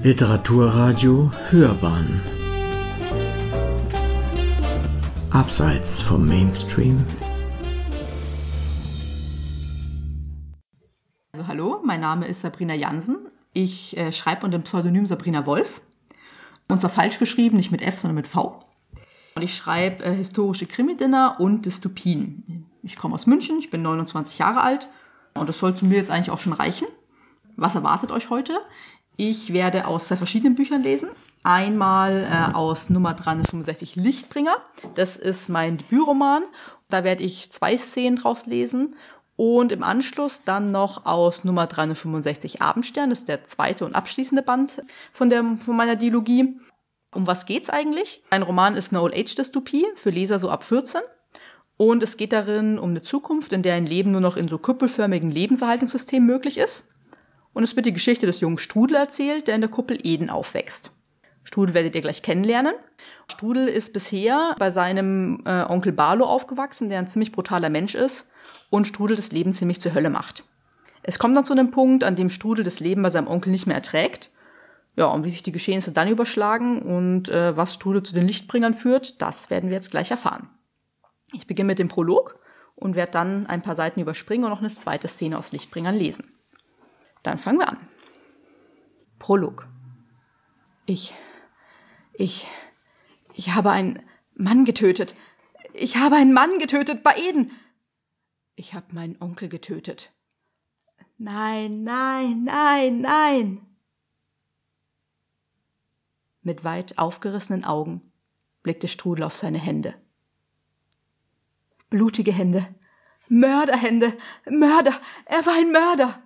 [0.00, 2.20] Literaturradio Hörbahn
[5.30, 7.04] Abseits vom Mainstream
[11.32, 13.26] Also hallo, mein Name ist Sabrina Jansen.
[13.52, 15.80] Ich äh, schreibe unter dem Pseudonym Sabrina Wolf.
[16.68, 18.60] Und zwar falsch geschrieben, nicht mit F, sondern mit V.
[19.34, 22.66] Und ich schreibe äh, historische Krimi-Dinner und Dystopien.
[22.84, 24.88] Ich komme aus München, ich bin 29 Jahre alt
[25.34, 26.86] und das soll zu mir jetzt eigentlich auch schon reichen.
[27.56, 28.60] Was erwartet euch heute?
[29.20, 31.08] Ich werde aus zwei verschiedenen Büchern lesen.
[31.42, 34.56] Einmal äh, aus Nummer 365 Lichtbringer.
[34.94, 36.44] Das ist mein Debütroman.
[36.88, 38.94] Da werde ich zwei Szenen draus lesen.
[39.34, 43.10] Und im Anschluss dann noch aus Nummer 365 Abendstern.
[43.10, 46.56] Das ist der zweite und abschließende Band von, der, von meiner Dialogie.
[47.12, 48.22] Um was geht's eigentlich?
[48.30, 51.00] Mein Roman ist eine Old-Age-Dystopie für Leser so ab 14.
[51.76, 54.58] Und es geht darin um eine Zukunft, in der ein Leben nur noch in so
[54.58, 56.86] kuppelförmigen Lebenserhaltungssystemen möglich ist.
[57.58, 60.92] Und es wird die Geschichte des jungen Strudel erzählt, der in der Kuppel Eden aufwächst.
[61.42, 62.72] Strudel werdet ihr gleich kennenlernen.
[63.28, 68.28] Strudel ist bisher bei seinem äh, Onkel Barlo aufgewachsen, der ein ziemlich brutaler Mensch ist
[68.70, 70.44] und Strudel das Leben ziemlich zur Hölle macht.
[71.02, 73.66] Es kommt dann zu einem Punkt, an dem Strudel das Leben bei seinem Onkel nicht
[73.66, 74.30] mehr erträgt.
[74.94, 78.74] Ja, und wie sich die Geschehnisse dann überschlagen und äh, was Strudel zu den Lichtbringern
[78.74, 80.48] führt, das werden wir jetzt gleich erfahren.
[81.32, 82.38] Ich beginne mit dem Prolog
[82.76, 86.37] und werde dann ein paar Seiten überspringen und noch eine zweite Szene aus Lichtbringern lesen.
[87.22, 87.88] Dann fangen wir an.
[89.18, 89.68] Prolog.
[90.86, 91.14] Ich,
[92.14, 92.48] ich,
[93.34, 94.02] ich habe einen
[94.34, 95.14] Mann getötet.
[95.74, 97.52] Ich habe einen Mann getötet bei Eden.
[98.56, 100.12] Ich habe meinen Onkel getötet.
[101.18, 103.66] Nein, nein, nein, nein.
[106.42, 108.12] Mit weit aufgerissenen Augen
[108.62, 109.94] blickte Strudel auf seine Hände.
[111.90, 112.74] Blutige Hände.
[113.28, 114.16] Mörderhände.
[114.48, 114.98] Mörder.
[115.26, 116.22] Er war ein Mörder.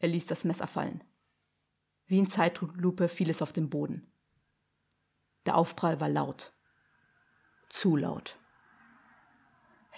[0.00, 1.04] Er ließ das Messer fallen.
[2.06, 4.12] Wie in Zeitlupe fiel es auf den Boden.
[5.46, 6.52] Der Aufprall war laut.
[7.68, 8.36] Zu laut.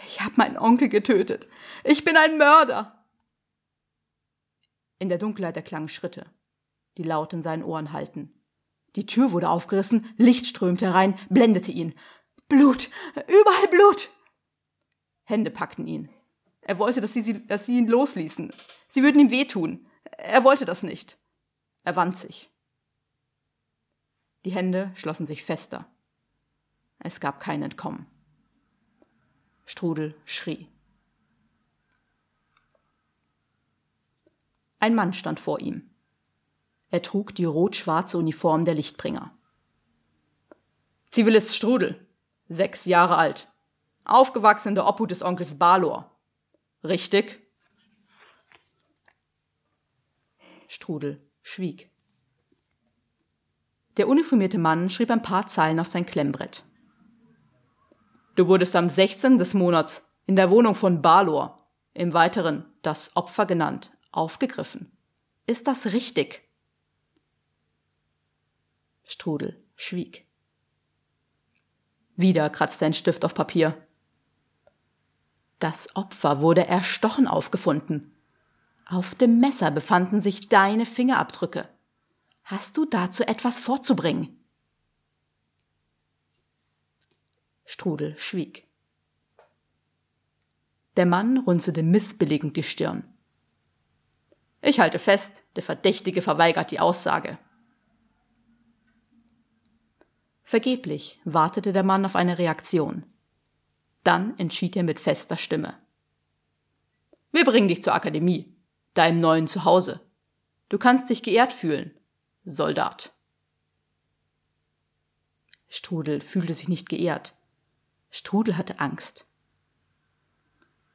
[0.05, 1.49] Ich habe meinen Onkel getötet.
[1.85, 3.05] Ich bin ein Mörder.
[4.99, 6.27] In der Dunkelheit erklangen Schritte,
[6.97, 8.33] die laut in seinen Ohren hallten.
[8.95, 11.95] Die Tür wurde aufgerissen, Licht strömte herein, blendete ihn.
[12.49, 14.11] Blut, überall Blut.
[15.25, 16.11] Hände packten ihn.
[16.61, 18.53] Er wollte, dass sie, dass sie ihn losließen.
[18.89, 19.89] Sie würden ihm wehtun.
[20.19, 21.19] Er wollte das nicht.
[21.85, 22.51] Er wand sich.
[24.45, 25.87] Die Hände schlossen sich fester.
[26.99, 28.07] Es gab kein Entkommen.
[29.65, 30.69] Strudel schrie.
[34.79, 35.91] Ein Mann stand vor ihm.
[36.91, 39.33] Er trug die rot-schwarze Uniform der Lichtbringer.
[41.11, 42.07] Zivilist Strudel,
[42.49, 43.49] sechs Jahre alt,
[44.05, 46.11] aufgewachsen in der Obhut des Onkels Balor.
[46.83, 47.42] Richtig?
[50.73, 51.91] Strudel schwieg.
[53.99, 56.65] Der uniformierte Mann schrieb ein paar Zeilen auf sein Klemmbrett.
[58.37, 59.37] Du wurdest am 16.
[59.37, 64.91] des Monats in der Wohnung von Balor, im Weiteren das Opfer genannt, aufgegriffen.
[65.47, 66.49] Ist das richtig?
[69.05, 70.27] Strudel schwieg.
[72.17, 73.87] Wieder kratzte ein Stift auf Papier.
[75.59, 78.17] Das Opfer wurde erstochen aufgefunden.
[78.93, 81.67] Auf dem Messer befanden sich deine Fingerabdrücke.
[82.45, 84.39] Hast du dazu etwas vorzubringen?
[87.65, 88.69] Strudel schwieg.
[90.99, 93.05] Der Mann runzelte missbilligend die Stirn.
[94.61, 97.39] Ich halte fest, der Verdächtige verweigert die Aussage.
[100.43, 103.07] Vergeblich wartete der Mann auf eine Reaktion.
[104.05, 105.79] Dann entschied er mit fester Stimme.
[107.31, 108.52] Wir bringen dich zur Akademie
[108.95, 110.01] deinem neuen Zuhause.
[110.69, 111.99] Du kannst dich geehrt fühlen,
[112.45, 113.13] Soldat.
[115.69, 117.35] Strudel fühlte sich nicht geehrt.
[118.11, 119.27] Strudel hatte Angst.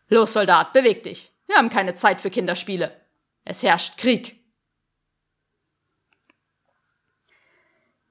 [0.07, 1.31] Los, Soldat, beweg dich.
[1.47, 2.95] Wir haben keine Zeit für Kinderspiele.
[3.43, 4.39] Es herrscht Krieg.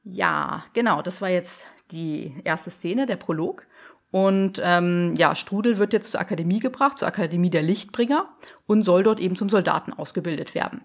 [0.03, 3.67] Ja, genau, das war jetzt die erste Szene, der Prolog.
[4.11, 8.29] Und ähm, ja, Strudel wird jetzt zur Akademie gebracht, zur Akademie der Lichtbringer
[8.67, 10.83] und soll dort eben zum Soldaten ausgebildet werden.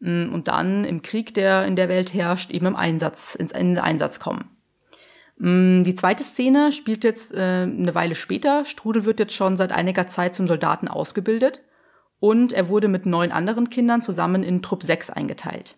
[0.00, 3.78] Mm, und dann im Krieg, der in der Welt herrscht, eben im Einsatz, ins in
[3.78, 4.50] Einsatz kommen.
[5.36, 8.64] Mm, die zweite Szene spielt jetzt äh, eine Weile später.
[8.64, 11.62] Strudel wird jetzt schon seit einiger Zeit zum Soldaten ausgebildet
[12.20, 15.76] und er wurde mit neun anderen Kindern zusammen in Trupp 6 eingeteilt.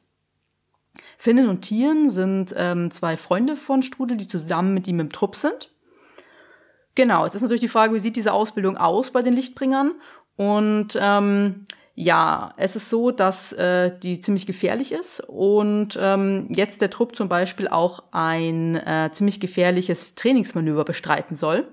[1.16, 5.36] Finnen und Tieren sind ähm, zwei Freunde von Strudel, die zusammen mit ihm im Trupp
[5.36, 5.70] sind.
[6.94, 9.92] Genau, jetzt ist natürlich die Frage, wie sieht diese Ausbildung aus bei den Lichtbringern?
[10.36, 11.64] Und ähm,
[11.96, 17.14] Ja, es ist so, dass äh, die ziemlich gefährlich ist und ähm, jetzt der Trupp
[17.14, 21.68] zum Beispiel auch ein äh, ziemlich gefährliches Trainingsmanöver bestreiten soll.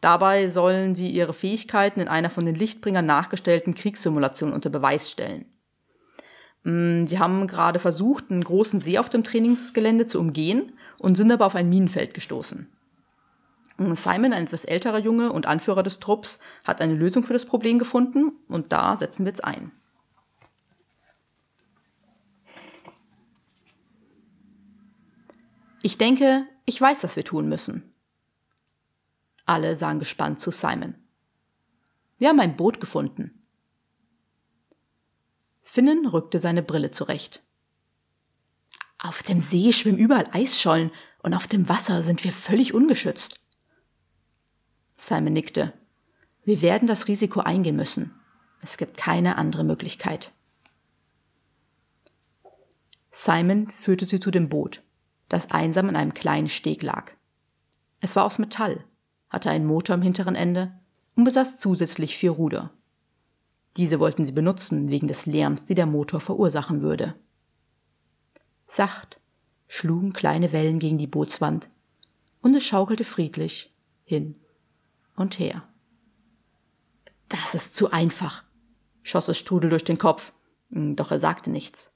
[0.00, 5.44] Dabei sollen sie ihre Fähigkeiten in einer von den Lichtbringern nachgestellten Kriegssimulation unter Beweis stellen.
[6.64, 11.30] Mm, sie haben gerade versucht, einen großen See auf dem Trainingsgelände zu umgehen und sind
[11.30, 12.66] aber auf ein Minenfeld gestoßen.
[13.96, 17.78] Simon, ein etwas älterer Junge und Anführer des Trupps, hat eine Lösung für das Problem
[17.78, 19.72] gefunden und da setzen wir jetzt ein.
[25.82, 27.94] Ich denke, ich weiß, was wir tun müssen.
[29.46, 30.94] Alle sahen gespannt zu Simon.
[32.18, 33.42] Wir haben ein Boot gefunden.
[35.62, 37.42] Finnen rückte seine Brille zurecht.
[38.98, 40.90] Auf dem See schwimmen überall Eisschollen
[41.22, 43.39] und auf dem Wasser sind wir völlig ungeschützt.
[45.00, 45.72] Simon nickte.
[46.44, 48.14] Wir werden das Risiko eingehen müssen.
[48.60, 50.32] Es gibt keine andere Möglichkeit.
[53.10, 54.82] Simon führte sie zu dem Boot,
[55.30, 57.12] das einsam in einem kleinen Steg lag.
[58.00, 58.84] Es war aus Metall,
[59.30, 60.78] hatte einen Motor am hinteren Ende
[61.16, 62.70] und besaß zusätzlich vier Ruder.
[63.78, 67.14] Diese wollten sie benutzen wegen des Lärms, die der Motor verursachen würde.
[68.66, 69.18] Sacht
[69.66, 71.70] schlugen kleine Wellen gegen die Bootswand
[72.42, 73.74] und es schaukelte friedlich
[74.04, 74.39] hin
[75.20, 75.62] und her.
[77.28, 78.44] Das ist zu einfach,
[79.02, 80.32] schoss es Strudel durch den Kopf,
[80.70, 81.92] hm, doch er sagte nichts.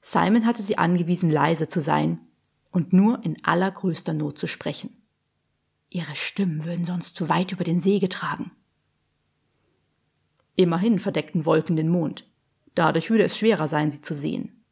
[0.00, 2.20] Simon hatte sie angewiesen, leise zu sein
[2.70, 5.02] und nur in allergrößter Not zu sprechen.
[5.90, 8.50] Ihre Stimmen würden sonst zu weit über den See getragen.
[10.56, 12.28] Immerhin verdeckten Wolken den Mond.
[12.74, 14.64] Dadurch würde es schwerer sein, sie zu sehen.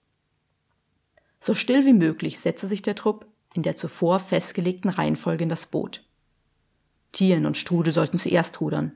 [1.38, 5.66] So still wie möglich setzte sich der Trupp in der zuvor festgelegten Reihenfolge in das
[5.66, 6.04] Boot.
[7.12, 8.92] Tieren und Strudel sollten zuerst rudern.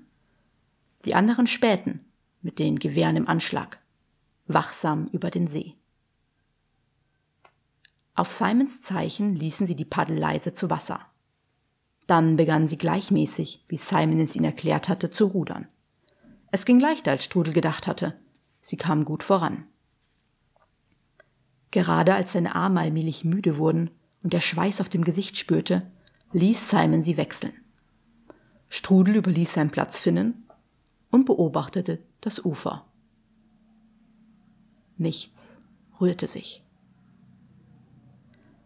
[1.05, 2.05] Die anderen späten,
[2.43, 3.81] mit den Gewehren im Anschlag,
[4.47, 5.75] wachsam über den See.
[8.15, 11.01] Auf Simons Zeichen ließen sie die Paddel leise zu Wasser.
[12.07, 15.69] Dann begannen sie gleichmäßig, wie Simon es ihnen erklärt hatte, zu rudern.
[16.51, 18.19] Es ging leichter, als Strudel gedacht hatte.
[18.63, 19.65] Sie kamen gut voran.
[21.73, 23.91] Gerade als seine Arme allmählich müde wurden
[24.23, 25.83] und der Schweiß auf dem Gesicht spürte,
[26.33, 27.53] ließ Simon sie wechseln.
[28.77, 30.45] Strudel überließ seinen Platz Finnen
[31.11, 32.85] und beobachtete das Ufer.
[34.99, 35.59] Nichts
[35.99, 36.63] rührte sich.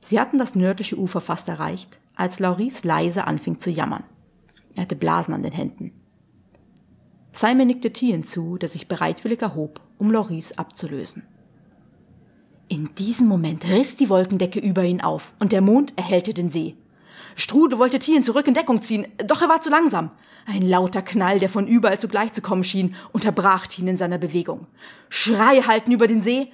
[0.00, 4.02] Sie hatten das nördliche Ufer fast erreicht, als Lauris leise anfing zu jammern.
[4.74, 5.92] Er hatte Blasen an den Händen.
[7.32, 11.22] Simon nickte Tien zu, der sich bereitwillig erhob, um Loris abzulösen.
[12.66, 16.76] In diesem Moment riss die Wolkendecke über ihn auf und der Mond erhellte den See.
[17.36, 20.10] Strude wollte Tien zurück in Deckung ziehen, doch er war zu langsam.
[20.46, 24.66] Ein lauter Knall, der von überall zugleich zu kommen schien, unterbrach Tien in seiner Bewegung.
[25.08, 26.52] Schrei halten über den See.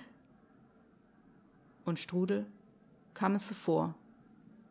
[1.84, 2.46] Und Strudel
[3.14, 3.94] kam es so vor,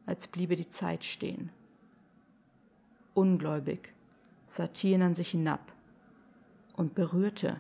[0.06, 1.50] als bliebe die Zeit stehen.
[3.14, 3.94] Ungläubig
[4.48, 5.74] sah Tien an sich hinab
[6.76, 7.58] und berührte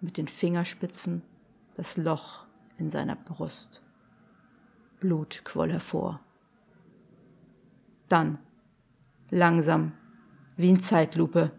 [0.00, 1.22] mit den Fingerspitzen
[1.76, 2.44] das Loch
[2.78, 3.82] in seiner Brust.
[5.00, 6.20] Blut quoll hervor.
[8.12, 8.36] Dann,
[9.30, 9.94] langsam,
[10.58, 11.50] wie in Zeitlupe,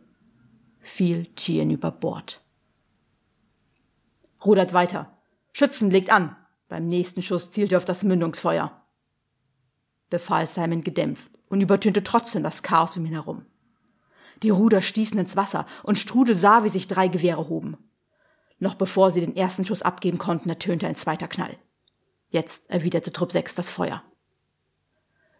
[0.81, 2.43] fiel Tien über Bord.
[4.45, 5.17] Rudert weiter.
[5.51, 6.35] Schützen legt an.
[6.67, 8.85] Beim nächsten Schuss zielte auf das Mündungsfeuer.
[10.11, 13.47] Befahl Simon gedämpft und übertönte trotzdem das Chaos um ihn herum.
[14.43, 17.77] Die Ruder stießen ins Wasser und Strudel sah, wie sich drei Gewehre hoben.
[18.59, 21.57] Noch bevor sie den ersten Schuss abgeben konnten, ertönte ein zweiter Knall.
[22.29, 24.03] Jetzt erwiderte Trupp 6 das Feuer.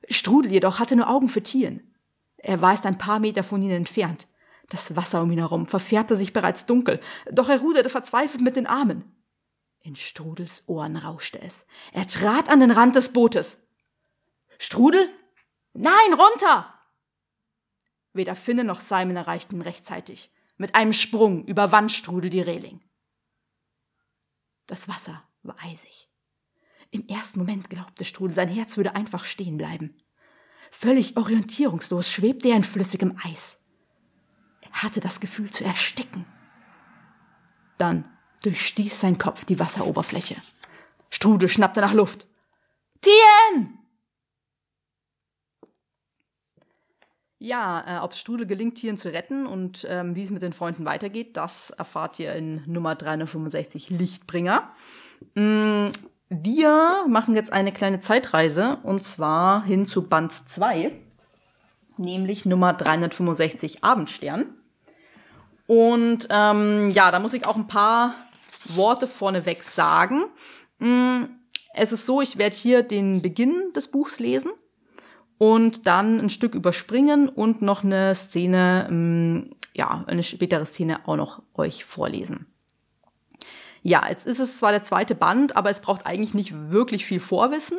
[0.10, 1.94] Strudel jedoch hatte nur Augen für Tieren.
[2.38, 4.28] Er war erst ein paar Meter von ihnen entfernt.
[4.70, 7.00] Das Wasser um ihn herum verfärbte sich bereits dunkel,
[7.32, 9.04] doch er ruderte verzweifelt mit den Armen.
[9.82, 11.66] In Strudels Ohren rauschte es.
[11.92, 13.58] Er trat an den Rand des Bootes.
[14.58, 15.10] Strudel?
[15.74, 16.74] Nein, runter!
[18.14, 20.32] Weder Finne noch Simon erreichten rechtzeitig.
[20.58, 22.82] Mit einem Sprung überwand Strudel die Reling.
[24.68, 26.10] Das Wasser war eisig.
[26.94, 29.96] Im ersten Moment glaubte Strudel, sein Herz würde einfach stehen bleiben.
[30.70, 33.64] Völlig orientierungslos schwebte er in flüssigem Eis.
[34.62, 36.26] Er hatte das Gefühl zu ersticken.
[37.80, 38.08] Dann
[38.44, 40.36] durchstieß sein Kopf die Wasseroberfläche.
[41.10, 42.28] Strudel schnappte nach Luft.
[43.02, 43.80] Tien!
[47.40, 50.86] Ja, äh, ob Strudel gelingt, Tieren zu retten und ähm, wie es mit den Freunden
[50.86, 54.72] weitergeht, das erfahrt ihr in Nummer 365 Lichtbringer.
[55.34, 55.88] Mm,
[56.42, 60.92] wir machen jetzt eine kleine Zeitreise und zwar hin zu Band 2,
[61.98, 64.56] nämlich Nummer 365 Abendstern.
[65.68, 68.16] Und ähm, ja, da muss ich auch ein paar
[68.70, 70.26] Worte vorneweg sagen.
[70.80, 71.26] Mm,
[71.74, 74.52] es ist so, ich werde hier den Beginn des Buchs lesen
[75.38, 81.16] und dann ein Stück überspringen und noch eine Szene, mm, ja, eine spätere Szene auch
[81.16, 82.53] noch euch vorlesen.
[83.86, 87.20] Ja, jetzt ist es zwar der zweite Band, aber es braucht eigentlich nicht wirklich viel
[87.20, 87.78] Vorwissen.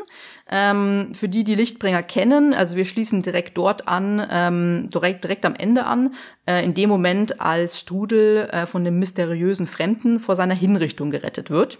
[0.50, 5.46] Ähm, für die, die Lichtbringer kennen, also wir schließen direkt dort an, ähm, direkt, direkt
[5.46, 10.36] am Ende an, äh, in dem Moment, als Strudel äh, von dem mysteriösen Fremden vor
[10.36, 11.78] seiner Hinrichtung gerettet wird.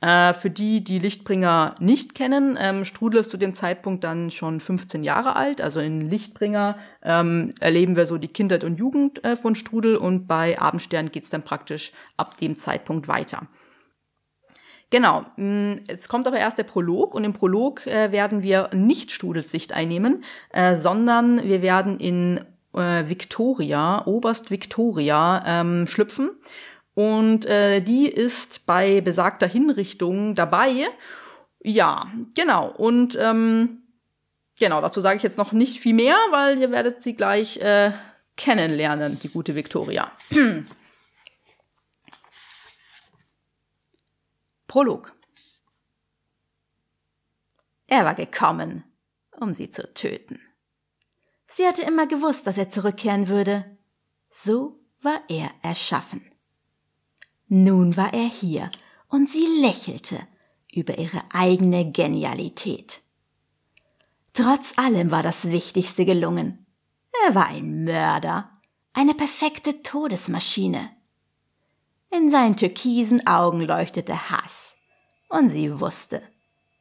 [0.00, 4.60] Äh, für die, die Lichtbringer nicht kennen, ähm, Strudel ist zu dem Zeitpunkt dann schon
[4.60, 5.60] 15 Jahre alt.
[5.60, 10.28] Also in Lichtbringer ähm, erleben wir so die Kindheit und Jugend äh, von Strudel und
[10.28, 13.48] bei Abendstern geht's dann praktisch ab dem Zeitpunkt weiter.
[14.90, 19.10] Genau, mm, es kommt aber erst der Prolog und im Prolog äh, werden wir nicht
[19.10, 22.40] Strudels Sicht einnehmen, äh, sondern wir werden in
[22.72, 26.30] äh, Victoria, Oberst Victoria, ähm, schlüpfen
[26.98, 30.88] und äh, die ist bei besagter Hinrichtung dabei.
[31.60, 32.72] Ja, genau.
[32.72, 33.84] Und ähm,
[34.58, 37.92] genau, dazu sage ich jetzt noch nicht viel mehr, weil ihr werdet sie gleich äh,
[38.36, 40.10] kennenlernen, die gute Victoria.
[44.66, 45.14] Prolog.
[47.86, 48.82] Er war gekommen,
[49.38, 50.40] um sie zu töten.
[51.46, 53.78] Sie hatte immer gewusst, dass er zurückkehren würde.
[54.32, 56.27] So war er erschaffen.
[57.48, 58.70] Nun war er hier
[59.08, 60.20] und sie lächelte
[60.72, 63.00] über ihre eigene Genialität.
[64.34, 66.66] Trotz allem war das Wichtigste gelungen.
[67.26, 68.50] Er war ein Mörder,
[68.92, 70.90] eine perfekte Todesmaschine.
[72.10, 74.76] In seinen türkisen Augen leuchtete Hass,
[75.28, 76.22] und sie wusste,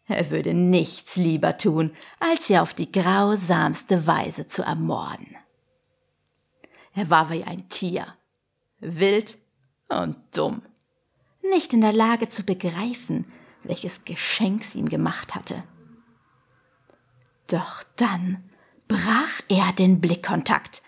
[0.05, 5.35] er würde nichts lieber tun, als sie auf die grausamste Weise zu ermorden.
[6.93, 8.07] Er war wie ein Tier,
[8.79, 9.37] wild
[9.89, 10.61] und dumm.
[11.41, 13.25] Nicht in der Lage zu begreifen,
[13.63, 15.63] welches Geschenk sie ihm gemacht hatte.
[17.47, 18.43] Doch dann
[18.87, 20.81] brach er den Blickkontakt.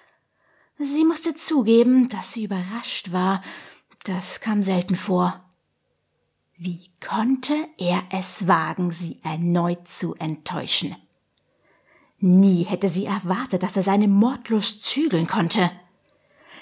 [0.78, 3.42] Sie musste zugeben, dass sie überrascht war.
[4.04, 5.44] Das kam selten vor.
[6.58, 10.96] Wie konnte er es wagen, sie erneut zu enttäuschen?
[12.20, 15.72] Nie hätte sie erwartet, dass er seine Mordlust zügeln konnte.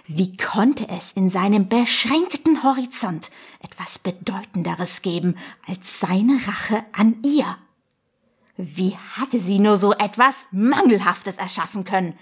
[0.07, 5.37] Wie konnte es in seinem beschränkten Horizont etwas Bedeutenderes geben
[5.67, 7.57] als seine Rache an ihr?
[8.55, 12.17] Wie hatte sie nur so etwas Mangelhaftes erschaffen können?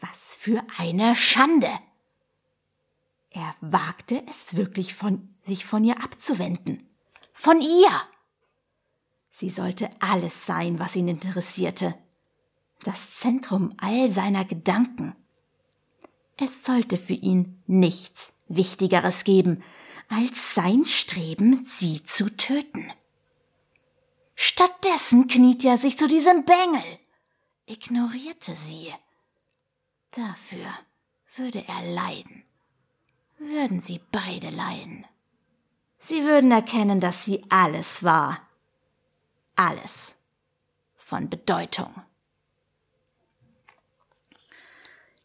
[0.00, 1.70] Was für eine Schande!
[3.32, 6.88] Er wagte es wirklich von, sich von ihr abzuwenden.
[7.34, 8.02] Von ihr!
[9.30, 11.94] Sie sollte alles sein, was ihn interessierte.
[12.82, 15.14] Das Zentrum all seiner Gedanken.
[16.42, 19.62] Es sollte für ihn nichts Wichtigeres geben,
[20.08, 22.90] als sein Streben, sie zu töten.
[24.34, 26.98] Stattdessen kniet er sich zu diesem Bengel,
[27.66, 28.90] ignorierte sie.
[30.12, 30.66] Dafür
[31.36, 32.42] würde er leiden.
[33.38, 35.06] Würden sie beide leiden.
[35.98, 38.48] Sie würden erkennen, dass sie alles war.
[39.56, 40.16] Alles
[40.96, 41.92] von Bedeutung.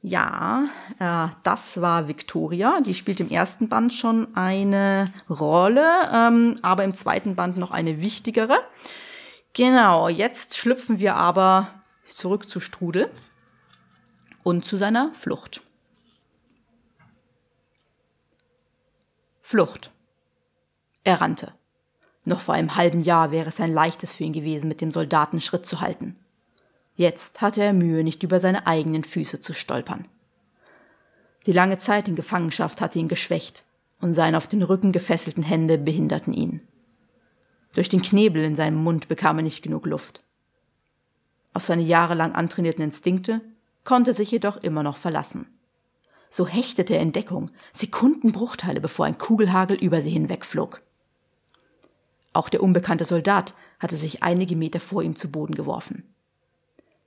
[0.07, 0.65] Ja,
[0.99, 2.79] äh, das war Victoria.
[2.79, 5.83] Die spielt im ersten Band schon eine Rolle,
[6.13, 8.59] ähm, aber im zweiten Band noch eine wichtigere.
[9.53, 11.69] Genau, jetzt schlüpfen wir aber
[12.07, 13.09] zurück zu Strudel
[14.43, 15.63] und zu seiner Flucht.
[19.41, 19.91] Flucht.
[21.03, 21.51] Er rannte.
[22.25, 25.41] Noch vor einem halben Jahr wäre es ein leichtes für ihn gewesen, mit dem Soldaten
[25.41, 26.15] Schritt zu halten.
[26.95, 30.07] Jetzt hatte er Mühe, nicht über seine eigenen Füße zu stolpern.
[31.45, 33.63] Die lange Zeit in Gefangenschaft hatte ihn geschwächt,
[33.99, 36.61] und seine auf den Rücken gefesselten Hände behinderten ihn.
[37.73, 40.23] Durch den Knebel in seinem Mund bekam er nicht genug Luft.
[41.53, 43.41] Auf seine jahrelang antrainierten Instinkte
[43.83, 45.47] konnte sich jedoch immer noch verlassen.
[46.29, 50.81] So hechtete er in Deckung, Sekundenbruchteile bevor ein Kugelhagel über sie hinwegflog.
[52.33, 56.03] Auch der unbekannte Soldat hatte sich einige Meter vor ihm zu Boden geworfen.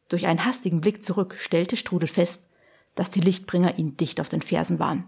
[0.09, 2.49] Durch einen hastigen Blick zurück stellte Strudel fest,
[2.95, 5.05] dass die Lichtbringer ihm dicht auf den Fersen waren.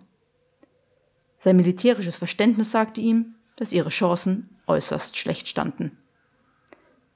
[1.39, 5.97] Sein militärisches Verständnis sagte ihm, dass ihre Chancen äußerst schlecht standen.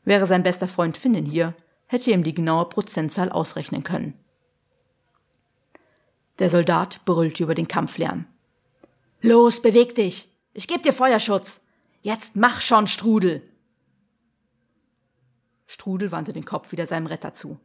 [0.04, 1.54] Wäre sein bester Freund Finnen hier,
[1.86, 4.14] hätte er ihm die genaue Prozentzahl ausrechnen können.
[6.38, 8.26] Der Soldat brüllte über den Kampflärm.
[9.20, 10.28] Los, beweg dich!
[10.52, 11.60] Ich geb dir Feuerschutz!
[12.02, 13.42] Jetzt mach schon, Strudel!
[15.66, 17.58] Strudel wandte den Kopf wieder seinem Retter zu.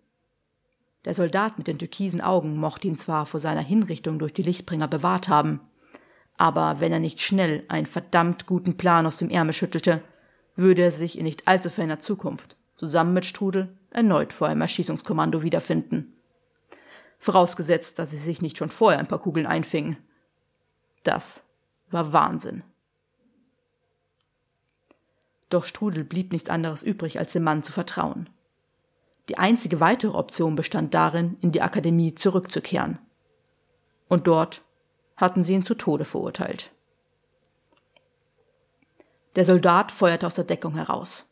[1.06, 4.88] Der Soldat mit den türkisen Augen mochte ihn zwar vor seiner Hinrichtung durch die Lichtbringer
[4.88, 5.62] bewahrt haben,
[6.38, 10.02] aber wenn er nicht schnell einen verdammt guten Plan aus dem Ärmel schüttelte,
[10.56, 15.42] würde er sich in nicht allzu ferner Zukunft, zusammen mit Strudel, erneut vor einem Erschießungskommando
[15.42, 16.14] wiederfinden.
[17.18, 19.98] Vorausgesetzt, dass sie sich nicht schon vorher ein paar Kugeln einfingen.
[21.04, 21.44] Das
[21.92, 22.64] war Wahnsinn.
[25.50, 28.30] Doch Strudel blieb nichts anderes übrig, als dem Mann zu vertrauen.
[29.30, 32.98] Die einzige weitere Option bestand darin, in die Akademie zurückzukehren.
[34.08, 34.64] Und dort
[35.16, 36.72] hatten sie ihn zu Tode verurteilt.
[39.36, 41.28] Der Soldat feuerte aus der Deckung heraus.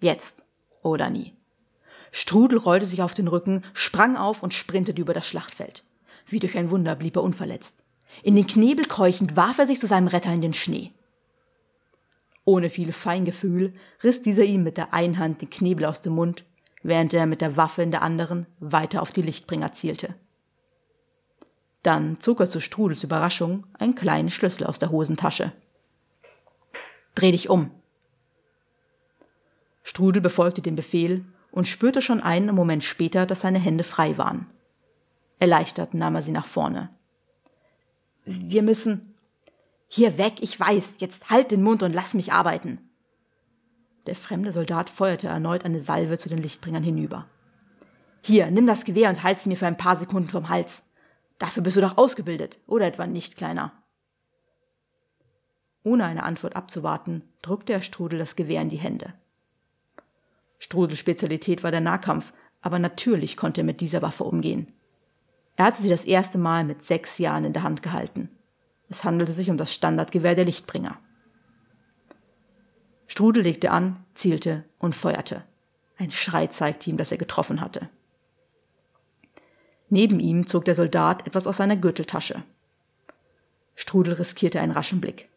[0.00, 0.46] Jetzt
[0.82, 1.34] oder nie.
[2.12, 5.84] Strudel rollte sich auf den Rücken, sprang auf und sprintete über das Schlachtfeld.
[6.26, 7.82] Wie durch ein Wunder blieb er unverletzt.
[8.22, 10.92] In den Knebel keuchend warf er sich zu seinem Retter in den Schnee.
[12.44, 16.44] Ohne viel Feingefühl riss dieser ihm mit der einen Hand den Knebel aus dem Mund,
[16.82, 20.14] während er mit der Waffe in der anderen weiter auf die Lichtbringer zielte.
[21.82, 25.52] Dann zog er zu Strudels Überraschung einen kleinen Schlüssel aus der Hosentasche.
[27.14, 27.70] Dreh dich um.
[29.82, 34.46] Strudel befolgte den Befehl und spürte schon einen Moment später, dass seine Hände frei waren.
[35.38, 36.88] Erleichtert nahm er sie nach vorne.
[38.24, 39.14] Wir müssen.
[39.88, 40.96] Hier weg, ich weiß.
[40.98, 42.78] Jetzt halt den Mund und lass mich arbeiten.
[44.06, 47.26] Der fremde Soldat feuerte erneut eine Salve zu den Lichtbringern hinüber.
[48.22, 50.84] Hier, nimm das Gewehr und halt sie mir für ein paar Sekunden vom Hals.
[51.38, 53.72] Dafür bist du doch ausgebildet, oder etwa nicht, Kleiner?
[55.84, 59.14] Ohne eine Antwort abzuwarten, drückte er Strudel das Gewehr in die Hände.
[60.58, 64.72] Strudels Spezialität war der Nahkampf, aber natürlich konnte er mit dieser Waffe umgehen.
[65.56, 68.30] Er hatte sie das erste Mal mit sechs Jahren in der Hand gehalten.
[68.88, 70.98] Es handelte sich um das Standardgewehr der Lichtbringer.
[73.12, 75.44] Strudel legte an, zielte und feuerte.
[75.98, 77.90] Ein Schrei zeigte ihm, dass er getroffen hatte.
[79.90, 82.42] Neben ihm zog der Soldat etwas aus seiner Gürteltasche.
[83.74, 85.28] Strudel riskierte einen raschen Blick.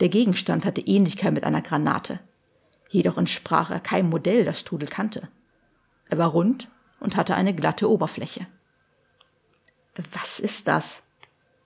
[0.00, 2.20] Der Gegenstand hatte Ähnlichkeit mit einer Granate.
[2.88, 5.28] Jedoch entsprach er keinem Modell, das Strudel kannte.
[6.08, 8.46] Er war rund und hatte eine glatte Oberfläche.
[10.14, 11.02] Was ist das?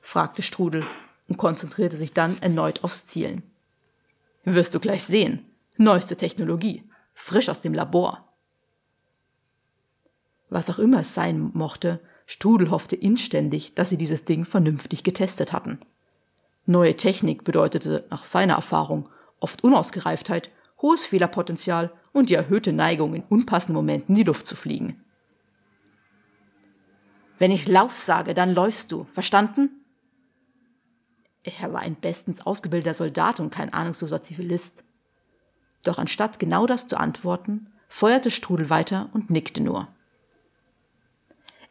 [0.01, 0.85] fragte Strudel
[1.29, 3.45] und konzentrierte sich dann erneut aufs Zielen.
[4.49, 5.45] Wirst du gleich sehen.
[5.77, 6.85] Neueste Technologie.
[7.15, 8.33] Frisch aus dem Labor.
[10.49, 15.53] Was auch immer es sein mochte, Strudel hoffte inständig, dass sie dieses Ding vernünftig getestet
[15.53, 15.81] hatten.
[16.65, 19.09] Neue Technik bedeutete nach seiner Erfahrung
[19.41, 25.05] oft Unausgereiftheit, hohes Fehlerpotenzial und die erhöhte Neigung, in unpassenden Momenten die Luft zu fliegen.
[27.41, 29.09] Wenn ich Lauf sage, dann läufst du.
[29.11, 29.86] Verstanden?
[31.47, 34.83] Er war ein bestens ausgebildeter Soldat und kein ahnungsloser Zivilist.
[35.85, 39.89] Doch anstatt genau das zu antworten, feuerte Strudel weiter und nickte nur.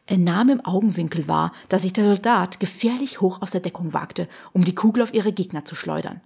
[0.06, 4.28] Er nahm im Augenwinkel wahr, dass sich der Soldat gefährlich hoch aus der Deckung wagte,
[4.52, 6.22] um die Kugel auf ihre Gegner zu schleudern.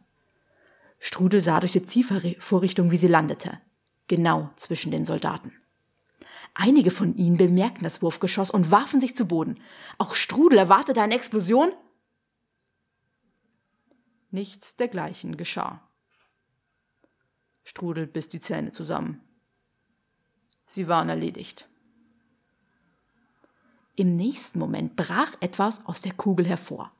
[1.00, 3.58] Strudel sah durch die Zielvorrichtung, wie sie landete.
[4.06, 5.52] Genau zwischen den Soldaten.
[6.54, 9.58] Einige von ihnen bemerkten das Wurfgeschoss und warfen sich zu Boden.
[9.98, 11.72] Auch Strudel erwartete eine Explosion.
[14.30, 15.82] Nichts dergleichen geschah.
[17.64, 19.20] Strudel biss die Zähne zusammen.
[20.66, 21.68] Sie waren erledigt.
[23.96, 26.92] Im nächsten Moment brach etwas aus der Kugel hervor.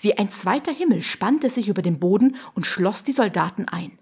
[0.00, 3.98] Wie ein zweiter Himmel spannte es sich über den Boden und schloss die Soldaten ein.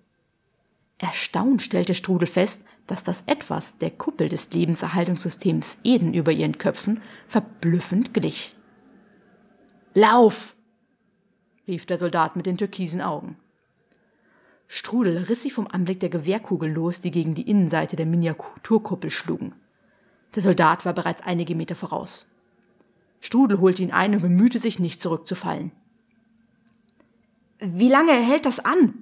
[0.99, 7.03] Erstaunt stellte Strudel fest, dass das Etwas der Kuppel des Lebenserhaltungssystems Eden über ihren Köpfen
[7.27, 8.55] verblüffend glich.
[9.95, 10.55] Lauf!
[11.71, 13.37] Rief der Soldat mit den türkisen Augen.
[14.67, 19.55] Strudel riss sich vom Anblick der Gewehrkugel los, die gegen die Innenseite der Miniaturkuppel schlugen.
[20.35, 22.27] Der Soldat war bereits einige Meter voraus.
[23.21, 25.73] Strudel holte ihn ein und bemühte sich, nicht zurückzufallen.
[27.59, 28.95] Wie lange hält das an?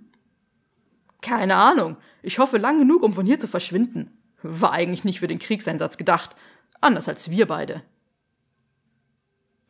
[1.21, 1.97] Keine Ahnung.
[2.23, 4.11] Ich hoffe lang genug, um von hier zu verschwinden.
[4.43, 6.35] War eigentlich nicht für den Kriegseinsatz gedacht.
[6.81, 7.83] Anders als wir beide.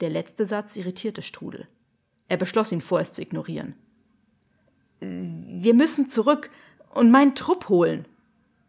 [0.00, 1.66] Der letzte Satz irritierte Strudel.
[2.28, 3.74] Er beschloss ihn vorerst zu ignorieren.
[5.00, 6.50] Wir müssen zurück
[6.94, 8.04] und meinen Trupp holen,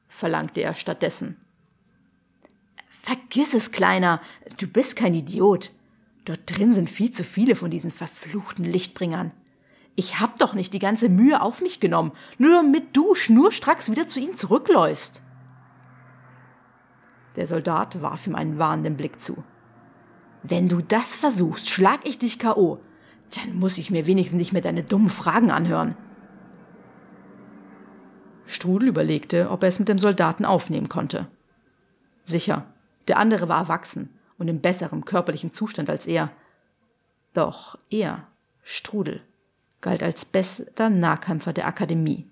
[0.08, 1.38] verlangte er stattdessen.
[2.88, 4.22] Vergiss es, Kleiner,
[4.58, 5.72] du bist kein Idiot.
[6.26, 9.32] Dort drin sind viel zu viele von diesen verfluchten Lichtbringern.
[9.96, 14.08] Ich hab doch nicht die ganze Mühe auf mich genommen, nur damit du schnurstracks wieder
[14.08, 15.22] zu ihnen zurückläufst.
[17.36, 19.44] Der Soldat warf ihm einen warnenden Blick zu.
[20.44, 22.80] Wenn du das versuchst, schlag ich dich K.O.
[23.36, 25.96] Dann muss ich mir wenigstens nicht mehr deine dummen Fragen anhören.
[28.46, 31.28] Strudel überlegte, ob er es mit dem Soldaten aufnehmen konnte.
[32.26, 32.66] Sicher,
[33.08, 36.32] Der andere war erwachsen und in besserem körperlichen Zustand als er.
[37.34, 38.28] Doch er,
[38.64, 39.22] Strudel,
[39.82, 42.30] galt als bester Nahkämpfer der Akademie.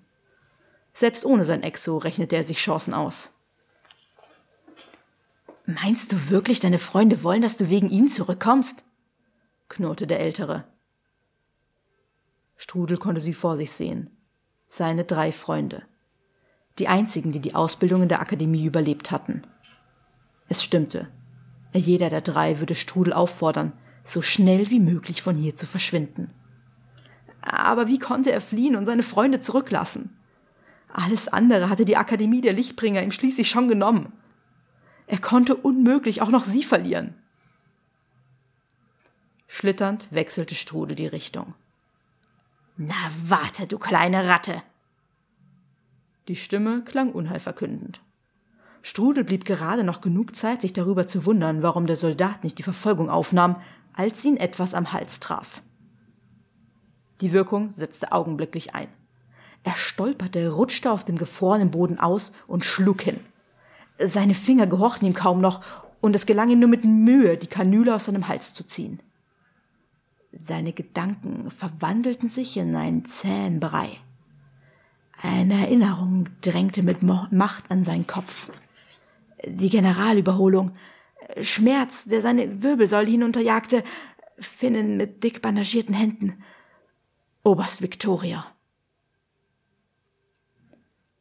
[0.92, 3.32] Selbst ohne sein Exo rechnete er sich Chancen aus.
[5.66, 8.84] Meinst du wirklich, deine Freunde wollen, dass du wegen ihnen zurückkommst?
[9.68, 10.64] knurrte der Ältere.
[12.60, 14.10] Strudel konnte sie vor sich sehen.
[14.66, 15.84] Seine drei Freunde.
[16.80, 19.42] Die einzigen, die die Ausbildung in der Akademie überlebt hatten.
[20.48, 21.08] Es stimmte.
[21.72, 26.32] Jeder der drei würde Strudel auffordern, so schnell wie möglich von hier zu verschwinden.
[27.40, 30.18] Aber wie konnte er fliehen und seine Freunde zurücklassen?
[30.92, 34.12] Alles andere hatte die Akademie der Lichtbringer ihm schließlich schon genommen.
[35.06, 37.14] Er konnte unmöglich auch noch sie verlieren.
[39.46, 41.54] Schlitternd wechselte Strudel die Richtung.
[42.80, 44.62] Na warte, du kleine Ratte!
[46.28, 48.00] Die Stimme klang unheilverkündend.
[48.82, 52.62] Strudel blieb gerade noch genug Zeit, sich darüber zu wundern, warum der Soldat nicht die
[52.62, 53.56] Verfolgung aufnahm,
[53.94, 55.60] als ihn etwas am Hals traf.
[57.20, 58.88] Die Wirkung setzte augenblicklich ein.
[59.64, 63.18] Er stolperte, rutschte auf dem gefrorenen Boden aus und schlug hin.
[63.98, 65.64] Seine Finger gehorchten ihm kaum noch,
[66.00, 69.00] und es gelang ihm nur mit Mühe, die Kanüle aus seinem Hals zu ziehen.
[70.32, 73.98] Seine Gedanken verwandelten sich in einen zähen Brei.
[75.20, 78.50] Eine Erinnerung drängte mit Macht an seinen Kopf.
[79.44, 80.72] Die Generalüberholung,
[81.40, 83.82] Schmerz, der seine Wirbelsäule hinunterjagte,
[84.38, 86.42] Finnen mit dick bandagierten Händen.
[87.42, 88.46] Oberst Victoria.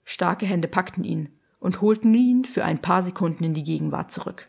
[0.03, 4.47] Starke Hände packten ihn und holten ihn für ein paar Sekunden in die Gegenwart zurück.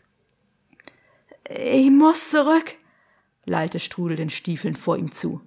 [1.49, 2.75] Ich muss zurück,
[3.45, 5.41] lallte Strudel den Stiefeln vor ihm zu.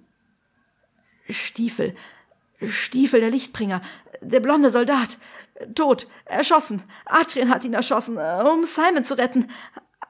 [1.29, 1.95] Stiefel,
[2.61, 3.81] Stiefel der Lichtbringer,
[4.21, 5.17] der blonde Soldat,
[5.75, 6.83] tot, erschossen.
[7.05, 9.49] Adrian hat ihn erschossen, um Simon zu retten.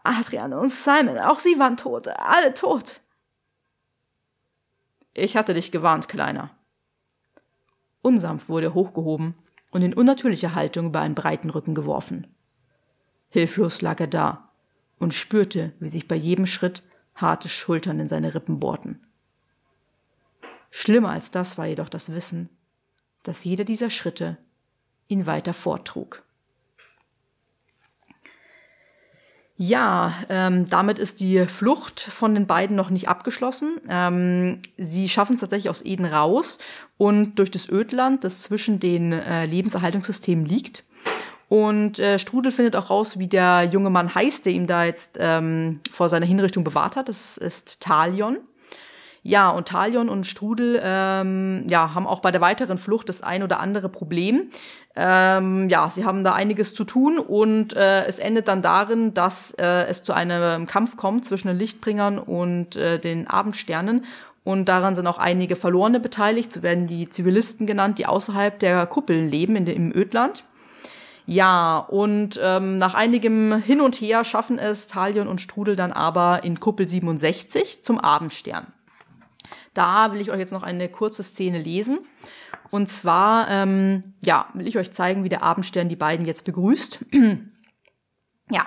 [0.03, 3.01] Adrian und Simon, auch sie waren tot, alle tot.
[5.13, 6.49] Ich hatte dich gewarnt, Kleiner.
[8.01, 9.35] Unsanft wurde er hochgehoben
[9.71, 12.27] und in unnatürlicher Haltung über einen breiten Rücken geworfen.
[13.29, 14.49] Hilflos lag er da
[14.99, 16.83] und spürte, wie sich bei jedem Schritt
[17.15, 19.01] harte Schultern in seine Rippen bohrten.
[20.71, 22.49] Schlimmer als das war jedoch das Wissen,
[23.21, 24.37] dass jeder dieser Schritte
[25.07, 26.23] ihn weiter vortrug.
[29.55, 33.79] Ja, ähm, damit ist die Flucht von den beiden noch nicht abgeschlossen.
[33.87, 36.57] Ähm, sie schaffen es tatsächlich aus Eden raus
[36.97, 40.83] und durch das Ödland, das zwischen den äh, Lebenserhaltungssystemen liegt.
[41.49, 45.17] Und äh, Strudel findet auch raus, wie der junge Mann heißt, der ihm da jetzt
[45.19, 47.09] ähm, vor seiner Hinrichtung bewahrt hat.
[47.09, 48.37] Das ist Talion.
[49.25, 53.41] Ja, und Talion und Strudel ähm, ja, haben auch bei der weiteren Flucht das ein
[53.41, 54.49] oder andere Problem.
[54.97, 59.51] Ähm, ja, sie haben da einiges zu tun und äh, es endet dann darin, dass
[59.51, 64.03] äh, es zu einem Kampf kommt zwischen den Lichtbringern und äh, den Abendsternen.
[64.43, 66.51] Und daran sind auch einige Verlorene beteiligt.
[66.51, 70.43] So werden die Zivilisten genannt, die außerhalb der Kuppeln leben, in, im Ödland.
[71.25, 76.43] Ja, und ähm, nach einigem Hin und Her schaffen es Talion und Strudel dann aber
[76.43, 78.67] in Kuppel 67 zum Abendstern.
[79.73, 81.99] Da will ich euch jetzt noch eine kurze Szene lesen.
[82.69, 86.99] Und zwar, ähm, ja, will ich euch zeigen, wie der Abendstern die beiden jetzt begrüßt.
[88.49, 88.65] ja,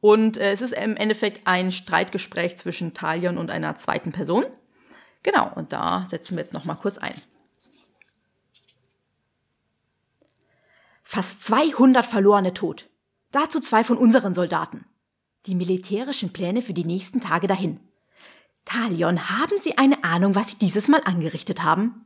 [0.00, 4.44] und äh, es ist im Endeffekt ein Streitgespräch zwischen Talion und einer zweiten Person.
[5.22, 7.14] Genau, und da setzen wir jetzt noch mal kurz ein.
[11.14, 12.90] Fast 200 verlorene tot.
[13.30, 14.84] Dazu zwei von unseren Soldaten.
[15.46, 17.78] Die militärischen Pläne für die nächsten Tage dahin.
[18.64, 22.04] Talion, haben Sie eine Ahnung, was Sie dieses Mal angerichtet haben?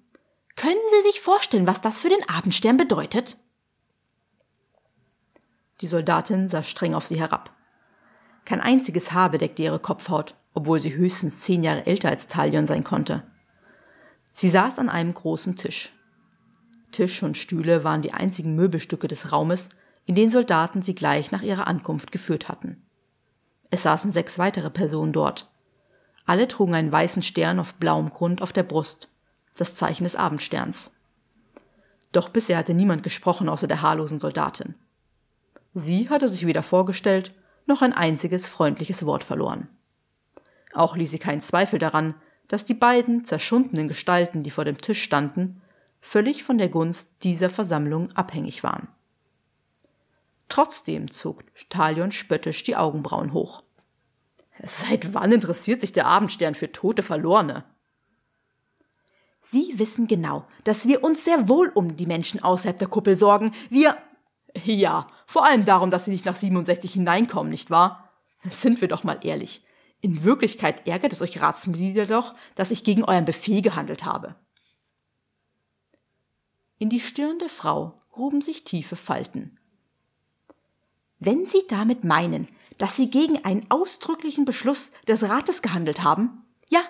[0.56, 3.38] Können Sie sich vorstellen, was das für den Abendstern bedeutet?
[5.80, 7.50] Die Soldatin sah streng auf sie herab.
[8.44, 12.84] Kein einziges Haar bedeckte ihre Kopfhaut, obwohl sie höchstens zehn Jahre älter als Talion sein
[12.84, 13.22] konnte.
[14.32, 15.94] Sie saß an einem großen Tisch.
[16.92, 19.68] Tisch und Stühle waren die einzigen Möbelstücke des Raumes,
[20.06, 22.82] in den Soldaten sie gleich nach ihrer Ankunft geführt hatten.
[23.70, 25.50] Es saßen sechs weitere Personen dort,
[26.28, 29.08] alle trugen einen weißen Stern auf blauem Grund auf der Brust,
[29.56, 30.92] das Zeichen des Abendsterns.
[32.12, 34.74] Doch bisher hatte niemand gesprochen außer der haarlosen Soldatin.
[35.72, 37.32] Sie hatte sich weder vorgestellt,
[37.64, 39.68] noch ein einziges freundliches Wort verloren.
[40.74, 42.14] Auch ließ sie keinen Zweifel daran,
[42.46, 45.62] dass die beiden zerschundenen Gestalten, die vor dem Tisch standen,
[46.08, 48.88] völlig von der Gunst dieser Versammlung abhängig waren.
[50.48, 53.62] Trotzdem zog Talion spöttisch die Augenbrauen hoch.
[54.62, 57.64] Seit wann interessiert sich der Abendstern für tote Verlorene?
[59.42, 63.52] Sie wissen genau, dass wir uns sehr wohl um die Menschen außerhalb der Kuppel sorgen.
[63.68, 63.94] Wir.
[64.64, 68.10] Ja, vor allem darum, dass sie nicht nach 67 hineinkommen, nicht wahr?
[68.50, 69.62] Sind wir doch mal ehrlich.
[70.00, 74.36] In Wirklichkeit ärgert es euch Ratsmitglieder doch, dass ich gegen euren Befehl gehandelt habe.
[76.78, 79.58] In die Stirn der Frau gruben sich tiefe Falten.
[81.18, 82.46] Wenn Sie damit meinen,
[82.78, 86.82] dass Sie gegen einen ausdrücklichen Beschluss des Rates gehandelt haben, ja,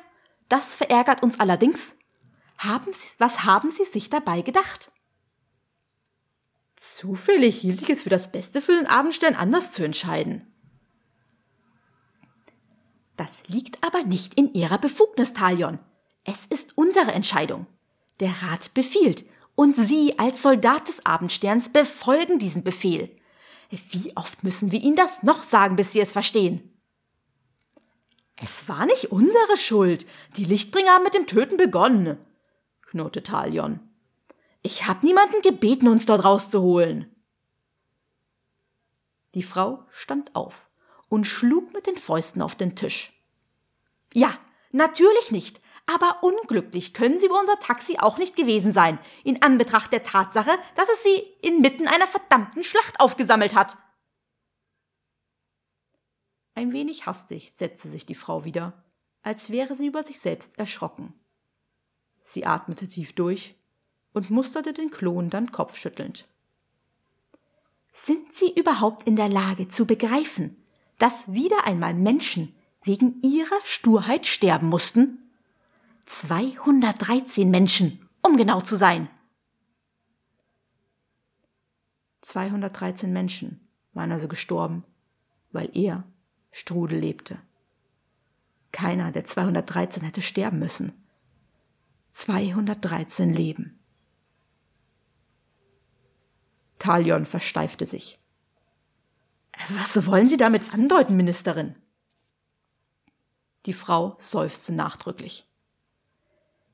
[0.48, 1.94] das verärgert uns allerdings.
[2.58, 4.92] Haben Sie, was haben Sie sich dabei gedacht?
[6.76, 10.46] Zufällig hielt ich es für das Beste für den Abendstern anders zu entscheiden.
[13.16, 15.80] Das liegt aber nicht in Ihrer Befugnis, Talion.
[16.24, 17.66] Es ist unsere Entscheidung.
[18.20, 19.24] Der Rat befiehlt,
[19.58, 23.10] und Sie als Soldat des Abendsterns befolgen diesen Befehl.
[23.70, 26.80] Wie oft müssen wir Ihnen das noch sagen, bis Sie es verstehen?
[28.40, 30.06] Es war nicht unsere Schuld.
[30.36, 32.18] Die Lichtbringer haben mit dem Töten begonnen,
[32.82, 33.80] knurrte Talion.
[34.62, 37.12] Ich habe niemanden gebeten, uns dort rauszuholen.
[39.34, 40.70] Die Frau stand auf
[41.08, 43.12] und schlug mit den Fäusten auf den Tisch.
[44.14, 44.38] Ja,
[44.70, 45.60] natürlich nicht.
[45.90, 50.50] Aber unglücklich können Sie bei unser Taxi auch nicht gewesen sein, in Anbetracht der Tatsache,
[50.74, 53.78] dass es Sie inmitten einer verdammten Schlacht aufgesammelt hat.
[56.54, 58.84] Ein wenig hastig setzte sich die Frau wieder,
[59.22, 61.14] als wäre sie über sich selbst erschrocken.
[62.22, 63.54] Sie atmete tief durch
[64.12, 66.28] und musterte den Klon dann kopfschüttelnd.
[67.94, 70.62] Sind Sie überhaupt in der Lage zu begreifen,
[70.98, 75.27] dass wieder einmal Menschen wegen ihrer Sturheit sterben mussten?
[76.08, 79.10] 213 Menschen, um genau zu sein.
[82.22, 84.84] 213 Menschen waren also gestorben,
[85.52, 86.04] weil er,
[86.50, 87.38] Strudel, lebte.
[88.72, 90.92] Keiner der 213 hätte sterben müssen.
[92.10, 93.78] 213 Leben.
[96.78, 98.18] Talion versteifte sich.
[99.68, 101.76] Was wollen Sie damit andeuten, Ministerin?
[103.66, 105.47] Die Frau seufzte nachdrücklich.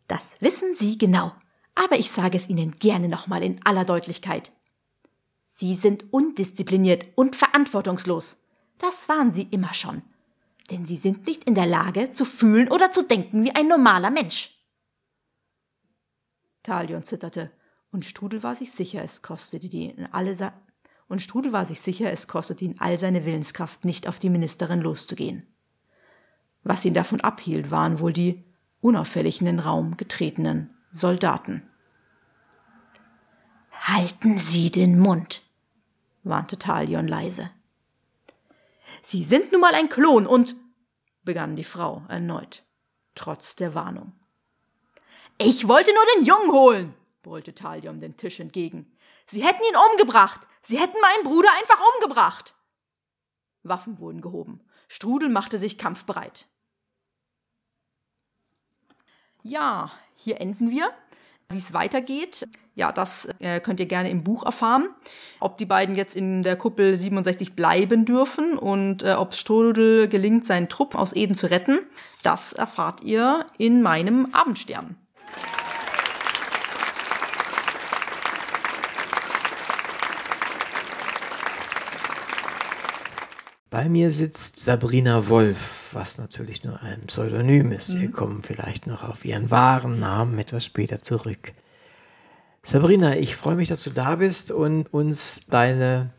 [0.06, 1.32] Das wissen Sie genau,
[1.74, 4.52] aber ich sage es Ihnen gerne nochmal in aller Deutlichkeit.
[5.52, 8.38] Sie sind undiszipliniert und verantwortungslos.
[8.78, 10.02] Das waren Sie immer schon.
[10.70, 14.10] Denn Sie sind nicht in der Lage zu fühlen oder zu denken wie ein normaler
[14.10, 14.50] Mensch.
[16.62, 17.50] Talion zitterte,
[17.92, 20.34] und Strudel war sich sicher, es kostete ihn alle
[21.06, 24.80] und Strudel war sich sicher, es kostete ihn all seine Willenskraft, nicht auf die Ministerin
[24.80, 25.46] loszugehen.
[26.64, 28.42] Was ihn davon abhielt, waren wohl die
[28.85, 31.68] unauffällig in den Raum getretenen Soldaten.
[33.73, 35.42] Halten Sie den Mund,
[36.23, 37.51] warnte Talion leise.
[39.03, 40.55] Sie sind nun mal ein Klon und
[41.23, 42.62] begann die Frau erneut,
[43.14, 44.12] trotz der Warnung.
[45.38, 48.94] Ich wollte nur den Jungen holen, brüllte Talion den Tisch entgegen.
[49.27, 50.47] Sie hätten ihn umgebracht.
[50.62, 52.55] Sie hätten meinen Bruder einfach umgebracht.
[53.62, 54.61] Waffen wurden gehoben.
[54.88, 56.49] Strudel machte sich kampfbereit.
[59.46, 60.88] Ja, hier enden wir.
[61.50, 64.88] Wie es weitergeht, ja, das äh, könnt ihr gerne im Buch erfahren.
[65.38, 70.46] Ob die beiden jetzt in der Kuppel 67 bleiben dürfen und äh, ob Strudel gelingt,
[70.46, 71.80] seinen Trupp aus Eden zu retten,
[72.22, 74.96] das erfahrt ihr in meinem Abendstern.
[83.74, 87.88] Bei mir sitzt Sabrina Wolf, was natürlich nur ein Pseudonym ist.
[87.88, 88.00] Mhm.
[88.02, 91.52] Wir kommen vielleicht noch auf ihren wahren Namen etwas später zurück.
[92.62, 96.10] Sabrina, ich freue mich, dass du da bist und uns deine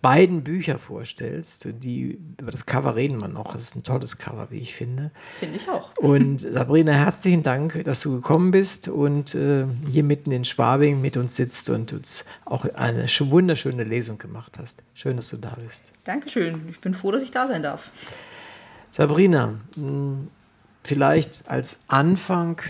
[0.00, 1.68] beiden Bücher vorstellst.
[1.82, 3.54] Die, über das Cover reden wir noch.
[3.54, 5.10] Das ist ein tolles Cover, wie ich finde.
[5.38, 5.96] Finde ich auch.
[5.96, 11.16] Und Sabrina, herzlichen Dank, dass du gekommen bist und äh, hier mitten in Schwabing mit
[11.16, 14.82] uns sitzt und uns auch eine wunderschöne Lesung gemacht hast.
[14.94, 15.90] Schön, dass du da bist.
[16.04, 16.68] Dankeschön.
[16.70, 17.90] Ich bin froh, dass ich da sein darf.
[18.90, 20.28] Sabrina, hm,
[20.84, 22.60] vielleicht als Anfang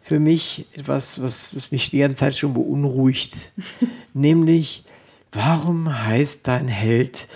[0.00, 3.52] für mich etwas, was, was mich die ganze Zeit schon beunruhigt,
[4.14, 4.84] nämlich
[5.32, 7.26] warum heißt dein Held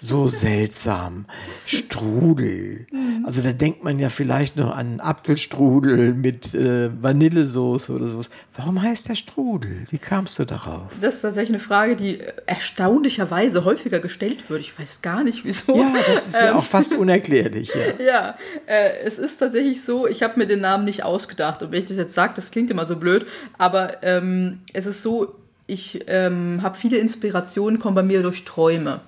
[0.00, 1.24] so seltsam?
[1.64, 2.86] Strudel.
[2.92, 3.24] Mhm.
[3.26, 8.30] Also da denkt man ja vielleicht noch an Apfelstrudel mit äh, Vanillesoße oder sowas.
[8.56, 9.86] Warum heißt der Strudel?
[9.90, 10.92] Wie kamst du darauf?
[11.00, 14.60] Das ist tatsächlich eine Frage, die erstaunlicherweise häufiger gestellt wird.
[14.60, 15.76] Ich weiß gar nicht wieso.
[15.76, 17.72] Ja, das ist mir ähm, auch fast unerklärlich.
[17.98, 21.62] Ja, ja äh, es ist tatsächlich so, ich habe mir den Namen nicht ausgedacht.
[21.62, 23.26] Und wenn ich das jetzt sage, das klingt immer so blöd,
[23.58, 25.34] aber ähm, es ist so,
[25.66, 29.00] ich ähm, habe viele Inspirationen, kommen bei mir durch Träume.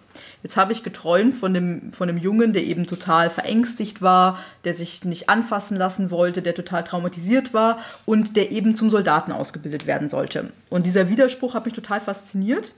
[0.42, 4.74] Jetzt habe ich geträumt von dem, von dem Jungen, der eben total verängstigt war, der
[4.74, 9.86] sich nicht anfassen lassen wollte, der total traumatisiert war und der eben zum Soldaten ausgebildet
[9.86, 10.50] werden sollte.
[10.70, 12.72] Und dieser Widerspruch hat mich total fasziniert.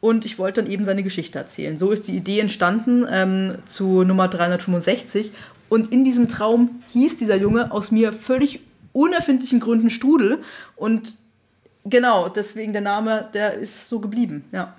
[0.00, 1.76] und ich wollte dann eben seine Geschichte erzählen.
[1.76, 5.30] So ist die Idee entstanden ähm, zu Nummer 365
[5.68, 8.60] und in diesem Traum hieß dieser Junge aus mir völlig
[8.92, 10.38] unerfindlichen Gründen Strudel
[10.74, 11.18] und
[11.84, 14.74] genau, deswegen der Name, der ist so geblieben, ja.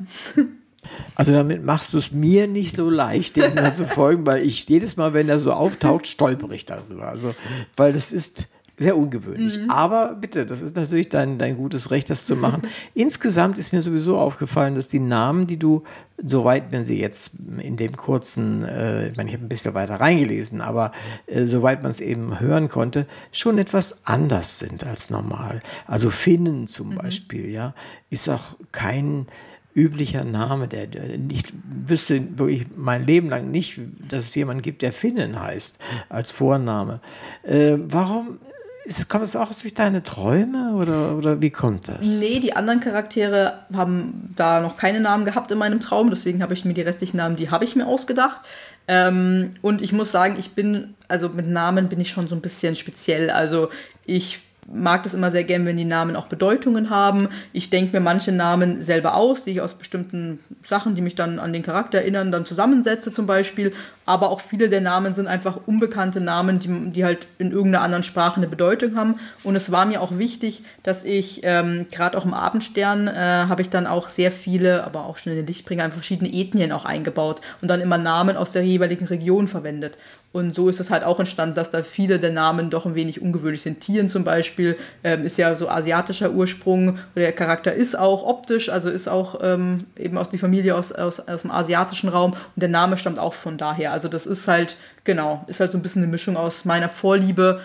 [1.16, 4.98] Also damit machst du es mir nicht so leicht, dem zu folgen, weil ich jedes
[4.98, 7.08] Mal, wenn er so auftaucht, stolper ich darüber.
[7.08, 7.36] Also,
[7.78, 8.46] weil das ist
[8.82, 9.60] sehr ungewöhnlich.
[9.60, 9.70] Mhm.
[9.70, 12.64] Aber bitte, das ist natürlich dein, dein gutes Recht, das zu machen.
[12.96, 15.84] Insgesamt ist mir sowieso aufgefallen, dass die Namen, die du,
[16.24, 20.00] soweit, wenn sie jetzt in dem kurzen, äh, ich meine, ich habe ein bisschen weiter
[20.00, 20.92] reingelesen, aber
[21.28, 25.62] äh, soweit man es eben hören konnte, schon etwas anders sind als normal.
[25.86, 26.96] Also Finnen zum mhm.
[26.96, 27.76] Beispiel, ja,
[28.10, 29.28] ist auch kein
[29.76, 31.46] üblicher Name, der, der ich
[31.88, 37.00] wüsste wirklich mein Leben lang nicht, dass es jemanden gibt, der Finnen heißt als Vorname.
[37.44, 38.40] Äh, warum
[38.84, 42.02] ist, kommt es auch durch deine Träume oder, oder wie kommt das?
[42.02, 46.54] Nee, die anderen Charaktere haben da noch keine Namen gehabt in meinem Traum, deswegen habe
[46.54, 48.42] ich mir die restlichen Namen, die habe ich mir ausgedacht.
[48.88, 52.42] Ähm, und ich muss sagen, ich bin, also mit Namen bin ich schon so ein
[52.42, 53.30] bisschen speziell.
[53.30, 53.70] Also
[54.06, 54.42] ich
[54.72, 57.30] mag das immer sehr gern, wenn die Namen auch Bedeutungen haben.
[57.54, 61.40] Ich denke mir manche Namen selber aus, die ich aus bestimmten Sachen, die mich dann
[61.40, 63.74] an den Charakter erinnern, dann zusammensetze zum Beispiel.
[64.06, 68.04] Aber auch viele der Namen sind einfach unbekannte Namen, die, die halt in irgendeiner anderen
[68.04, 69.20] Sprache eine Bedeutung haben.
[69.44, 73.62] Und es war mir auch wichtig, dass ich ähm, gerade auch im Abendstern äh, habe
[73.62, 77.42] ich dann auch sehr viele, aber auch schon in den Lichtbringer, verschiedene Ethnien auch eingebaut
[77.62, 79.98] und dann immer Namen aus der jeweiligen Region verwendet.
[80.34, 83.22] Und so ist es halt auch entstanden, dass da viele der Namen doch ein wenig
[83.22, 83.82] ungewöhnlich sind.
[83.82, 87.00] Tieren zum Beispiel ähm, ist ja so asiatischer Ursprung.
[87.16, 91.20] Der Charakter ist auch optisch, also ist auch ähm, eben aus der Familie aus, aus,
[91.20, 92.32] aus dem asiatischen Raum.
[92.32, 93.91] Und der Name stammt auch von daher.
[93.92, 97.62] Also das ist halt, genau, ist halt so ein bisschen eine Mischung aus meiner Vorliebe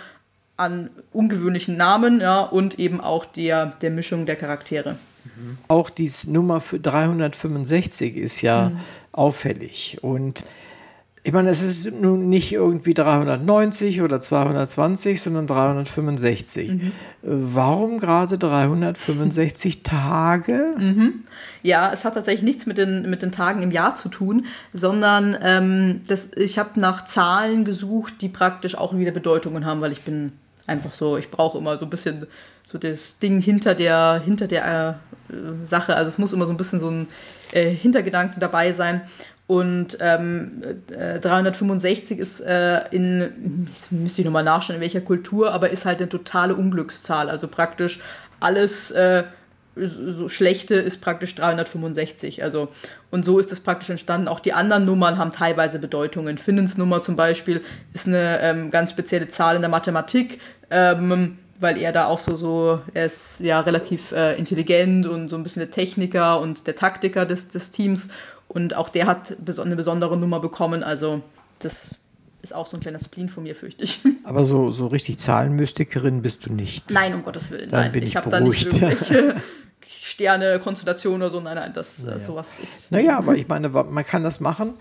[0.56, 4.96] an ungewöhnlichen Namen ja, und eben auch der, der Mischung der Charaktere.
[5.24, 5.58] Mhm.
[5.68, 8.80] Auch die Nummer 365 ist ja mhm.
[9.12, 9.98] auffällig.
[10.02, 10.44] Und
[11.26, 16.70] ich meine, es ist nun nicht irgendwie 390 oder 220, sondern 365.
[16.70, 16.92] Mhm.
[17.22, 20.74] Warum gerade 365 Tage?
[20.78, 21.24] Mhm.
[21.64, 25.36] Ja, es hat tatsächlich nichts mit den, mit den Tagen im Jahr zu tun, sondern
[25.42, 30.02] ähm, das, ich habe nach Zahlen gesucht, die praktisch auch wieder Bedeutungen haben, weil ich
[30.02, 30.30] bin
[30.68, 32.28] einfach so, ich brauche immer so ein bisschen
[32.62, 35.96] so das Ding hinter der, hinter der äh, Sache.
[35.96, 37.08] Also es muss immer so ein bisschen so ein
[37.50, 39.00] äh, Hintergedanken dabei sein.
[39.46, 45.70] Und ähm, äh, 365 ist äh, in, müsste ich nochmal nachschauen, in welcher Kultur, aber
[45.70, 47.30] ist halt eine totale Unglückszahl.
[47.30, 48.00] Also praktisch
[48.40, 49.22] alles äh,
[49.76, 52.42] so Schlechte ist praktisch 365.
[52.42, 52.68] Also,
[53.10, 54.26] und so ist es praktisch entstanden.
[54.26, 56.38] Auch die anderen Nummern haben teilweise Bedeutungen.
[56.38, 60.40] Finnens Nummer zum Beispiel ist eine ähm, ganz spezielle Zahl in der Mathematik.
[60.70, 65.36] Ähm, weil er da auch so, so er ist ja relativ äh, intelligent und so
[65.36, 68.08] ein bisschen der Techniker und der Taktiker des, des Teams
[68.48, 70.82] und auch der hat eine besondere Nummer bekommen.
[70.82, 71.22] Also
[71.58, 71.96] das
[72.42, 74.00] ist auch so ein kleiner Spleen von mir, fürchte ich.
[74.24, 76.90] Aber so, so richtig Zahlenmystikerin bist du nicht.
[76.90, 77.70] Nein, um Gottes Willen.
[77.70, 79.36] Dann nein, bin ich, ich habe da nicht irgendwelche
[80.16, 81.40] Sterne, Konstellation oder so.
[81.40, 82.18] Nein, nein, das naja.
[82.18, 82.58] sowas.
[82.62, 84.72] Ich, naja, aber ich meine, man kann das machen.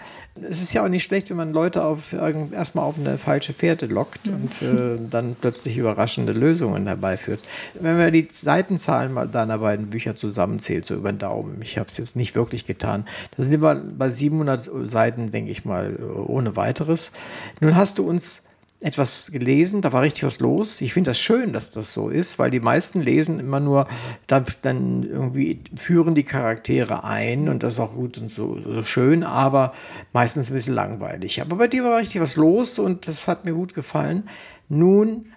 [0.50, 3.88] Es ist ja auch nicht schlecht, wenn man Leute auf erstmal auf eine falsche Fährte
[3.88, 4.34] lockt mhm.
[4.34, 7.42] und äh, dann plötzlich überraschende Lösungen herbeiführt.
[7.74, 11.90] Wenn wir die Seitenzahlen mal deiner beiden Bücher zusammenzählt, so über den Daumen, ich habe
[11.90, 16.56] es jetzt nicht wirklich getan, da sind wir bei 700 Seiten, denke ich mal, ohne
[16.56, 17.12] weiteres.
[17.60, 18.45] Nun hast du uns
[18.86, 20.80] etwas gelesen, da war richtig was los.
[20.80, 23.88] Ich finde das schön, dass das so ist, weil die meisten lesen immer nur,
[24.28, 28.84] dann, dann irgendwie führen die Charaktere ein und das ist auch gut und so, so,
[28.84, 29.74] schön, aber
[30.14, 31.42] meistens ein bisschen langweilig.
[31.42, 34.30] Aber bei dir war richtig was los und das hat mir gut gefallen.
[34.70, 35.32] Nun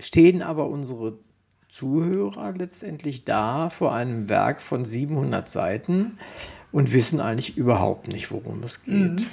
[0.00, 1.18] stehen aber unsere
[1.68, 6.18] Zuhörer letztendlich da vor einem Werk von 700 Seiten
[6.74, 8.92] und wissen eigentlich überhaupt nicht, worum es geht.
[8.92, 9.26] Mhm.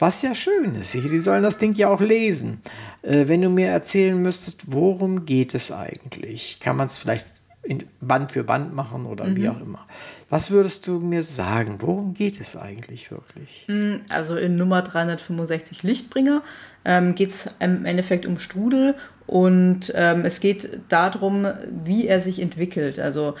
[0.00, 0.92] Was ja schön ist.
[0.92, 2.62] Die sollen das Ding ja auch lesen.
[3.02, 6.58] Äh, wenn du mir erzählen müsstest, worum geht es eigentlich?
[6.58, 7.28] Kann man es vielleicht
[7.62, 9.36] in Band für Band machen oder mhm.
[9.36, 9.86] wie auch immer.
[10.30, 11.76] Was würdest du mir sagen?
[11.78, 13.66] Worum geht es eigentlich wirklich?
[13.68, 16.42] Mhm, also in Nummer 365 Lichtbringer
[16.84, 18.96] ähm, geht es im Endeffekt um Strudel
[19.28, 21.46] und ähm, es geht darum,
[21.84, 22.98] wie er sich entwickelt.
[22.98, 23.36] Also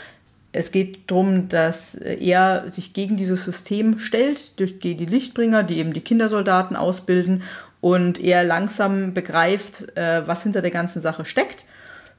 [0.52, 5.92] es geht darum, dass er sich gegen dieses System stellt, durch die Lichtbringer, die eben
[5.92, 7.42] die Kindersoldaten ausbilden
[7.80, 11.64] und er langsam begreift, äh, was hinter der ganzen Sache steckt.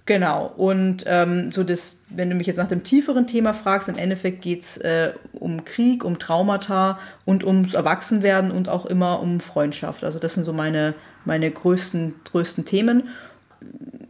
[0.05, 3.97] Genau, und ähm, so das, wenn du mich jetzt nach dem tieferen Thema fragst, im
[3.97, 9.39] Endeffekt geht es äh, um Krieg, um Traumata und ums Erwachsenwerden und auch immer um
[9.39, 10.03] Freundschaft.
[10.03, 13.09] Also das sind so meine, meine größten, größten Themen.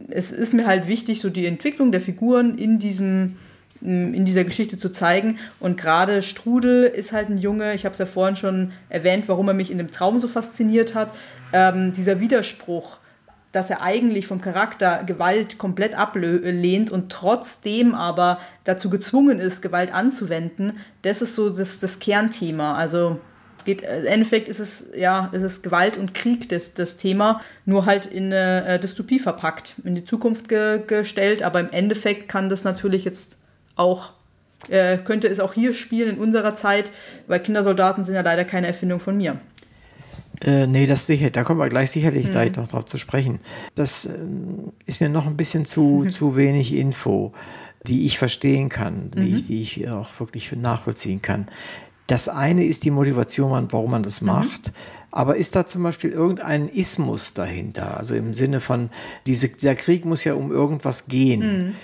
[0.08, 3.36] Es ist mir halt wichtig, so die Entwicklung der Figuren in diesem
[3.84, 5.38] in dieser Geschichte zu zeigen.
[5.60, 9.48] Und gerade Strudel ist halt ein Junge, ich habe es ja vorhin schon erwähnt, warum
[9.48, 11.12] er mich in dem Traum so fasziniert hat.
[11.52, 12.98] Ähm, dieser Widerspruch,
[13.52, 19.92] dass er eigentlich vom Charakter Gewalt komplett ablehnt und trotzdem aber dazu gezwungen ist, Gewalt
[19.92, 22.74] anzuwenden, das ist so das, das Kernthema.
[22.74, 23.20] Also
[23.58, 26.96] es geht, äh, im Endeffekt ist es, ja, ist es Gewalt und Krieg das, das
[26.96, 31.70] Thema, nur halt in eine äh, Dystopie verpackt, in die Zukunft ge gestellt, aber im
[31.70, 33.38] Endeffekt kann das natürlich jetzt
[33.82, 34.10] auch,
[34.68, 36.92] äh, könnte es auch hier spielen in unserer Zeit,
[37.26, 39.38] weil Kindersoldaten sind ja leider keine Erfindung von mir.
[40.44, 42.30] Äh, nee, das sicher, da kommen wir gleich sicherlich mhm.
[42.30, 43.40] gleich noch drauf zu sprechen.
[43.74, 44.18] Das äh,
[44.86, 46.10] ist mir noch ein bisschen zu, mhm.
[46.10, 47.32] zu wenig Info,
[47.86, 49.34] die ich verstehen kann, die, mhm.
[49.34, 51.46] ich, die ich auch wirklich nachvollziehen kann.
[52.06, 54.28] Das eine ist die Motivation, warum man das mhm.
[54.28, 54.72] macht.
[55.14, 57.98] Aber ist da zum Beispiel irgendein Ismus dahinter?
[57.98, 58.88] Also im Sinne von,
[59.26, 61.40] diese, dieser Krieg muss ja um irgendwas gehen.
[61.40, 61.74] Mhm.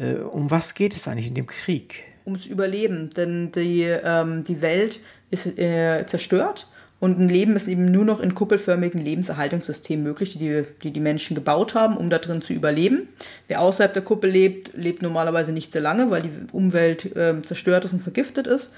[0.00, 2.04] Äh, um was geht es eigentlich in dem Krieg?
[2.24, 6.68] Ums Überleben, denn die, ähm, die Welt ist äh, zerstört
[7.00, 11.34] und ein Leben ist eben nur noch in kuppelförmigen Lebenserhaltungssystemen möglich, die, die die Menschen
[11.34, 13.08] gebaut haben, um da drin zu überleben.
[13.48, 17.84] Wer außerhalb der Kuppel lebt, lebt normalerweise nicht sehr lange, weil die Umwelt äh, zerstört
[17.84, 18.72] ist und vergiftet ist.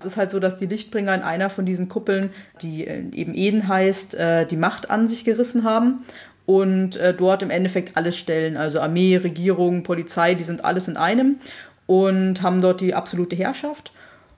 [0.00, 2.30] Es ist halt so, dass die Lichtbringer in einer von diesen Kuppeln,
[2.62, 6.04] die äh, eben Eden heißt, äh, die Macht an sich gerissen haben
[6.48, 8.56] und äh, dort im Endeffekt alles stellen.
[8.56, 11.36] Also Armee, Regierung, Polizei, die sind alles in einem
[11.84, 13.92] und haben dort die absolute Herrschaft.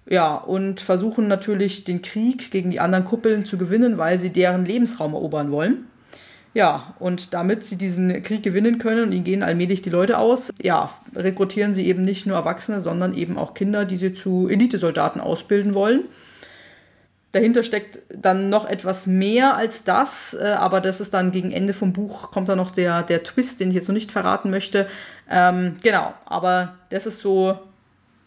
[0.08, 4.64] Ja, und versuchen natürlich den Krieg gegen die anderen Kuppeln zu gewinnen, weil sie deren
[4.64, 5.84] Lebensraum erobern wollen.
[6.52, 10.50] Ja, und damit sie diesen Krieg gewinnen können und ihnen gehen allmählich die Leute aus,
[10.60, 15.20] ja, rekrutieren sie eben nicht nur Erwachsene, sondern eben auch Kinder, die sie zu Elitesoldaten
[15.20, 16.06] ausbilden wollen.
[17.32, 21.74] Dahinter steckt dann noch etwas mehr als das, äh, aber das ist dann gegen Ende
[21.74, 24.88] vom Buch, kommt dann noch der, der Twist, den ich jetzt noch nicht verraten möchte.
[25.30, 27.56] Ähm, genau, aber das ist so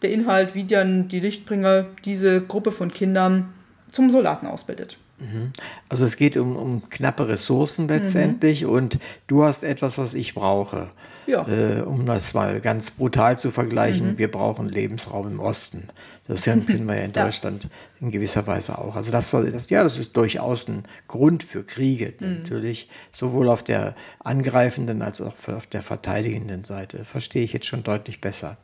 [0.00, 3.52] der Inhalt, wie dann die Lichtbringer diese Gruppe von Kindern
[3.92, 4.96] zum Soldaten ausbildet.
[5.18, 5.52] Mhm.
[5.88, 8.70] Also es geht um, um knappe Ressourcen letztendlich mhm.
[8.70, 10.88] und du hast etwas, was ich brauche.
[11.26, 11.46] Ja.
[11.48, 14.18] Äh, um das mal ganz brutal zu vergleichen, mhm.
[14.18, 15.88] wir brauchen Lebensraum im Osten.
[16.26, 17.12] Das kennen wir ja in.
[17.12, 17.68] Deutschland
[18.00, 18.96] in gewisser Weise auch.
[18.96, 22.38] Also das, war, das, ja, das ist durchaus ein Grund für Kriege mhm.
[22.38, 27.04] natürlich, sowohl auf der angreifenden als auch auf der verteidigenden Seite.
[27.04, 28.56] Verstehe ich jetzt schon deutlich besser.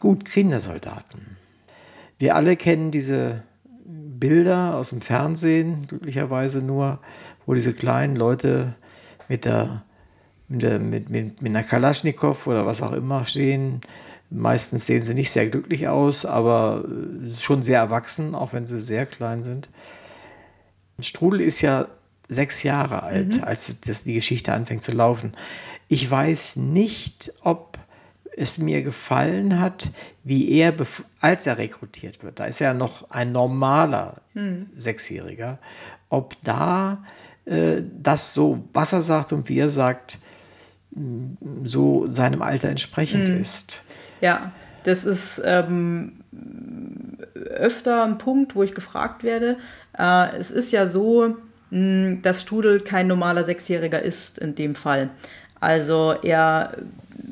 [0.00, 1.36] Gut, Kindersoldaten.
[2.18, 3.42] Wir alle kennen diese
[3.84, 6.98] Bilder aus dem Fernsehen, glücklicherweise nur,
[7.46, 8.74] wo diese kleinen Leute
[9.28, 9.84] mit der
[10.48, 13.80] mit, mit, mit, mit einer Kalaschnikow oder was auch immer stehen.
[14.34, 16.84] Meistens sehen sie nicht sehr glücklich aus, aber
[17.38, 19.68] schon sehr erwachsen, auch wenn sie sehr klein sind.
[21.00, 21.88] Strudel ist ja
[22.28, 23.44] sechs Jahre alt, mhm.
[23.44, 25.34] als das, die Geschichte anfängt zu laufen.
[25.88, 27.78] Ich weiß nicht, ob
[28.34, 29.90] es mir gefallen hat,
[30.24, 30.74] wie er,
[31.20, 34.70] als er rekrutiert wird, da ist er noch ein normaler hm.
[34.76, 35.58] Sechsjähriger,
[36.08, 37.04] ob da
[37.44, 40.18] äh, das so, was er sagt und wie er sagt,
[41.64, 43.40] so seinem Alter entsprechend hm.
[43.40, 43.82] ist.
[44.22, 44.52] Ja,
[44.84, 46.12] das ist ähm,
[47.34, 49.56] öfter ein Punkt, wo ich gefragt werde.
[49.98, 51.36] Äh, es ist ja so,
[51.70, 55.10] mh, dass Strudel kein normaler Sechsjähriger ist in dem Fall.
[55.60, 56.76] Also er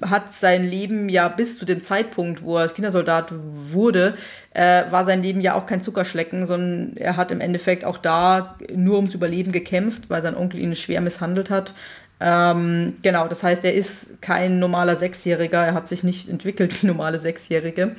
[0.03, 4.15] hat sein Leben ja bis zu dem Zeitpunkt, wo er Kindersoldat wurde,
[4.53, 8.57] äh, war sein Leben ja auch kein Zuckerschlecken, sondern er hat im Endeffekt auch da
[8.75, 11.75] nur ums Überleben gekämpft, weil sein Onkel ihn schwer misshandelt hat.
[12.21, 16.87] Ähm, genau, das heißt, er ist kein normaler Sechsjähriger, er hat sich nicht entwickelt wie
[16.87, 17.97] normale Sechsjährige.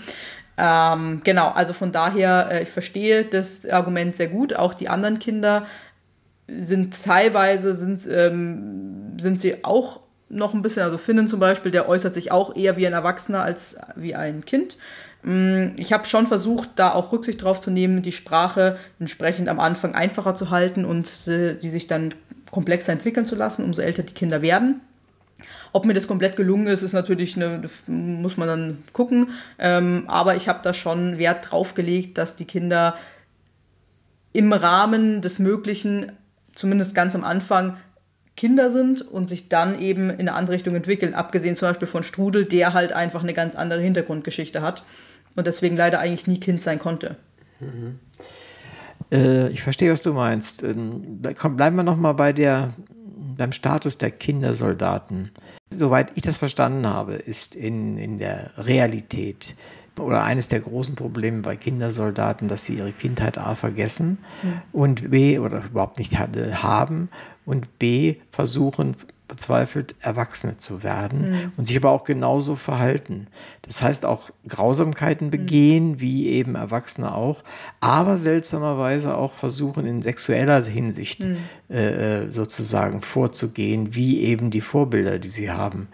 [0.58, 4.56] Ähm, genau, also von daher, äh, ich verstehe das Argument sehr gut.
[4.56, 5.66] Auch die anderen Kinder
[6.48, 11.90] sind teilweise sind, ähm, sind sie auch noch ein bisschen, also Finnen zum Beispiel, der
[11.90, 14.78] äußert sich auch eher wie ein Erwachsener als wie ein Kind.
[15.24, 19.60] Mm, ich habe schon versucht, da auch Rücksicht drauf zu nehmen, die Sprache entsprechend am
[19.60, 22.14] Anfang einfacher zu halten und die sich dann
[22.52, 24.82] komplexer entwickeln zu lassen, umso älter die Kinder werden.
[25.74, 29.30] Ob mir das komplett gelungen ist, ist natürlich eine, muss man dann gucken.
[29.58, 32.96] Ähm, aber ich habe da schon Wert drauf gelegt, dass die Kinder
[34.34, 36.12] im Rahmen des Möglichen,
[36.54, 37.78] zumindest ganz am Anfang,
[38.38, 41.14] Kinder sind und sich dann eben in eine andere Richtung entwickeln.
[41.14, 44.84] Abgesehen zum Beispiel von Strudel, der halt einfach eine ganz andere Hintergrundgeschichte hat
[45.36, 47.18] und deswegen leider eigentlich nie Kind sein konnte.
[47.60, 48.00] Mhm.
[49.12, 50.64] Äh, ich verstehe, was du meinst.
[50.64, 52.74] Ähm, komm, bleiben wir nochmal bei der,
[53.38, 55.32] beim Status der Kindersoldaten.
[55.74, 59.56] Soweit ich das verstanden habe, ist in, in der Realität
[60.00, 64.20] oder eines der großen Probleme bei Kindersoldaten, dass sie ihre Kindheit A vergessen
[64.72, 67.10] und B oder überhaupt nicht haben
[67.46, 68.96] und B versuchen
[69.32, 71.52] bezweifelt, Erwachsene zu werden mhm.
[71.56, 73.28] und sich aber auch genauso verhalten.
[73.62, 75.32] Das heißt auch Grausamkeiten mhm.
[75.32, 76.02] begehen, mhm.
[76.02, 77.42] wie eben Erwachsene auch,
[77.80, 81.76] aber seltsamerweise auch versuchen, in sexueller Hinsicht mhm.
[81.76, 85.88] äh, sozusagen vorzugehen, wie eben die Vorbilder, die sie haben.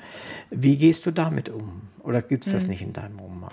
[0.49, 1.83] Wie gehst du damit um?
[2.01, 2.69] Oder gibt es das mhm.
[2.71, 3.51] nicht in deinem Roman?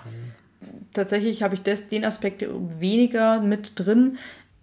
[0.93, 2.43] Tatsächlich habe ich das, den Aspekt
[2.79, 4.17] weniger mit drin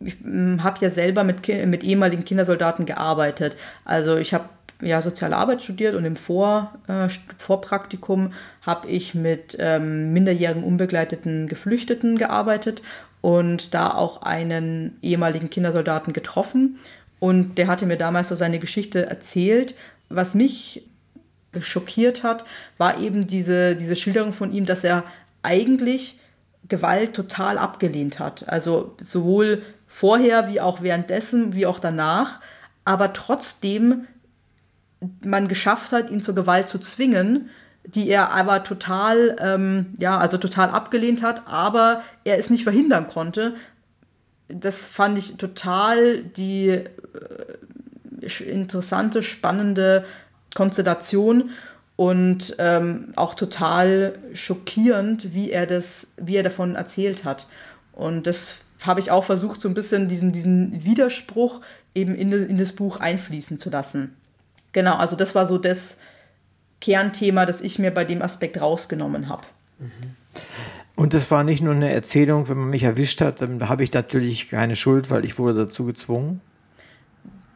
[0.04, 3.56] ich hm, habe ja selber mit, mit ehemaligen Kindersoldaten gearbeitet.
[3.84, 4.48] Also ich habe
[4.82, 7.08] ja soziale Arbeit studiert und im Vor, äh,
[7.38, 12.82] Vorpraktikum habe ich mit ähm, minderjährigen unbegleiteten Geflüchteten gearbeitet
[13.20, 16.78] und da auch einen ehemaligen Kindersoldaten getroffen.
[17.20, 19.76] Und der hatte mir damals so seine Geschichte erzählt.
[20.08, 20.84] Was mich
[21.60, 22.44] schockiert hat,
[22.78, 25.04] war eben diese, diese Schilderung von ihm, dass er
[25.42, 26.18] eigentlich
[26.68, 28.48] Gewalt total abgelehnt hat.
[28.48, 32.40] Also sowohl vorher wie auch währenddessen, wie auch danach,
[32.84, 34.06] aber trotzdem
[35.24, 37.50] man geschafft hat, ihn zur Gewalt zu zwingen,
[37.84, 43.06] die er aber total, ähm, ja, also total abgelehnt hat, aber er es nicht verhindern
[43.06, 43.54] konnte.
[44.48, 46.84] Das fand ich total die äh,
[48.44, 50.04] interessante, spannende
[50.54, 51.50] Konstellation
[51.96, 57.46] und ähm, auch total schockierend, wie er das, wie er davon erzählt hat.
[57.92, 61.60] Und das habe ich auch versucht, so ein bisschen diesen, diesen Widerspruch
[61.94, 64.16] eben in, in das Buch einfließen zu lassen.
[64.72, 65.98] Genau, also das war so das
[66.80, 69.42] Kernthema, das ich mir bei dem Aspekt rausgenommen habe.
[70.96, 73.92] Und das war nicht nur eine Erzählung, wenn man mich erwischt hat, dann habe ich
[73.92, 76.40] natürlich keine Schuld, weil ich wurde dazu gezwungen.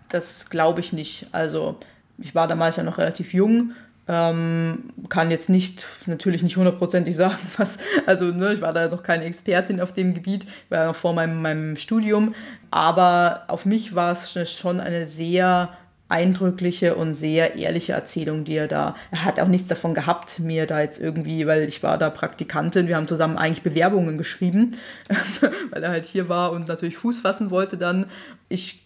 [0.09, 1.27] Das glaube ich nicht.
[1.33, 1.79] Also
[2.19, 3.73] ich war damals ja noch relativ jung
[4.09, 9.03] ähm, kann jetzt nicht, natürlich nicht hundertprozentig sagen, was, also ne, ich war da noch
[9.03, 12.35] keine Expertin auf dem Gebiet, war ja noch vor meinem, meinem Studium,
[12.71, 15.71] aber auf mich war es schon eine sehr
[16.09, 20.67] eindrückliche und sehr ehrliche Erzählung, die er da, er hat auch nichts davon gehabt, mir
[20.67, 24.77] da jetzt irgendwie, weil ich war da Praktikantin, wir haben zusammen eigentlich Bewerbungen geschrieben,
[25.71, 28.07] weil er halt hier war und natürlich Fuß fassen wollte dann.
[28.49, 28.83] Ich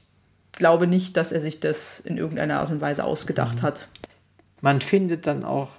[0.52, 3.62] glaube nicht, dass er sich das in irgendeiner Art und Weise ausgedacht mhm.
[3.62, 3.88] hat
[4.60, 5.76] man findet dann auch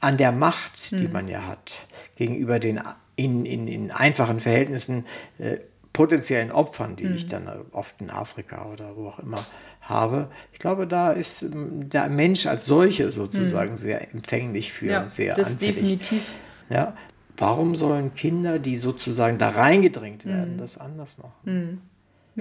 [0.00, 1.12] an der Macht, die mhm.
[1.12, 2.80] man ja hat, gegenüber den
[3.16, 5.06] in, in, in einfachen Verhältnissen
[5.38, 5.58] äh,
[5.92, 7.16] potenziellen Opfern, die mhm.
[7.16, 9.44] ich dann oft in Afrika oder wo auch immer
[9.88, 10.28] habe.
[10.52, 13.76] Ich glaube, da ist ähm, der Mensch als solche sozusagen mhm.
[13.76, 15.76] sehr empfänglich für ja, und sehr das anfällig.
[15.76, 16.32] Definitiv.
[16.68, 16.94] Ja,
[17.36, 20.58] warum sollen Kinder, die sozusagen da reingedrängt werden, mhm.
[20.58, 21.32] das anders machen?
[21.44, 21.80] Mhm.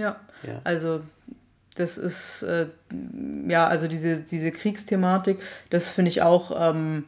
[0.01, 0.17] Ja.
[0.45, 1.01] ja, also
[1.75, 2.67] das ist, äh,
[3.47, 5.39] ja, also diese, diese Kriegsthematik,
[5.69, 7.05] das finde ich auch ähm,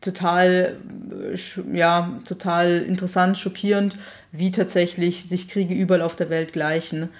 [0.00, 0.76] total,
[1.10, 3.96] äh, ja, total interessant, schockierend,
[4.32, 7.10] wie tatsächlich sich Kriege überall auf der Welt gleichen.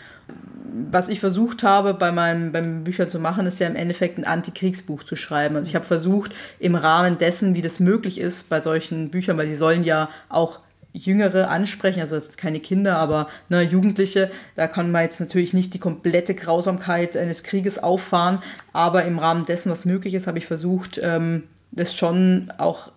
[0.90, 4.24] Was ich versucht habe, bei meinen beim Büchern zu machen, ist ja im Endeffekt ein
[4.24, 5.56] Antikriegsbuch zu schreiben.
[5.56, 9.46] Also ich habe versucht, im Rahmen dessen, wie das möglich ist, bei solchen Büchern, weil
[9.46, 10.60] die sollen ja auch
[10.94, 15.80] Jüngere ansprechen, also keine Kinder, aber ne, Jugendliche, da kann man jetzt natürlich nicht die
[15.80, 18.38] komplette Grausamkeit eines Krieges auffahren,
[18.72, 22.92] aber im Rahmen dessen, was möglich ist, habe ich versucht, ähm, das schon auch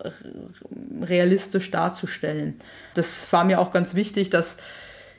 [1.02, 2.54] realistisch darzustellen.
[2.94, 4.58] Das war mir auch ganz wichtig, dass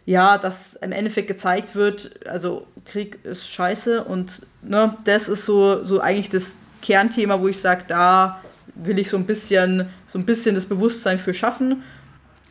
[0.05, 5.83] ja, dass im Endeffekt gezeigt wird, also Krieg ist scheiße und ne, das ist so,
[5.83, 8.41] so eigentlich das Kernthema, wo ich sage, da
[8.75, 11.83] will ich so ein bisschen, so ein bisschen das Bewusstsein für schaffen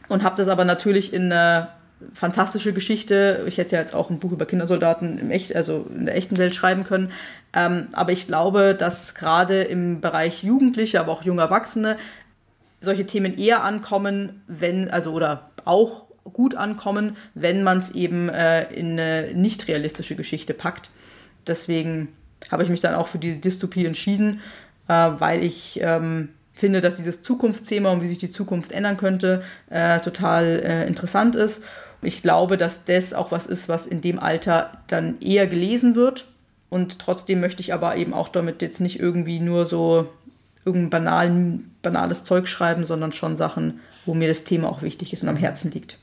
[0.09, 1.69] und habe das aber natürlich in eine
[2.13, 3.45] fantastische Geschichte.
[3.47, 6.39] Ich hätte ja jetzt auch ein Buch über Kindersoldaten im echt, also in der echten
[6.39, 7.11] Welt schreiben können.
[7.53, 11.97] Ähm, aber ich glaube, dass gerade im Bereich Jugendliche, aber auch junge Erwachsene
[12.81, 18.73] solche Themen eher ankommen, wenn, also oder auch gut ankommen, wenn man es eben äh,
[18.73, 20.91] in eine nicht realistische Geschichte packt.
[21.47, 22.09] Deswegen
[22.51, 24.41] habe ich mich dann auch für die Dystopie entschieden,
[24.89, 29.43] äh, weil ich ähm, finde, dass dieses Zukunftsthema und wie sich die Zukunft ändern könnte,
[29.71, 31.63] äh, total äh, interessant ist.
[32.03, 36.27] Ich glaube, dass das auch was ist, was in dem Alter dann eher gelesen wird.
[36.71, 40.09] Und trotzdem möchte ich aber eben auch damit jetzt nicht irgendwie nur so
[40.65, 45.23] irgendein banalen, banales Zeug schreiben, sondern schon Sachen, wo mir das Thema auch wichtig ist
[45.23, 45.99] und am Herzen liegt.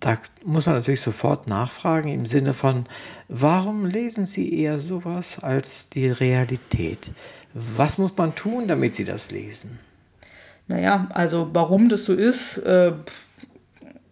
[0.00, 2.86] Da muss man natürlich sofort nachfragen im Sinne von,
[3.28, 7.10] warum lesen Sie eher sowas als die Realität?
[7.52, 9.78] Was muss man tun, damit Sie das lesen?
[10.68, 12.92] Naja, also warum das so ist, äh,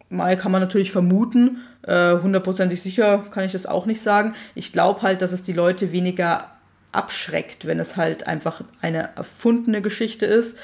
[0.08, 1.58] mal kann man natürlich vermuten.
[1.82, 4.34] Äh, hundertprozentig sicher kann ich das auch nicht sagen.
[4.54, 6.50] Ich glaube halt, dass es die Leute weniger
[6.92, 10.56] abschreckt, wenn es halt einfach eine erfundene Geschichte ist.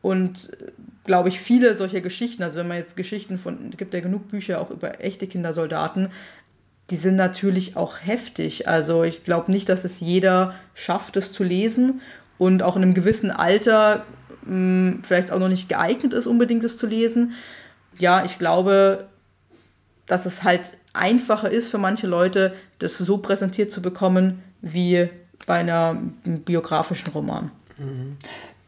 [0.00, 0.56] Und
[1.08, 4.60] glaube ich, viele solcher Geschichten, also wenn man jetzt Geschichten von, gibt ja genug Bücher
[4.60, 6.10] auch über echte Kindersoldaten,
[6.90, 8.68] die sind natürlich auch heftig.
[8.68, 12.02] Also ich glaube nicht, dass es jeder schafft, es zu lesen
[12.36, 14.04] und auch in einem gewissen Alter
[14.42, 17.32] mh, hm, vielleicht auch noch nicht geeignet ist, unbedingt es zu lesen.
[17.98, 19.08] Ja, ich glaube,
[20.06, 25.08] dass es halt einfacher ist für manche Leute, das so präsentiert zu bekommen wie
[25.46, 26.12] bei einem
[26.44, 27.50] biografischen Roman.
[27.78, 28.18] Mhm.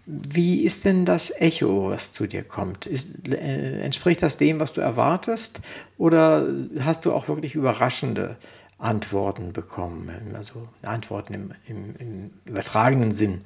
[0.07, 2.87] Wie ist denn das Echo, was zu dir kommt?
[2.87, 5.61] Ist, äh, entspricht das dem, was du erwartest?
[5.99, 6.49] Oder
[6.81, 8.37] hast du auch wirklich überraschende
[8.79, 10.35] Antworten bekommen?
[10.35, 13.43] Also Antworten im, im, im übertragenen Sinn?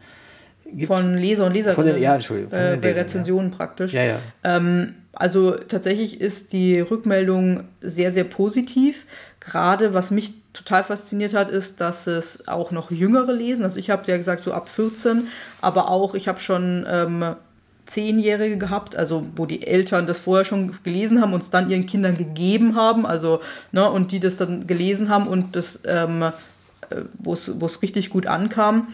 [0.74, 1.74] Gibt's von Leser und Leserinnen.
[1.74, 2.52] Von den, ja, Entschuldigung.
[2.52, 3.56] Äh, bei Lesern, Rezensionen ja.
[3.56, 3.92] praktisch.
[3.92, 4.18] Ja, ja.
[4.42, 9.06] Ähm, also tatsächlich ist die Rückmeldung sehr, sehr positiv.
[9.40, 13.64] Gerade was mich total fasziniert hat, ist, dass es auch noch Jüngere lesen.
[13.64, 15.28] Also ich habe ja gesagt, so ab 14,
[15.60, 17.36] aber auch ich habe schon ähm,
[17.86, 21.86] Zehnjährige gehabt, also wo die Eltern das vorher schon gelesen haben und es dann ihren
[21.86, 23.40] Kindern gegeben haben, also
[23.72, 26.32] ne, und die das dann gelesen haben und das ähm, äh,
[27.18, 28.88] wo es richtig gut ankam.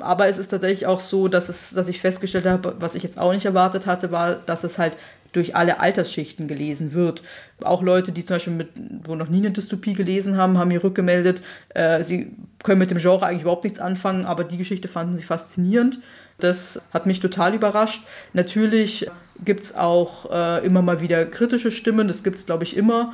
[0.00, 3.18] Aber es ist tatsächlich auch so, dass, es, dass ich festgestellt habe, was ich jetzt
[3.18, 4.96] auch nicht erwartet hatte, war, dass es halt
[5.32, 7.22] durch alle Altersschichten gelesen wird.
[7.62, 8.68] Auch Leute, die zum Beispiel mit,
[9.04, 12.32] wo noch nie eine Dystopie gelesen haben, haben mir rückgemeldet, äh, sie
[12.62, 15.98] können mit dem Genre eigentlich überhaupt nichts anfangen, aber die Geschichte fanden sie faszinierend.
[16.40, 18.04] Das hat mich total überrascht.
[18.32, 19.10] Natürlich
[19.44, 23.12] gibt es auch äh, immer mal wieder kritische Stimmen, das gibt es, glaube ich, immer.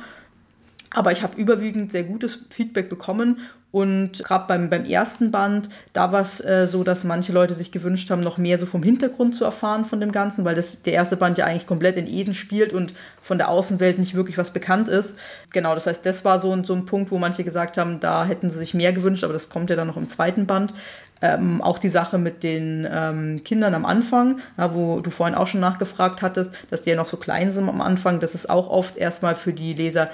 [0.95, 3.41] Aber ich habe überwiegend sehr gutes Feedback bekommen
[3.75, 7.73] und gerade beim, beim ersten Band, da war es äh, so, dass manche Leute sich
[7.73, 10.93] gewünscht haben, noch mehr so vom Hintergrund zu erfahren von dem Ganzen, weil das, der
[10.93, 14.51] erste Band ja eigentlich komplett in Eden spielt und von der Außenwelt nicht wirklich was
[14.51, 15.19] bekannt ist.
[15.51, 18.49] Genau, das heißt, das war so, so ein Punkt, wo manche gesagt haben, da hätten
[18.49, 20.73] sie sich mehr gewünscht, aber das kommt ja dann noch im zweiten Band.
[21.21, 25.47] Ähm, auch die Sache mit den ähm, Kindern am Anfang, ja, wo du vorhin auch
[25.47, 28.69] schon nachgefragt hattest, dass die ja noch so klein sind am Anfang, das ist auch
[28.69, 30.09] oft erstmal für die Leser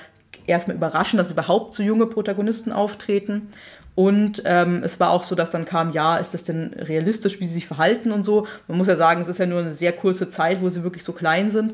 [0.52, 3.50] erstmal überraschend, dass überhaupt so junge Protagonisten auftreten.
[3.96, 7.48] Und ähm, es war auch so, dass dann kam, ja, ist das denn realistisch, wie
[7.48, 8.48] sie sich verhalten und so.
[8.68, 11.04] Man muss ja sagen, es ist ja nur eine sehr kurze Zeit, wo sie wirklich
[11.04, 11.74] so klein sind.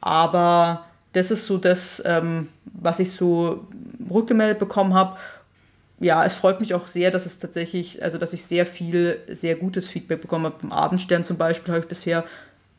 [0.00, 3.66] Aber das ist so das, ähm, was ich so
[4.10, 5.16] rückgemeldet bekommen habe.
[5.98, 9.54] Ja, es freut mich auch sehr, dass es tatsächlich, also dass ich sehr viel, sehr
[9.54, 10.56] gutes Feedback bekommen habe.
[10.62, 12.24] Beim Abendstern zum Beispiel habe ich bisher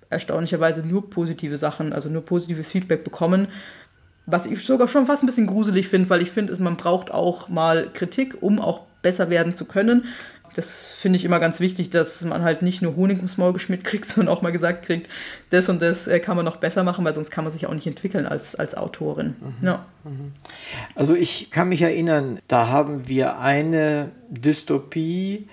[0.09, 3.47] erstaunlicherweise nur positive Sachen, also nur positives Feedback bekommen
[4.31, 7.49] was ich sogar schon fast ein bisschen gruselig finde, weil ich finde, man braucht auch
[7.49, 10.05] mal Kritik, um auch besser werden zu können.
[10.55, 13.83] Das finde ich immer ganz wichtig, dass man halt nicht nur Honig ums Maul geschmiert
[13.83, 15.09] kriegt, sondern auch mal gesagt kriegt,
[15.49, 17.73] das und das äh, kann man noch besser machen, weil sonst kann man sich auch
[17.73, 19.35] nicht entwickeln als, als Autorin.
[19.39, 19.65] Mhm.
[19.65, 19.85] Ja.
[20.03, 20.31] Mhm.
[20.95, 25.47] Also ich kann mich erinnern, da haben wir eine Dystopie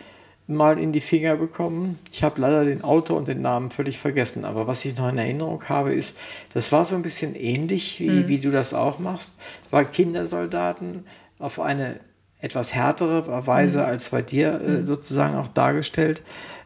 [0.49, 1.99] mal in die Finger bekommen.
[2.11, 5.19] Ich habe leider den Autor und den Namen völlig vergessen, aber was ich noch in
[5.19, 6.19] Erinnerung habe, ist,
[6.55, 8.29] das war so ein bisschen ähnlich, wie, mhm.
[8.29, 9.39] wie du das auch machst.
[9.71, 11.05] War Kindersoldaten
[11.39, 12.01] auf eine
[12.41, 13.85] etwas härtere Weise mhm.
[13.85, 14.85] als bei dir äh, mhm.
[14.85, 16.23] sozusagen auch dargestellt.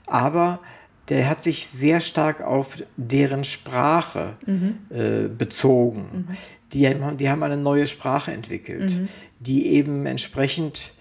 [0.06, 0.60] Aber
[1.08, 4.78] der hat sich sehr stark auf deren Sprache mhm.
[4.90, 6.26] äh, bezogen.
[6.28, 6.36] Mhm.
[6.72, 9.08] Die, die haben eine neue Sprache entwickelt, mhm.
[9.40, 10.94] die eben entsprechend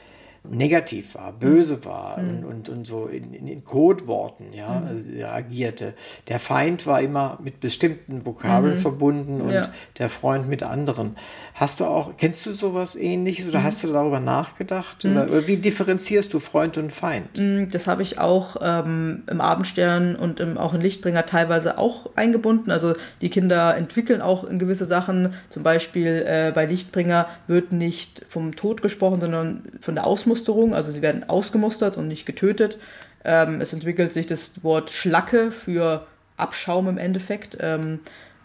[0.43, 1.85] negativ war, böse mhm.
[1.85, 2.29] war mhm.
[2.29, 4.87] und, und, und so in, in, in Codeworten ja, mhm.
[4.87, 5.93] also agierte.
[6.27, 8.79] Der Feind war immer mit bestimmten Vokabeln mhm.
[8.79, 9.71] verbunden und ja.
[9.99, 11.15] der Freund mit anderen.
[11.53, 13.63] Hast du auch, kennst du sowas ähnliches oder mhm.
[13.63, 15.05] hast du darüber nachgedacht?
[15.05, 17.37] Oder, oder, wie differenzierst du Freund und Feind?
[17.37, 22.09] Mhm, das habe ich auch ähm, im Abendstern und im, auch in Lichtbringer teilweise auch
[22.15, 22.71] eingebunden.
[22.71, 25.33] Also die Kinder entwickeln auch in gewisse Sachen.
[25.49, 30.73] Zum Beispiel äh, bei Lichtbringer wird nicht vom Tod gesprochen, sondern von der Ausmusterung Ausmusterung,
[30.73, 32.77] also sie werden ausgemustert und nicht getötet.
[33.23, 37.99] Ähm, es entwickelt sich das Wort Schlacke für Abschaum im Endeffekt, ähm,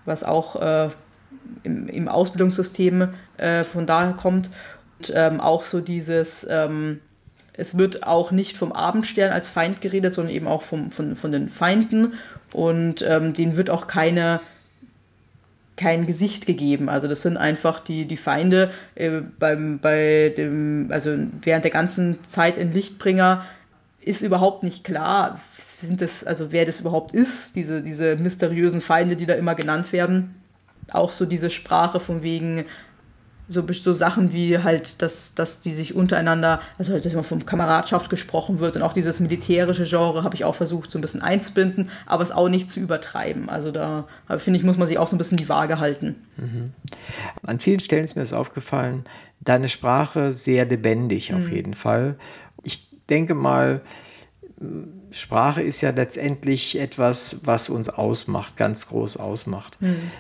[0.05, 0.89] was auch äh,
[1.63, 4.51] im, im, Ausbildungssystem äh, von daher kommt.
[4.99, 7.01] Und ähm, auch so dieses, ähm,
[7.53, 11.33] es wird auch nicht vom Abendstern als Feind geredet, sondern eben auch vom, von, von
[11.33, 12.15] den Feinden.
[12.53, 14.41] Und ähm, denen wird auch keine
[15.77, 16.89] kein Gesicht gegeben.
[16.89, 22.25] Also das sind einfach die, die Feinde äh, beim, bei dem, also während der ganzen
[22.27, 23.45] Zeit in Lichtbringer
[24.01, 29.17] ist überhaupt nicht klar, sind das, also wer das überhaupt ist, diese, diese mysteriösen Feinde,
[29.17, 30.36] die da immer genannt werden.
[30.93, 32.65] Auch so diese Sprache von wegen,
[33.49, 37.47] so, so Sachen wie halt, dass, dass die sich untereinander, also halt, dass immer von
[37.47, 41.23] Kameradschaft gesprochen wird und auch dieses militärische Genre habe ich auch versucht, so ein bisschen
[41.23, 43.49] einzubinden, aber es auch nicht zu übertreiben.
[43.49, 44.07] Also da
[44.39, 46.17] finde ich, muss man sich auch so ein bisschen die Waage halten.
[46.37, 46.73] Mhm.
[47.45, 49.05] An vielen Stellen ist mir das aufgefallen,
[49.41, 51.53] deine Sprache sehr lebendig auf mhm.
[51.53, 52.17] jeden Fall.
[52.65, 53.83] Ich denke mal,
[55.11, 59.81] Sprache ist ja letztendlich etwas, was uns ausmacht, ganz groß ausmacht.
[59.81, 60.11] Mhm.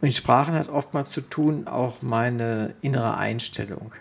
[0.00, 3.92] Mit Sprachen hat oftmals zu tun auch meine innere Einstellung.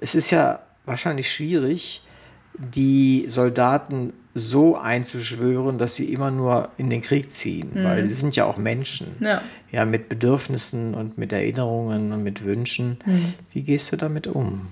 [0.00, 2.02] Es ist ja wahrscheinlich schwierig,
[2.54, 7.84] die Soldaten so einzuschwören, dass sie immer nur in den Krieg ziehen, mhm.
[7.84, 9.42] weil sie sind ja auch Menschen, ja.
[9.72, 12.98] ja, mit Bedürfnissen und mit Erinnerungen und mit Wünschen.
[13.04, 13.34] Mhm.
[13.52, 14.68] Wie gehst du damit um?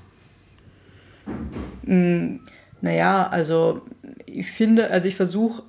[1.82, 2.40] Mhm.
[2.80, 3.82] Naja, also
[4.26, 5.64] ich finde, also ich versuche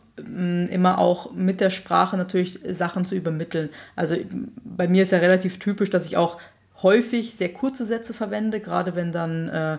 [0.69, 3.69] immer auch mit der Sprache natürlich Sachen zu übermitteln.
[3.95, 4.15] Also
[4.63, 6.39] bei mir ist ja relativ typisch, dass ich auch
[6.81, 9.77] häufig sehr kurze Sätze verwende, gerade wenn dann äh,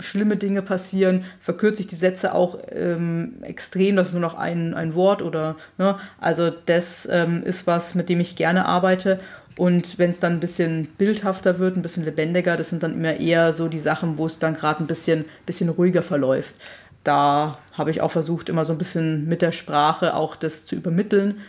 [0.00, 4.74] schlimme Dinge passieren, verkürze ich die Sätze auch ähm, extrem, das ist nur noch ein,
[4.74, 5.96] ein Wort oder, ne?
[6.20, 9.18] also das ähm, ist was, mit dem ich gerne arbeite
[9.56, 13.14] und wenn es dann ein bisschen bildhafter wird, ein bisschen lebendiger, das sind dann immer
[13.14, 16.56] eher so die Sachen, wo es dann gerade ein bisschen, bisschen ruhiger verläuft.
[17.04, 20.74] Da habe ich auch versucht, immer so ein bisschen mit der Sprache auch das zu
[20.74, 21.40] übermitteln.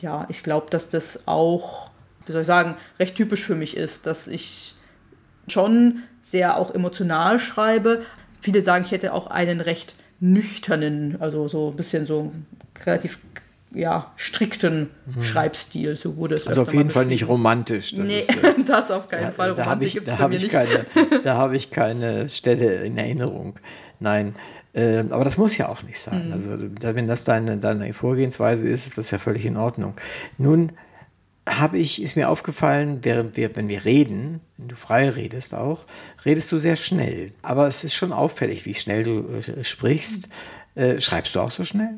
[0.00, 1.90] Ja, ich glaube, dass das auch,
[2.26, 4.74] wie soll ich sagen, recht typisch für mich ist, dass ich
[5.46, 8.02] schon sehr auch emotional schreibe.
[8.40, 12.32] Viele sagen, ich hätte auch einen recht nüchternen, also so ein bisschen so
[12.84, 13.18] relativ
[13.72, 15.22] ja, strikten mhm.
[15.22, 16.46] Schreibstil, so wurde es.
[16.46, 17.94] Also auf jeden Fall nicht romantisch.
[17.94, 19.50] Das nee, ist, äh, das auf keinen ja, Fall.
[19.50, 20.50] Romantik gibt es bei mir nicht.
[20.50, 20.86] Keine,
[21.22, 23.54] da habe ich keine Stelle in Erinnerung.
[24.00, 24.34] Nein,
[24.72, 26.28] äh, aber das muss ja auch nicht sein.
[26.28, 26.32] Mhm.
[26.32, 29.94] Also wenn das deine, deine Vorgehensweise ist, ist das ja völlig in Ordnung.
[30.38, 30.72] Nun
[31.48, 35.80] habe ich, ist mir aufgefallen, während wir, wenn wir reden, wenn du frei redest auch,
[36.24, 37.32] redest du sehr schnell.
[37.42, 40.28] Aber es ist schon auffällig, wie schnell du äh, sprichst.
[40.76, 41.94] Äh, schreibst du auch so schnell?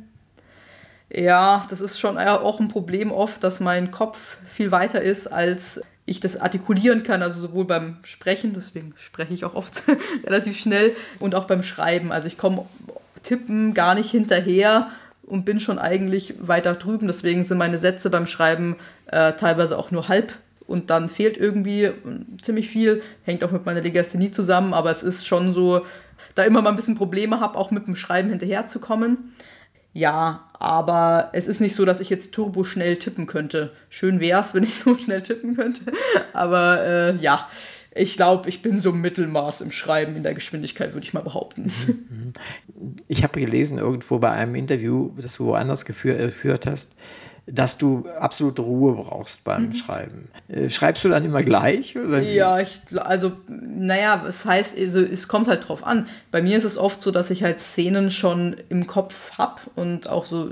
[1.11, 5.83] Ja, das ist schon auch ein Problem oft, dass mein Kopf viel weiter ist, als
[6.05, 9.83] ich das artikulieren kann, also sowohl beim Sprechen, deswegen spreche ich auch oft
[10.25, 12.13] relativ schnell, und auch beim Schreiben.
[12.13, 12.67] Also ich komme
[13.23, 14.91] tippen gar nicht hinterher
[15.23, 17.07] und bin schon eigentlich weiter drüben.
[17.07, 18.77] Deswegen sind meine Sätze beim Schreiben
[19.07, 20.33] äh, teilweise auch nur halb
[20.67, 21.91] und dann fehlt irgendwie
[22.41, 23.03] ziemlich viel.
[23.25, 25.87] Hängt auch mit meiner Legasthenie zusammen, aber es ist schon so,
[26.35, 29.35] da immer mal ein bisschen Probleme habe, auch mit dem Schreiben hinterherzukommen.
[29.93, 33.73] Ja, aber es ist nicht so, dass ich jetzt turbo schnell tippen könnte.
[33.89, 35.83] Schön wäre es, wenn ich so schnell tippen könnte.
[36.33, 37.49] Aber äh, ja,
[37.93, 41.73] ich glaube, ich bin so Mittelmaß im Schreiben in der Geschwindigkeit, würde ich mal behaupten.
[41.87, 42.33] Mhm.
[43.09, 46.95] Ich habe gelesen irgendwo bei einem Interview, das du woanders geführt hast,
[47.47, 49.73] dass du absolute Ruhe brauchst beim mhm.
[49.73, 50.29] Schreiben.
[50.49, 51.95] Äh, schreibst du dann immer gleich?
[52.23, 56.07] Ja, ich, also, naja, es heißt, also, es kommt halt drauf an.
[56.31, 60.09] Bei mir ist es oft so, dass ich halt Szenen schon im Kopf habe und
[60.09, 60.51] auch so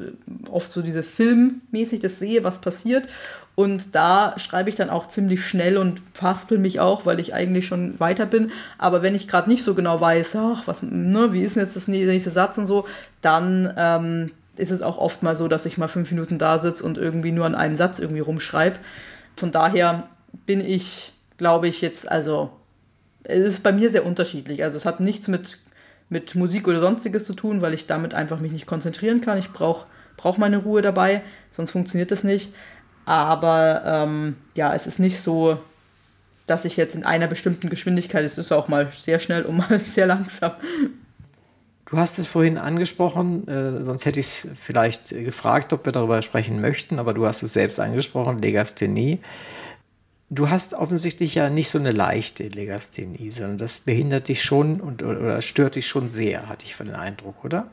[0.50, 3.08] oft so diese filmmäßig das sehe, was passiert.
[3.54, 7.66] Und da schreibe ich dann auch ziemlich schnell und faspel mich auch, weil ich eigentlich
[7.66, 8.52] schon weiter bin.
[8.78, 11.76] Aber wenn ich gerade nicht so genau weiß, ach, was, ne, wie ist denn jetzt
[11.76, 12.86] das nächste Satz und so,
[13.20, 16.84] dann ähm, ist es auch oft mal so, dass ich mal fünf Minuten da sitze
[16.84, 18.78] und irgendwie nur an einem Satz irgendwie rumschreibe.
[19.36, 20.08] Von daher
[20.46, 22.50] bin ich, glaube ich, jetzt, also
[23.24, 24.62] es ist bei mir sehr unterschiedlich.
[24.62, 25.58] Also es hat nichts mit,
[26.08, 29.38] mit Musik oder sonstiges zu tun, weil ich damit einfach mich nicht konzentrieren kann.
[29.38, 29.86] Ich brauche
[30.20, 32.52] brauch meine Ruhe dabei, sonst funktioniert das nicht.
[33.06, 35.58] Aber ähm, ja, es ist nicht so,
[36.46, 39.80] dass ich jetzt in einer bestimmten Geschwindigkeit, es ist auch mal sehr schnell und mal
[39.80, 40.52] sehr langsam,
[41.90, 46.22] Du hast es vorhin angesprochen, äh, sonst hätte ich es vielleicht gefragt, ob wir darüber
[46.22, 49.18] sprechen möchten, aber du hast es selbst angesprochen, Legasthenie.
[50.28, 55.02] Du hast offensichtlich ja nicht so eine leichte Legasthenie, sondern das behindert dich schon und,
[55.02, 57.66] oder stört dich schon sehr, hatte ich den Eindruck, oder?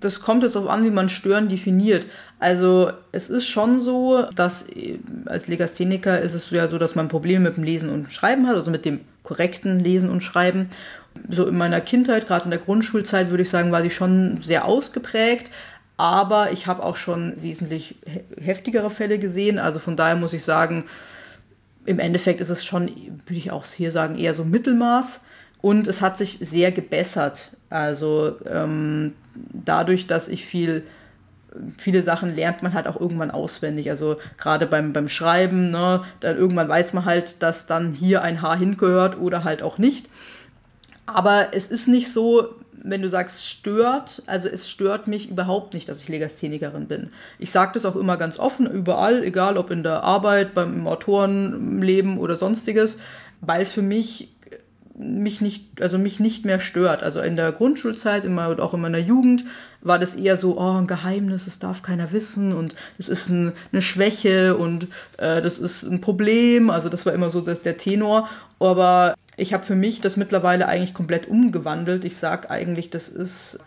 [0.00, 2.06] Das kommt jetzt darauf an, wie man Stören definiert.
[2.40, 7.06] Also es ist schon so, dass äh, als Legastheniker ist es ja so, dass man
[7.06, 10.68] Probleme mit dem Lesen und Schreiben hat, also mit dem korrekten Lesen und Schreiben
[11.28, 14.64] so in meiner Kindheit, gerade in der Grundschulzeit, würde ich sagen, war die schon sehr
[14.64, 15.50] ausgeprägt.
[15.96, 17.96] Aber ich habe auch schon wesentlich
[18.40, 19.58] heftigere Fälle gesehen.
[19.58, 20.84] Also von daher muss ich sagen,
[21.86, 25.20] im Endeffekt ist es schon, würde ich auch hier sagen, eher so Mittelmaß.
[25.60, 27.50] Und es hat sich sehr gebessert.
[27.70, 30.84] Also ähm, dadurch, dass ich viel,
[31.78, 33.88] viele Sachen lernt man halt auch irgendwann auswendig.
[33.88, 38.42] Also gerade beim, beim Schreiben, ne, dann irgendwann weiß man halt, dass dann hier ein
[38.42, 40.08] Haar hingehört oder halt auch nicht.
[41.06, 45.88] Aber es ist nicht so, wenn du sagst stört, also es stört mich überhaupt nicht,
[45.88, 47.10] dass ich Legasthenikerin bin.
[47.38, 52.18] Ich sage das auch immer ganz offen, überall, egal ob in der Arbeit, beim Autorenleben
[52.18, 52.98] oder sonstiges,
[53.40, 54.34] weil für mich
[54.96, 57.02] mich nicht, also mich nicht mehr stört.
[57.02, 59.44] Also in der Grundschulzeit, immer und auch in meiner Jugend,
[59.80, 63.52] war das eher so, oh, ein Geheimnis, das darf keiner wissen und es ist ein,
[63.72, 64.88] eine Schwäche und
[65.18, 66.70] äh, das ist ein Problem.
[66.70, 68.28] Also das war immer so das, der Tenor.
[68.60, 72.04] Aber ich habe für mich das mittlerweile eigentlich komplett umgewandelt.
[72.04, 73.58] Ich sage eigentlich, das ist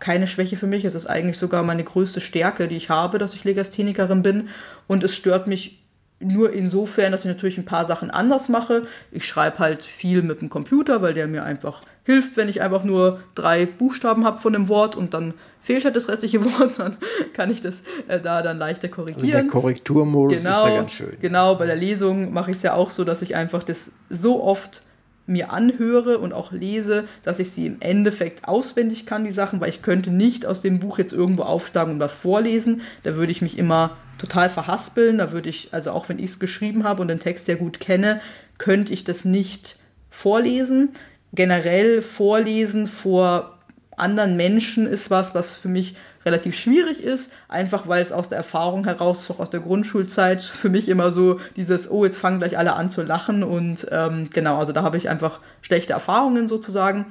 [0.00, 0.84] keine Schwäche für mich.
[0.84, 4.48] Es ist eigentlich sogar meine größte Stärke, die ich habe, dass ich Legasthenikerin bin.
[4.86, 5.77] Und es stört mich
[6.20, 8.82] nur insofern, dass ich natürlich ein paar Sachen anders mache.
[9.12, 12.84] Ich schreibe halt viel mit dem Computer, weil der mir einfach hilft, wenn ich einfach
[12.84, 16.96] nur drei Buchstaben habe von einem Wort und dann fehlt halt das restliche Wort, dann
[17.34, 19.26] kann ich das äh, da dann leichter korrigieren.
[19.26, 21.16] Also der Korrekturmodus genau, ist da ganz schön.
[21.20, 24.42] Genau, bei der Lesung mache ich es ja auch so, dass ich einfach das so
[24.42, 24.82] oft
[25.28, 29.68] mir anhöre und auch lese, dass ich sie im Endeffekt auswendig kann, die Sachen, weil
[29.68, 32.80] ich könnte nicht aus dem Buch jetzt irgendwo aufschlagen und was vorlesen.
[33.02, 35.18] Da würde ich mich immer total verhaspeln.
[35.18, 37.80] Da würde ich, also auch wenn ich es geschrieben habe und den Text sehr gut
[37.80, 38.20] kenne,
[38.56, 39.76] könnte ich das nicht
[40.10, 40.90] vorlesen.
[41.32, 43.58] Generell vorlesen vor
[43.96, 45.94] anderen Menschen ist was, was für mich
[46.28, 50.68] relativ schwierig ist, einfach weil es aus der Erfahrung heraus, auch aus der Grundschulzeit, für
[50.68, 54.58] mich immer so dieses, oh, jetzt fangen gleich alle an zu lachen und ähm, genau,
[54.58, 57.06] also da habe ich einfach schlechte Erfahrungen sozusagen.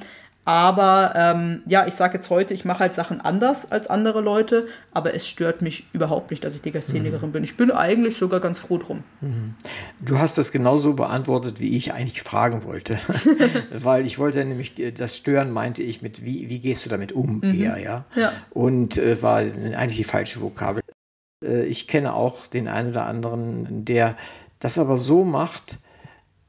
[0.48, 4.70] Aber ähm, ja, ich sage jetzt heute, ich mache halt Sachen anders als andere Leute,
[4.94, 7.34] aber es stört mich überhaupt nicht, dass ich Legasthenikerin mhm.
[7.34, 7.44] bin.
[7.44, 9.04] Ich bin eigentlich sogar ganz froh drum.
[9.20, 9.56] Mhm.
[10.00, 12.98] Du hast das genauso beantwortet, wie ich eigentlich fragen wollte.
[13.78, 17.12] Weil ich wollte nämlich, äh, das Stören meinte ich mit, wie, wie gehst du damit
[17.12, 17.62] um mhm.
[17.62, 18.06] eher, ja?
[18.16, 18.32] ja.
[18.52, 20.82] Und äh, war eigentlich die falsche Vokabel.
[21.44, 24.16] Äh, ich kenne auch den einen oder anderen, der
[24.60, 25.78] das aber so macht,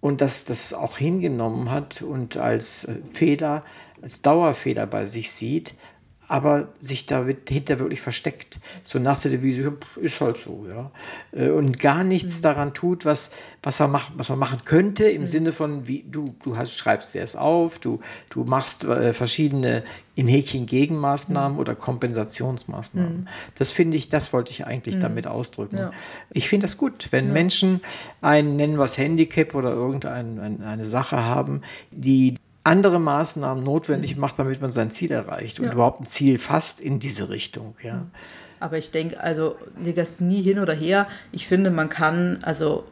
[0.01, 3.64] und das, das auch hingenommen hat und als äh, Fehler
[4.03, 5.74] als Dauerfehler bei sich sieht,
[6.28, 8.61] aber sich dahinter wirklich versteckt.
[8.84, 10.90] So nach der Devise, ist halt so, ja.
[11.32, 12.42] Äh, und gar nichts mhm.
[12.42, 13.30] daran tut, was,
[13.62, 15.26] was, er macht, was man machen könnte, im mhm.
[15.26, 19.82] Sinne von, wie du, du hast, schreibst dir es auf, du, du machst äh, verschiedene
[20.14, 21.61] in Häkchen Gegenmaßnahmen mhm.
[21.61, 23.20] oder Kompensationsmaßnahmen.
[23.20, 23.28] Mhm.
[23.55, 25.01] Das finde ich, das wollte ich eigentlich mhm.
[25.01, 25.78] damit ausdrücken.
[25.78, 25.92] Ja.
[26.30, 27.32] Ich finde das gut, wenn ja.
[27.32, 27.80] Menschen
[28.20, 32.34] ein, nennen wir es Handicap oder irgendeine eine Sache haben, die
[32.68, 34.20] andere Maßnahmen notwendig mhm.
[34.20, 35.72] macht, damit man sein Ziel erreicht und ja.
[35.72, 37.74] überhaupt ein Ziel fasst in diese Richtung.
[37.82, 37.94] Ja.
[37.94, 38.10] Mhm.
[38.60, 42.84] Aber ich denke, also Legasthenie hin oder her, ich finde, man kann also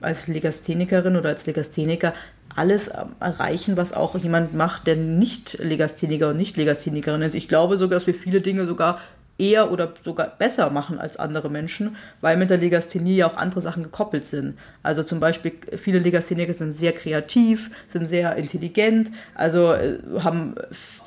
[0.00, 2.12] als Legasthenikerin oder als Legastheniker
[2.56, 7.34] alles ähm, erreichen, was auch jemand macht, der nicht Legastheniker und nicht Legasthenikerin ist.
[7.34, 9.00] Ich glaube sogar, dass wir viele Dinge sogar
[9.38, 13.60] eher oder sogar besser machen als andere Menschen, weil mit der Legasthenie ja auch andere
[13.60, 14.56] Sachen gekoppelt sind.
[14.82, 20.54] Also zum Beispiel viele Legastheniker sind sehr kreativ, sind sehr intelligent, also äh, haben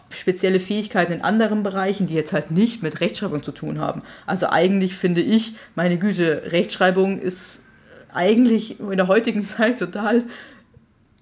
[0.09, 4.01] spezielle Fähigkeiten in anderen Bereichen, die jetzt halt nicht mit Rechtschreibung zu tun haben.
[4.25, 7.61] Also eigentlich finde ich, meine Güte, Rechtschreibung ist
[8.13, 10.23] eigentlich in der heutigen Zeit total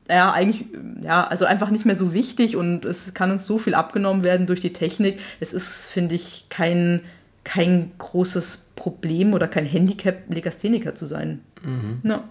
[0.10, 0.66] ja, eigentlich,
[1.02, 4.46] ja, also einfach nicht mehr so wichtig und es kann uns so viel abgenommen werden
[4.46, 5.20] durch die Technik.
[5.40, 7.02] Es ist, finde ich, kein,
[7.44, 11.42] kein großes Problem oder kein Handicap, Legastheniker zu sein.
[11.64, 12.02] Mhm.
[12.04, 12.24] Ja.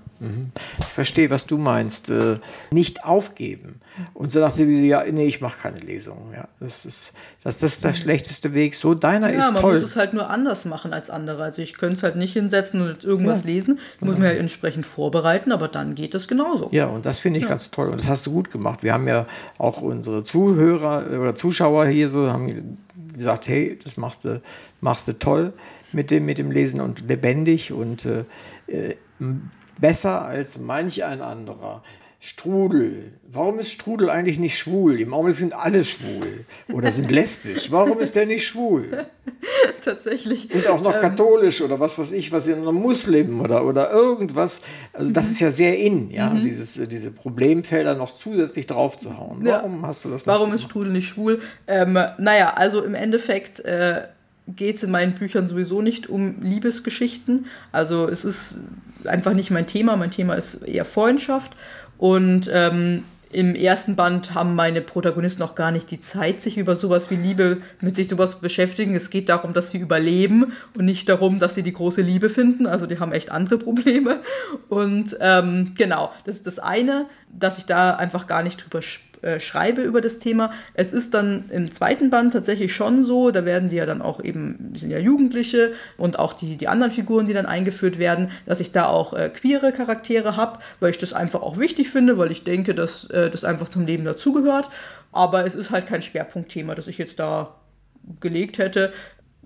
[0.81, 2.11] Ich verstehe, was du meinst.
[2.11, 2.39] Äh,
[2.71, 3.81] nicht aufgeben.
[4.13, 6.33] Und so nach dem ja, nee, ich mache keine Lesung.
[6.35, 7.15] Ja, das ist
[7.45, 8.75] das, das ist der schlechteste Weg.
[8.75, 9.75] So, deiner ja, ist toll.
[9.75, 11.43] man muss es halt nur anders machen als andere.
[11.43, 13.49] Also ich könnte es halt nicht hinsetzen und irgendwas ja.
[13.49, 13.79] lesen.
[13.97, 16.69] Ich muss mich halt entsprechend vorbereiten, aber dann geht es genauso.
[16.73, 17.51] Ja, und das finde ich ja.
[17.51, 17.89] ganz toll.
[17.89, 18.83] Und das hast du gut gemacht.
[18.83, 19.27] Wir haben ja
[19.59, 22.79] auch unsere Zuhörer oder Zuschauer hier so, haben
[23.13, 24.41] gesagt, hey, das machst du,
[24.81, 25.53] machst du toll
[25.93, 28.25] mit dem, mit dem Lesen und lebendig und äh,
[28.67, 28.97] äh
[29.79, 31.83] besser als manch ein anderer.
[32.27, 33.13] Strudel.
[33.31, 34.99] Warum ist Strudel eigentlich nicht schwul?
[34.99, 37.71] Im Augenblick sind alle schwul oder sind lesbisch.
[37.71, 39.05] Warum ist der nicht schwul?
[39.85, 40.55] Tatsächlich.
[40.55, 43.91] Und auch noch ähm, katholisch oder was weiß ich, was in einem Muslim oder, oder
[43.91, 44.63] irgendwas.
[44.95, 45.33] Also das mhm.
[45.33, 46.43] ist ja sehr in, ja, mhm.
[46.43, 49.41] dieses, diese Problemfelder noch zusätzlich drauf zu hauen.
[49.43, 49.89] Warum ja.
[49.89, 51.43] hast du das nicht Warum ist Strudel nicht schwul?
[51.67, 54.05] Ähm, naja, also im Endeffekt äh,
[54.47, 57.47] geht es in meinen Büchern sowieso nicht um Liebesgeschichten.
[57.73, 58.61] Also es ist
[59.05, 59.97] einfach nicht mein Thema.
[59.97, 61.57] Mein Thema ist eher Freundschaft.
[61.97, 66.77] Und ähm, im ersten Band haben meine Protagonisten auch gar nicht die Zeit, sich über
[66.77, 68.95] sowas wie Liebe, mit sich sowas beschäftigen.
[68.95, 72.67] Es geht darum, dass sie überleben und nicht darum, dass sie die große Liebe finden.
[72.67, 74.21] Also die haben echt andere Probleme.
[74.69, 79.14] Und ähm, genau, das ist das eine, dass ich da einfach gar nicht drüber spreche
[79.25, 80.53] äh, schreibe über das Thema.
[80.75, 84.23] Es ist dann im zweiten Band tatsächlich schon so, da werden die ja dann auch
[84.23, 88.31] eben, die sind ja Jugendliche und auch die, die anderen Figuren, die dann eingeführt werden,
[88.47, 92.19] dass ich da auch äh, queere Charaktere habe, weil ich das einfach auch wichtig finde,
[92.19, 94.69] weil ich denke, dass äh, das einfach zum Leben dazugehört.
[95.11, 97.55] Aber es ist halt kein Schwerpunktthema, das ich jetzt da
[98.21, 98.93] gelegt hätte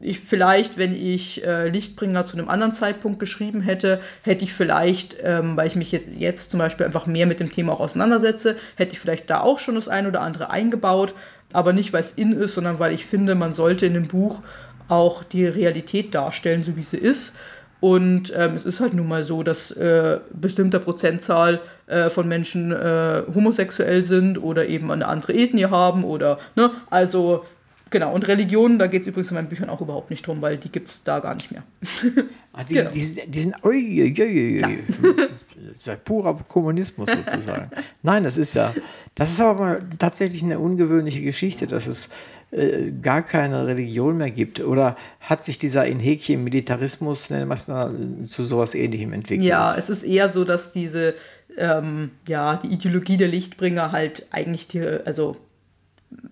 [0.00, 5.16] ich vielleicht, wenn ich äh, Lichtbringer zu einem anderen Zeitpunkt geschrieben hätte, hätte ich vielleicht,
[5.22, 8.56] ähm, weil ich mich jetzt, jetzt zum Beispiel einfach mehr mit dem Thema auch auseinandersetze,
[8.76, 11.14] hätte ich vielleicht da auch schon das ein oder andere eingebaut,
[11.52, 14.42] aber nicht, weil es in ist, sondern weil ich finde, man sollte in dem Buch
[14.88, 17.32] auch die Realität darstellen, so wie sie ist.
[17.80, 22.72] Und ähm, es ist halt nun mal so, dass äh, bestimmte Prozentzahl äh, von Menschen
[22.72, 27.44] äh, homosexuell sind oder eben eine andere Ethnie haben oder, ne, also
[27.90, 30.58] Genau, und Religionen, da geht es übrigens in meinen Büchern auch überhaupt nicht drum, weil
[30.58, 31.62] die gibt es da gar nicht mehr.
[32.50, 32.90] Ah, die, genau.
[32.90, 34.68] die, die, sind, ui, ui, ui, ja.
[34.98, 37.70] das ist ja purer Kommunismus sozusagen.
[38.02, 38.74] Nein, das ist ja,
[39.14, 42.08] das ist aber mal tatsächlich eine ungewöhnliche Geschichte, dass es
[42.50, 44.58] äh, gar keine Religion mehr gibt.
[44.58, 49.46] Oder hat sich dieser in Häkchen Militarismus, nennen wir es mal, zu sowas ähnlichem entwickelt?
[49.46, 51.14] Ja, es ist eher so, dass diese,
[51.56, 55.36] ähm, ja, die Ideologie der Lichtbringer halt eigentlich die, also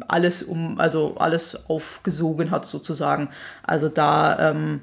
[0.08, 3.30] alles um, also alles aufgesogen hat sozusagen.
[3.62, 4.80] Also da ähm,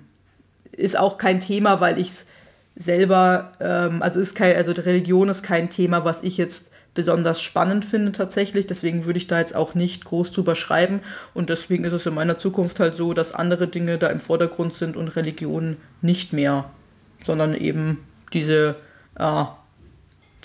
[0.71, 2.25] ist auch kein Thema, weil ich es
[2.75, 7.85] selber, ähm, also ist kein, also Religion ist kein Thema, was ich jetzt besonders spannend
[7.85, 8.67] finde tatsächlich.
[8.67, 11.01] Deswegen würde ich da jetzt auch nicht groß drüber schreiben.
[11.33, 14.73] Und deswegen ist es in meiner Zukunft halt so, dass andere Dinge da im Vordergrund
[14.73, 16.65] sind und Religion nicht mehr,
[17.25, 18.75] sondern eben diese
[19.17, 19.45] äh,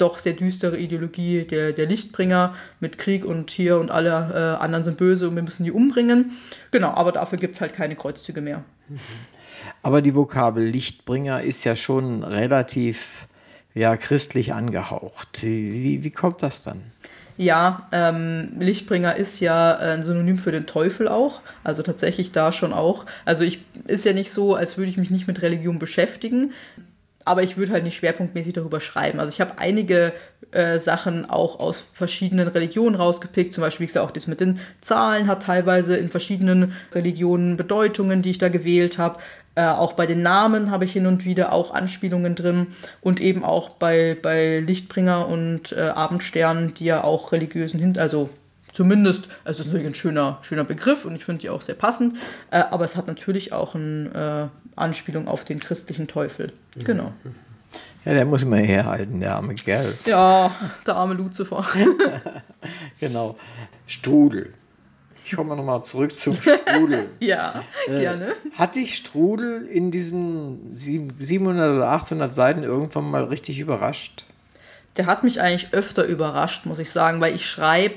[0.00, 4.84] doch sehr düstere Ideologie der, der Lichtbringer mit Krieg und hier und alle äh, anderen
[4.84, 6.32] sind böse und wir müssen die umbringen.
[6.70, 8.64] Genau, aber dafür gibt es halt keine Kreuzzüge mehr.
[9.82, 13.28] Aber die Vokabel Lichtbringer ist ja schon relativ
[13.74, 15.42] ja, christlich angehaucht.
[15.42, 16.80] Wie, wie kommt das dann?
[17.36, 21.40] Ja, ähm, Lichtbringer ist ja ein Synonym für den Teufel auch.
[21.62, 23.06] Also tatsächlich da schon auch.
[23.24, 26.52] Also ich ist ja nicht so, als würde ich mich nicht mit Religion beschäftigen
[27.28, 29.20] aber ich würde halt nicht schwerpunktmäßig darüber schreiben.
[29.20, 30.14] Also ich habe einige
[30.50, 34.58] äh, Sachen auch aus verschiedenen Religionen rausgepickt, zum Beispiel, wie gesagt, auch das mit den
[34.80, 39.20] Zahlen hat teilweise in verschiedenen Religionen Bedeutungen, die ich da gewählt habe.
[39.54, 42.68] Äh, auch bei den Namen habe ich hin und wieder auch Anspielungen drin
[43.02, 48.30] und eben auch bei, bei Lichtbringer und äh, Abendstern, die ja auch religiösen Hin also
[48.78, 51.74] zumindest, also es ist natürlich ein schöner, schöner Begriff und ich finde die auch sehr
[51.74, 52.16] passend,
[52.52, 56.52] äh, aber es hat natürlich auch eine äh, Anspielung auf den christlichen Teufel.
[56.76, 56.84] Mhm.
[56.84, 57.12] Genau.
[58.04, 59.92] Ja, der muss immer herhalten, der arme Kerl.
[60.06, 60.52] Ja,
[60.86, 61.64] der arme Lucifer.
[63.00, 63.36] genau.
[63.88, 64.54] Strudel.
[65.24, 67.08] Ich komme nochmal zurück zum Strudel.
[67.18, 68.34] ja, äh, gerne.
[68.54, 74.24] Hat dich Strudel in diesen 700 oder 800 Seiten irgendwann mal richtig überrascht?
[74.96, 77.96] Der hat mich eigentlich öfter überrascht, muss ich sagen, weil ich schreibe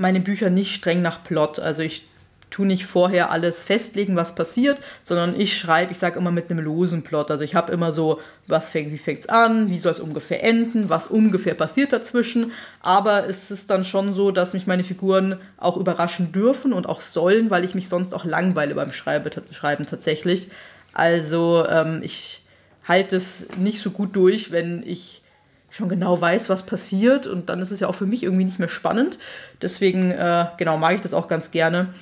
[0.00, 1.60] meine Bücher nicht streng nach Plot.
[1.60, 2.04] Also ich
[2.50, 6.64] tue nicht vorher alles festlegen, was passiert, sondern ich schreibe, ich sage immer mit einem
[6.64, 7.30] losen Plot.
[7.30, 10.42] Also ich habe immer so, was fängt, wie fängt es an, wie soll es ungefähr
[10.42, 12.52] enden, was ungefähr passiert dazwischen.
[12.80, 17.00] Aber es ist dann schon so, dass mich meine Figuren auch überraschen dürfen und auch
[17.00, 20.48] sollen, weil ich mich sonst auch langweile beim Schreibe, Schreiben tatsächlich.
[20.92, 22.42] Also ähm, ich
[22.86, 25.22] halte es nicht so gut durch, wenn ich
[25.70, 28.58] schon genau weiß, was passiert und dann ist es ja auch für mich irgendwie nicht
[28.58, 29.18] mehr spannend.
[29.62, 31.94] Deswegen, äh, genau, mag ich das auch ganz gerne.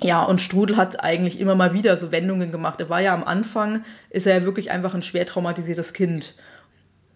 [0.00, 2.80] Ja, und Strudel hat eigentlich immer mal wieder so Wendungen gemacht.
[2.80, 6.34] Er war ja am Anfang, ist er ja wirklich einfach ein schwer traumatisiertes Kind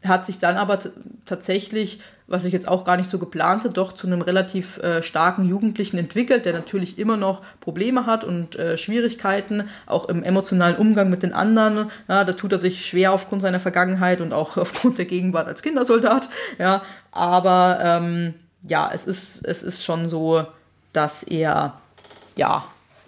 [0.09, 0.79] hat sich dann aber
[1.27, 5.49] tatsächlich, was ich jetzt auch gar nicht so geplante, doch zu einem relativ äh, starken
[5.49, 11.11] Jugendlichen entwickelt, der natürlich immer noch Probleme hat und äh, Schwierigkeiten, auch im emotionalen Umgang
[11.11, 11.91] mit den anderen.
[12.09, 15.63] Ja, da tut er sich schwer aufgrund seiner Vergangenheit und auch aufgrund der Gegenwart als
[15.63, 16.29] Kindersoldat.
[16.59, 16.83] Ja,
[17.13, 18.35] aber ähm,
[18.67, 20.47] ja, es ist, es ist schon so,
[20.93, 21.75] dass er,
[22.37, 22.65] ja,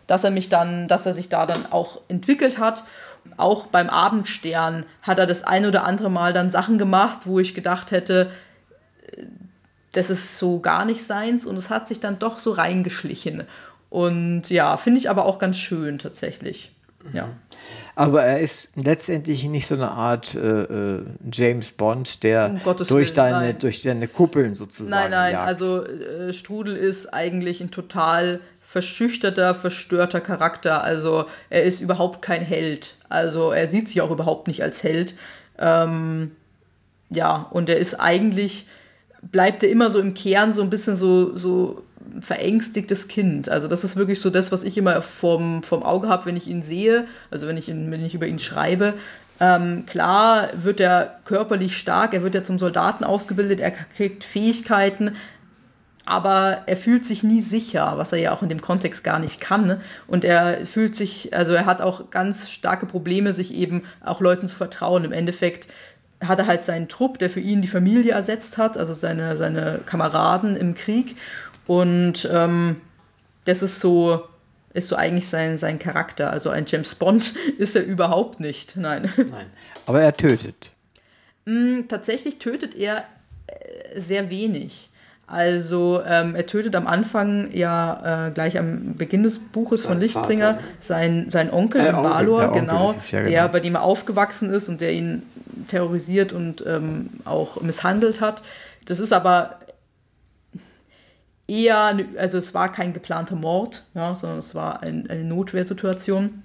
[0.07, 2.85] dass er mich dann, dass er sich da dann auch entwickelt hat
[3.37, 7.55] auch beim Abendstern hat er das ein oder andere Mal dann Sachen gemacht, wo ich
[7.55, 8.31] gedacht hätte,
[9.13, 9.25] äh,
[9.93, 13.45] das ist so gar nicht seins und es hat sich dann doch so reingeschlichen.
[13.91, 16.73] Und ja, finde ich aber auch ganz schön tatsächlich.
[17.13, 17.29] Ja.
[17.95, 21.03] Aber er ist letztendlich nicht so eine Art äh, äh
[21.33, 24.91] James Bond, der um durch, deine, durch deine Kuppeln sozusagen.
[24.91, 25.47] Nein, nein, jagt.
[25.47, 30.83] also äh, Strudel ist eigentlich ein total verschüchterter, verstörter Charakter.
[30.83, 32.97] Also er ist überhaupt kein Held.
[33.15, 35.15] Also er sieht sich auch überhaupt nicht als Held.
[35.59, 36.33] Ähm,
[37.11, 38.67] ja, und er ist eigentlich,
[39.23, 41.83] bleibt er immer so im Kern so ein bisschen so, so
[42.21, 43.49] verängstigtes Kind.
[43.49, 46.49] Also das ist wirklich so das, was ich immer vom, vom Auge habe, wenn ich
[46.49, 48.95] ihn sehe, also wenn ich, ihn, wenn ich über ihn schreibe.
[49.41, 55.17] Ähm, klar wird er körperlich stark, er wird ja zum Soldaten ausgebildet, er kriegt Fähigkeiten,
[56.07, 59.41] aber er fühlt sich nie sicher, was er ja auch in dem Kontext gar nicht
[59.41, 59.81] kann.
[60.07, 64.47] Und er fühlt sich, also er hat auch ganz starke Probleme, sich eben auch Leuten
[64.47, 65.05] zu vertrauen.
[65.05, 65.69] Im Endeffekt
[66.23, 69.81] hat er halt seinen Trupp, der für ihn die Familie ersetzt hat, also seine, seine
[69.87, 71.17] Kameraden im Krieg.
[71.67, 72.81] Und ähm,
[73.47, 74.25] das ist so,
[74.75, 76.31] ist so eigentlich sein, sein Charakter.
[76.31, 78.77] Also ein James Bond ist er überhaupt nicht.
[78.77, 79.11] Nein.
[79.17, 79.47] Nein.
[79.87, 80.73] Aber er tötet.
[81.47, 83.05] Mm, tatsächlich tötet er
[83.47, 84.91] äh, sehr wenig.
[85.27, 90.01] Also ähm, er tötet am Anfang ja äh, gleich am Beginn des Buches sein von
[90.01, 94.69] Lichtbringer sein, sein Onkel, äh, Balor, genau, ja, genau, der bei dem er aufgewachsen ist
[94.69, 95.23] und der ihn
[95.69, 98.43] terrorisiert und ähm, auch misshandelt hat.
[98.85, 99.57] Das ist aber
[101.49, 106.43] eher, also es war kein geplanter Mord, ja, sondern es war ein, eine Notwehrsituation.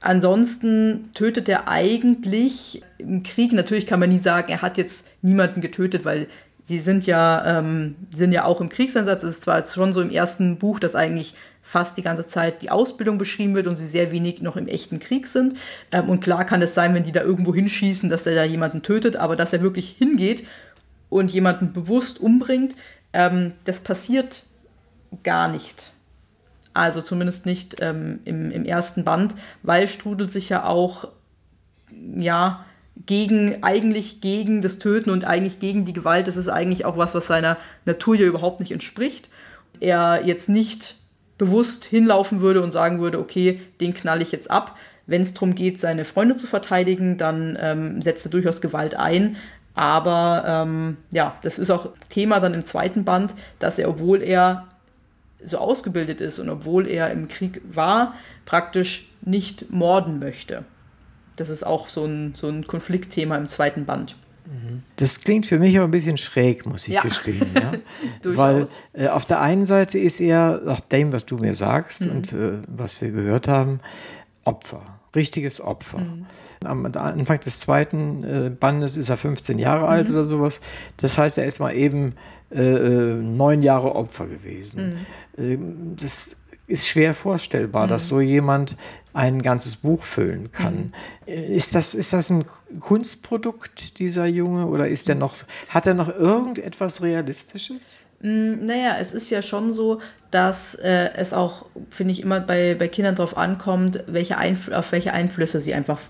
[0.00, 5.60] Ansonsten tötet er eigentlich im Krieg, natürlich kann man nie sagen, er hat jetzt niemanden
[5.60, 6.26] getötet, weil
[6.64, 9.22] sie sind ja, ähm, sind ja auch im Kriegseinsatz.
[9.22, 12.70] Es ist zwar schon so im ersten Buch, dass eigentlich fast die ganze Zeit die
[12.70, 15.56] Ausbildung beschrieben wird und sie sehr wenig noch im echten Krieg sind.
[15.92, 18.82] Ähm, und klar kann es sein, wenn die da irgendwo hinschießen, dass er da jemanden
[18.82, 20.44] tötet, aber dass er wirklich hingeht
[21.08, 22.74] und jemanden bewusst umbringt,
[23.12, 24.44] ähm, das passiert
[25.22, 25.92] gar nicht.
[26.74, 31.08] Also zumindest nicht ähm, im, im ersten Band, weil Strudel sich ja auch,
[32.16, 32.64] ja,
[33.06, 37.14] gegen, eigentlich gegen das Töten und eigentlich gegen die Gewalt, das ist eigentlich auch was,
[37.14, 39.28] was seiner Natur ja überhaupt nicht entspricht.
[39.80, 40.96] Er jetzt nicht
[41.36, 44.78] bewusst hinlaufen würde und sagen würde, okay, den knall ich jetzt ab.
[45.06, 49.36] Wenn es darum geht, seine Freunde zu verteidigen, dann ähm, setzt er durchaus Gewalt ein.
[49.74, 54.68] Aber ähm, ja, das ist auch Thema dann im zweiten Band, dass er, obwohl er
[55.42, 58.14] so ausgebildet ist und obwohl er im Krieg war,
[58.46, 60.64] praktisch nicht morden möchte.
[61.36, 64.16] Das ist auch so ein, so ein Konfliktthema im zweiten Band.
[64.46, 64.82] Mhm.
[64.96, 67.02] Das klingt für mich aber ein bisschen schräg, muss ich ja.
[67.02, 67.46] gestehen.
[67.54, 67.72] Ja?
[68.22, 72.10] Weil äh, auf der einen Seite ist er, nach dem, was du mir sagst mhm.
[72.10, 73.80] und äh, was wir gehört haben,
[74.44, 74.82] Opfer,
[75.14, 75.98] richtiges Opfer.
[75.98, 76.26] Mhm.
[76.64, 80.14] Am Anfang des zweiten äh, Bandes ist er 15 Jahre alt mhm.
[80.14, 80.60] oder sowas.
[80.98, 82.14] Das heißt, er ist mal eben
[82.50, 84.98] äh, äh, neun Jahre Opfer gewesen.
[85.36, 85.42] Mhm.
[85.44, 87.90] Ähm, das ist schwer vorstellbar, mhm.
[87.90, 88.76] dass so jemand
[89.14, 90.92] ein ganzes Buch füllen kann.
[91.26, 91.32] Mhm.
[91.32, 92.44] Ist, das, ist das ein
[92.80, 95.36] Kunstprodukt, dieser Junge, oder ist er noch,
[95.68, 98.04] hat er noch irgendetwas Realistisches?
[98.20, 100.00] Mm, naja, es ist ja schon so,
[100.32, 105.12] dass äh, es auch, finde ich, immer bei, bei Kindern darauf ankommt, welche auf welche
[105.12, 106.00] Einflüsse sie einfach,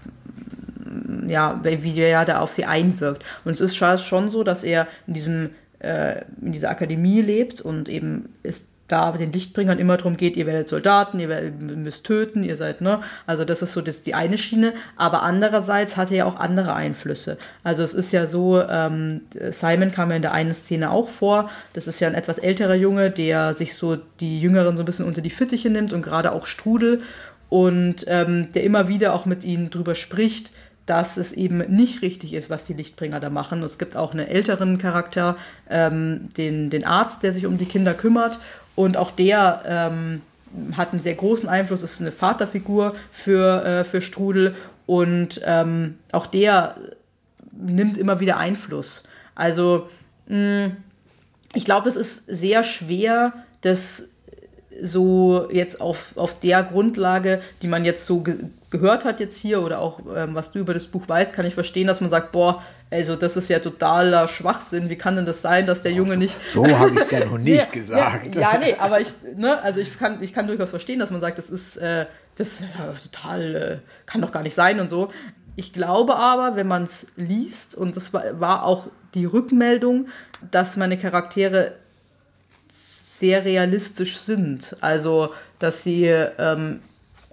[0.85, 3.23] mm, ja, wie der da auf sie einwirkt.
[3.45, 5.51] Und es ist schon so, dass er in diesem
[5.81, 10.47] äh, in dieser Akademie lebt und eben ist da den Lichtbringern immer darum geht, ihr
[10.47, 13.01] werdet Soldaten, ihr müsst töten, ihr seid, ne?
[13.27, 14.75] Also das ist so das, die eine Schiene.
[14.97, 17.39] Aber andererseits hat er ja auch andere Einflüsse.
[17.63, 21.51] Also es ist ja so, ähm, Simon kam ja in der einen Szene auch vor.
[21.73, 25.07] Das ist ja ein etwas älterer Junge, der sich so die Jüngeren so ein bisschen
[25.07, 27.01] unter die Fittiche nimmt und gerade auch Strudel.
[27.49, 30.51] Und ähm, der immer wieder auch mit ihnen drüber spricht,
[30.87, 33.63] dass es eben nicht richtig ist, was die Lichtbringer da machen.
[33.63, 35.37] Es gibt auch einen älteren Charakter,
[35.71, 38.39] ähm, den, den Arzt, der sich um die Kinder kümmert.
[38.75, 40.23] Und auch der ähm,
[40.77, 44.55] hat einen sehr großen Einfluss, ist eine Vaterfigur für, äh, für Strudel.
[44.87, 46.77] Und ähm, auch der
[47.53, 49.03] nimmt immer wieder Einfluss.
[49.35, 49.89] Also,
[50.27, 50.73] mh,
[51.55, 54.09] ich glaube, es ist sehr schwer, das
[54.83, 58.37] so jetzt auf, auf der Grundlage, die man jetzt so ge
[58.71, 61.55] gehört hat jetzt hier oder auch ähm, was du über das Buch weißt, kann ich
[61.55, 62.61] verstehen, dass man sagt, boah,
[62.95, 64.89] also das ist ja totaler Schwachsinn.
[64.89, 66.39] Wie kann denn das sein, dass der Junge nicht...
[66.53, 68.37] So habe ich es ja noch nicht gesagt.
[68.37, 71.21] Nee, ja, nee, aber ich, ne, also ich kann, ich kann durchaus verstehen, dass man
[71.21, 72.77] sagt, das ist, äh, das ist
[73.13, 75.11] total, äh, kann doch gar nicht sein und so.
[75.57, 80.07] Ich glaube aber, wenn man es liest, und das war, war auch die Rückmeldung,
[80.53, 81.73] dass meine Charaktere
[82.69, 84.77] sehr realistisch sind.
[84.81, 86.81] Also, dass sie ähm,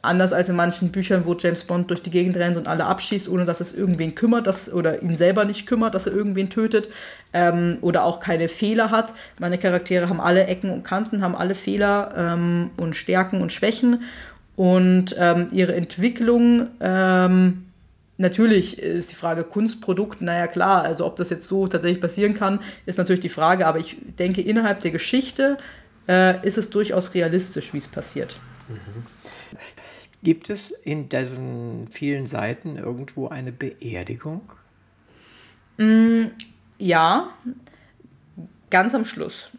[0.01, 3.29] anders als in manchen Büchern, wo James Bond durch die Gegend rennt und alle abschießt,
[3.29, 6.89] ohne dass es irgendwen kümmert, dass, oder ihn selber nicht kümmert, dass er irgendwen tötet,
[7.33, 9.13] ähm, oder auch keine Fehler hat.
[9.39, 14.03] Meine Charaktere haben alle Ecken und Kanten, haben alle Fehler ähm, und Stärken und Schwächen.
[14.55, 17.65] Und ähm, ihre Entwicklung ähm,
[18.21, 22.59] Natürlich ist die Frage Kunstprodukt, naja klar, also ob das jetzt so tatsächlich passieren kann,
[22.85, 25.57] ist natürlich die Frage, aber ich denke, innerhalb der Geschichte
[26.07, 28.37] äh, ist es durchaus realistisch, wie es passiert.
[28.69, 29.20] Mhm.
[30.23, 34.41] Gibt es in diesen vielen Seiten irgendwo eine Beerdigung?
[35.77, 36.25] Mm,
[36.77, 37.29] ja,
[38.69, 39.49] ganz am Schluss.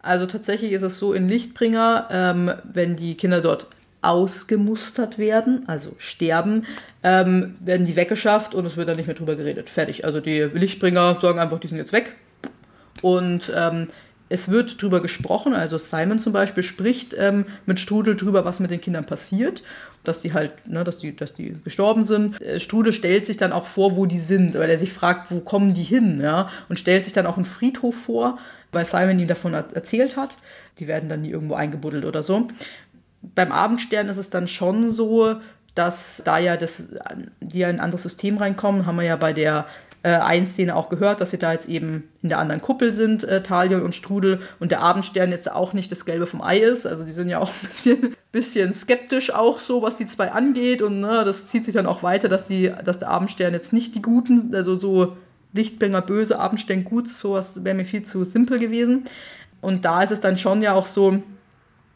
[0.00, 3.68] Also tatsächlich ist es so in Lichtbringer, ähm, wenn die Kinder dort
[4.02, 6.66] ausgemustert werden, also sterben,
[7.02, 9.70] ähm, werden die weggeschafft und es wird dann nicht mehr drüber geredet.
[9.70, 10.04] Fertig.
[10.04, 12.14] Also die Lichtbringer sagen einfach, die sind jetzt weg.
[13.00, 13.88] Und ähm,
[14.34, 18.70] es wird drüber gesprochen, also Simon zum Beispiel spricht ähm, mit Strudel drüber, was mit
[18.70, 19.62] den Kindern passiert,
[20.02, 22.40] dass die halt, ne, dass die, dass die gestorben sind.
[22.42, 25.40] Äh, Strudel stellt sich dann auch vor, wo die sind, weil er sich fragt, wo
[25.40, 28.38] kommen die hin, ja, und stellt sich dann auch einen Friedhof vor,
[28.72, 30.36] weil Simon ihm davon erzählt hat.
[30.80, 32.48] Die werden dann nie irgendwo eingebuddelt oder so
[33.34, 35.34] beim Abendstern ist es dann schon so,
[35.74, 36.88] dass da ja das,
[37.40, 39.66] die ja in ein anderes System reinkommen, haben wir ja bei der
[40.04, 43.24] äh, einen Szene auch gehört, dass sie da jetzt eben in der anderen Kuppel sind,
[43.24, 46.86] äh, Talion und Strudel, und der Abendstern jetzt auch nicht das Gelbe vom Ei ist.
[46.86, 50.82] Also die sind ja auch ein bisschen, bisschen skeptisch auch so, was die zwei angeht.
[50.82, 53.94] Und ne, das zieht sich dann auch weiter, dass, die, dass der Abendstern jetzt nicht
[53.94, 55.16] die Guten, also so
[55.54, 59.04] Lichtbringer böse, Abendstern gut, sowas wäre mir viel zu simpel gewesen.
[59.62, 61.22] Und da ist es dann schon ja auch so,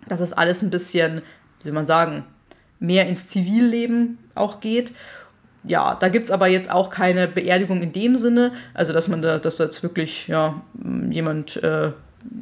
[0.09, 1.20] dass es alles ein bisschen,
[1.59, 2.24] wie soll man sagen,
[2.78, 4.94] mehr ins Zivilleben auch geht.
[5.64, 9.22] Ja, da gibt es aber jetzt auch keine Beerdigung in dem Sinne, also dass man
[9.22, 10.62] da, dass da jetzt wirklich ja,
[11.10, 11.93] jemand äh,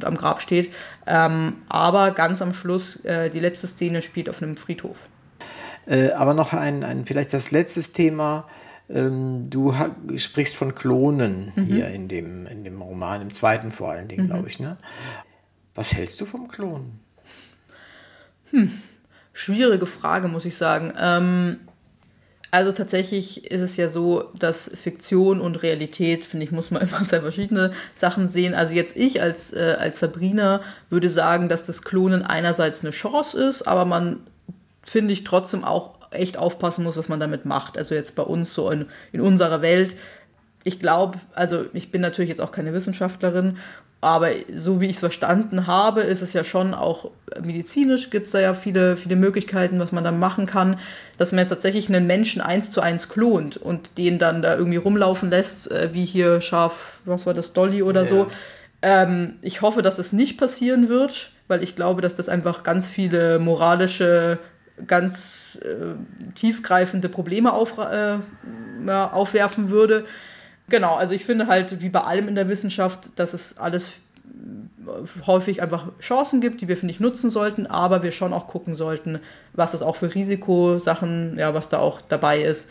[0.02, 0.72] am Grab steht.
[1.06, 5.08] Ähm, aber ganz am Schluss, äh, die letzte Szene spielt auf einem Friedhof.
[5.86, 8.46] Äh, aber noch ein, ein, vielleicht das letzte Thema.
[8.88, 9.74] Ähm, du
[10.16, 11.64] sprichst von Klonen mhm.
[11.64, 14.30] hier in dem, in dem Roman, im zweiten vor allen Dingen, mhm.
[14.30, 14.60] glaube ich.
[14.60, 14.76] Ne?
[15.74, 17.00] Was hältst du vom Klonen?
[18.50, 18.70] Hm.
[19.32, 20.94] Schwierige Frage, muss ich sagen.
[20.98, 21.60] Ähm,
[22.56, 27.06] also tatsächlich ist es ja so, dass Fiktion und Realität, finde ich, muss man immer
[27.06, 28.54] zwei verschiedene Sachen sehen.
[28.54, 33.38] Also jetzt ich als, äh, als Sabrina würde sagen, dass das Klonen einerseits eine Chance
[33.38, 34.20] ist, aber man,
[34.82, 37.76] finde ich, trotzdem auch echt aufpassen muss, was man damit macht.
[37.76, 39.94] Also jetzt bei uns so in, in unserer Welt.
[40.66, 43.56] Ich glaube, also ich bin natürlich jetzt auch keine Wissenschaftlerin
[44.00, 47.10] aber so wie ich es verstanden habe, ist es ja schon auch
[47.42, 50.78] medizinisch, gibt es da ja viele, viele Möglichkeiten, was man da machen kann,
[51.18, 54.76] dass man jetzt tatsächlich einen Menschen eins zu eins klont und den dann da irgendwie
[54.76, 58.06] rumlaufen lässt, äh, wie hier scharf, was war das, Dolly oder ja.
[58.06, 58.26] so.
[58.82, 62.90] Ähm, ich hoffe, dass es nicht passieren wird, weil ich glaube, dass das einfach ganz
[62.90, 64.38] viele moralische,
[64.86, 65.94] ganz äh,
[66.34, 68.18] tiefgreifende Probleme auf, äh,
[68.86, 70.04] ja, aufwerfen würde.
[70.68, 73.92] Genau, also ich finde halt, wie bei allem in der Wissenschaft, dass es alles
[75.26, 78.74] häufig einfach Chancen gibt, die wir, finde ich, nutzen sollten, aber wir schon auch gucken
[78.74, 79.20] sollten,
[79.52, 82.68] was es auch für Risikosachen, ja, was da auch dabei ist,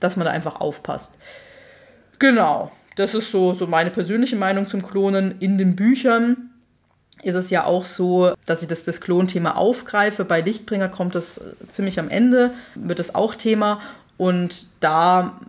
[0.00, 1.18] dass man da einfach aufpasst.
[2.18, 5.40] Genau, das ist so, so meine persönliche Meinung zum Klonen.
[5.40, 6.50] In den Büchern
[7.22, 10.24] ist es ja auch so, dass ich das, das Klonthema aufgreife.
[10.24, 13.80] Bei Lichtbringer kommt das ziemlich am Ende, wird es auch Thema.
[14.18, 15.40] Und da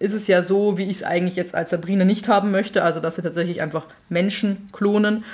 [0.00, 2.98] ist es ja so, wie ich es eigentlich jetzt als Sabrina nicht haben möchte, also
[2.98, 5.24] dass sie tatsächlich einfach Menschen klonen.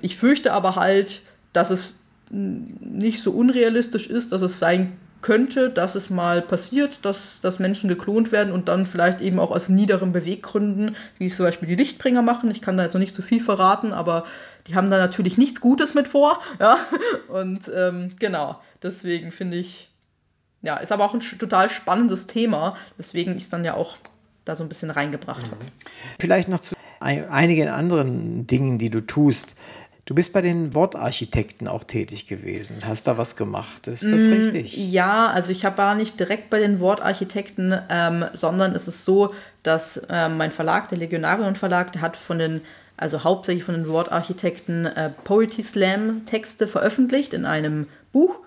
[0.00, 1.22] Ich fürchte aber halt,
[1.52, 1.92] dass es
[2.30, 7.88] nicht so unrealistisch ist, dass es sein könnte, dass es mal passiert, dass, dass Menschen
[7.88, 11.76] geklont werden und dann vielleicht eben auch aus niederen Beweggründen, wie es zum Beispiel die
[11.76, 12.50] Lichtbringer machen.
[12.50, 14.24] Ich kann da jetzt noch nicht zu viel verraten, aber
[14.66, 16.40] die haben da natürlich nichts Gutes mit vor.
[16.60, 16.78] Ja?
[17.28, 19.90] Und ähm, genau, deswegen finde ich,
[20.62, 23.96] ja, ist aber auch ein total spannendes Thema, weswegen ich es dann ja auch
[24.44, 25.50] da so ein bisschen reingebracht mhm.
[25.50, 25.64] habe.
[26.18, 29.56] Vielleicht noch zu einigen anderen Dingen, die du tust.
[30.06, 33.88] Du bist bei den Wortarchitekten auch tätig gewesen, hast da was gemacht.
[33.88, 34.76] Ist das mm, richtig?
[34.92, 39.34] Ja, also ich war nicht direkt bei den Wortarchitekten, ähm, sondern es ist so,
[39.64, 42.60] dass ähm, mein Verlag, der Legionarion Verlag, der hat von den,
[42.96, 48.38] also hauptsächlich von den Wortarchitekten äh, Poetry Slam Texte veröffentlicht in einem Buch.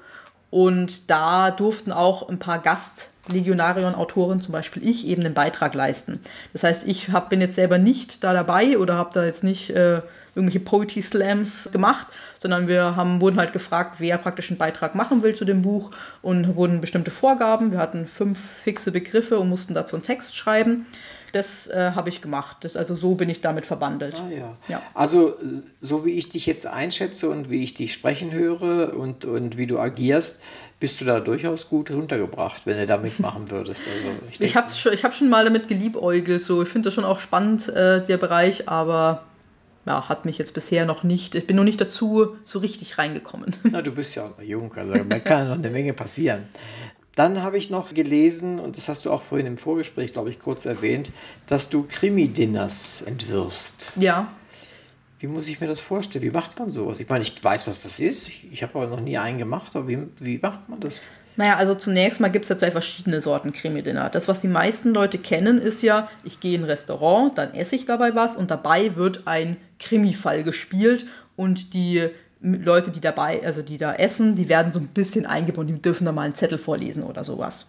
[0.51, 6.19] Und da durften auch ein paar Gast-Legionarion-Autoren, zum Beispiel ich, eben einen Beitrag leisten.
[6.53, 9.69] Das heißt, ich hab, bin jetzt selber nicht da dabei oder habe da jetzt nicht
[9.69, 10.01] äh,
[10.33, 12.07] irgendwelche Poetry Slams gemacht,
[12.39, 15.91] sondern wir haben, wurden halt gefragt, wer praktisch einen Beitrag machen will zu dem Buch
[16.23, 17.71] und wurden bestimmte Vorgaben.
[17.71, 20.87] Wir hatten fünf fixe Begriffe und mussten dazu einen Text schreiben.
[21.31, 22.57] Das äh, habe ich gemacht.
[22.61, 24.15] Das, also so bin ich damit verbandelt.
[24.15, 24.57] Ah, ja.
[24.67, 24.81] ja.
[24.93, 25.35] Also
[25.81, 29.67] so wie ich dich jetzt einschätze und wie ich dich sprechen höre und, und wie
[29.67, 30.43] du agierst,
[30.79, 33.87] bist du da durchaus gut runtergebracht, wenn du da mitmachen würdest.
[33.87, 36.41] Also ich ich habe schon, hab schon mal damit geliebäugelt.
[36.41, 36.63] So.
[36.63, 39.23] Ich finde das schon auch spannend, äh, der Bereich, aber
[39.85, 43.55] ja, hat mich jetzt bisher noch nicht, ich bin noch nicht dazu so richtig reingekommen.
[43.63, 46.43] Na, du bist ja auch noch jung, also da kann noch eine Menge passieren.
[47.19, 50.39] Dann habe ich noch gelesen, und das hast du auch vorhin im Vorgespräch, glaube ich,
[50.39, 51.11] kurz erwähnt,
[51.47, 53.91] dass du Krimi-Dinners entwirfst.
[53.97, 54.31] Ja.
[55.19, 56.23] Wie muss ich mir das vorstellen?
[56.23, 57.01] Wie macht man sowas?
[57.01, 58.29] Ich meine, ich weiß, was das ist.
[58.29, 61.03] Ich, ich habe aber noch nie einen gemacht, aber wie, wie macht man das?
[61.35, 64.09] Naja, also zunächst mal gibt es ja zwei verschiedene Sorten Krimi-Dinner.
[64.09, 67.75] Das, was die meisten Leute kennen, ist ja, ich gehe in ein Restaurant, dann esse
[67.75, 71.05] ich dabei was und dabei wird ein Krimi-Fall gespielt
[71.35, 75.75] und die Leute, die dabei, also die da essen, die werden so ein bisschen eingebunden,
[75.75, 77.67] die dürfen da mal einen Zettel vorlesen oder sowas.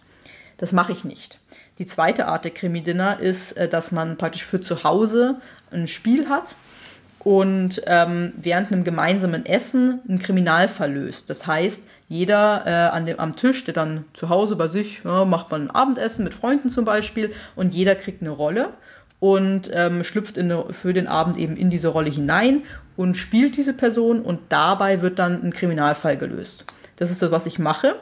[0.57, 1.39] Das mache ich nicht.
[1.79, 5.37] Die zweite Art der Krimi-Dinner ist, äh, dass man praktisch für zu Hause
[5.71, 6.55] ein Spiel hat
[7.23, 11.29] und ähm, während einem gemeinsamen Essen einen Kriminalfall löst.
[11.29, 15.25] Das heißt, jeder äh, an dem, am Tisch, der dann zu Hause bei sich, ja,
[15.25, 18.69] macht man ein Abendessen mit Freunden zum Beispiel und jeder kriegt eine Rolle
[19.19, 22.63] und ähm, schlüpft eine, für den Abend eben in diese Rolle hinein
[23.01, 26.65] und spielt diese Person und dabei wird dann ein Kriminalfall gelöst.
[26.97, 27.95] Das ist das, was ich mache.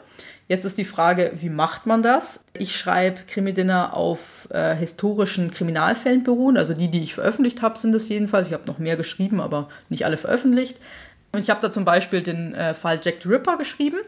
[0.50, 2.44] Jetzt ist die Frage, wie macht man das?
[2.54, 6.58] Ich schreibe Krimi-Dinner auf äh, historischen Kriminalfällen beruhen.
[6.58, 8.48] Also die, die ich veröffentlicht habe, sind es jedenfalls.
[8.48, 10.78] Ich habe noch mehr geschrieben, aber nicht alle veröffentlicht.
[11.32, 14.00] Und ich habe da zum Beispiel den äh, Fall Jack the Ripper geschrieben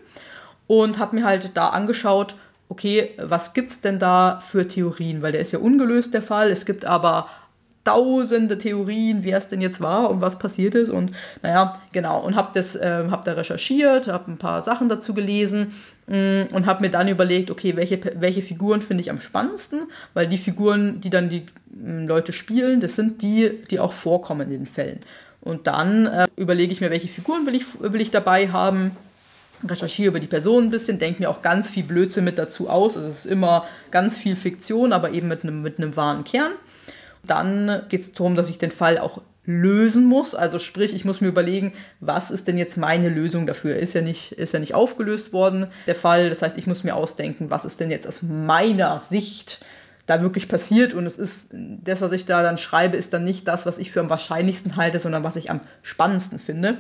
[0.68, 2.36] und habe mir halt da angeschaut,
[2.70, 5.22] okay, was gibt es denn da für Theorien?
[5.22, 6.50] Weil der ist ja ungelöst, der Fall.
[6.50, 7.30] Es gibt aber
[7.84, 10.90] tausende Theorien, wer es denn jetzt war und was passiert ist.
[10.90, 12.20] Und naja, genau.
[12.20, 15.74] Und habe das, äh, hab da recherchiert, habe ein paar Sachen dazu gelesen
[16.08, 19.88] mh, mm, und habe mir dann überlegt, okay, welche, welche Figuren finde ich am spannendsten,
[20.14, 23.94] weil die Figuren, die dann die mh, mm, Leute spielen, das sind die, die auch
[23.94, 25.00] vorkommen in den Fällen.
[25.42, 28.92] Und dann äh, überlege ich mir, welche Figuren will ich, will ich dabei haben
[29.68, 32.98] recherchiere über die Person ein bisschen, denke mir auch ganz viel Blödsinn mit dazu aus.
[32.98, 36.54] Also es ist immer ganz viel Fiktion, aber eben mit einem, mit einem wahren Kern.
[37.26, 40.36] Dann geht es darum, dass ich den Fall auch lösen muss.
[40.36, 43.76] Also sprich, ich muss mir überlegen, was ist denn jetzt meine Lösung dafür?
[43.76, 46.30] Ist ja nicht, ist ja nicht aufgelöst worden, der Fall.
[46.30, 49.64] Das heißt, ich muss mir ausdenken, was ist denn jetzt aus meiner Sicht
[50.06, 50.94] da wirklich passiert.
[50.94, 53.92] Und es ist, das, was ich da dann schreibe, ist dann nicht das, was ich
[53.92, 56.74] für am wahrscheinlichsten halte, sondern was ich am spannendsten finde.
[56.74, 56.78] Mhm.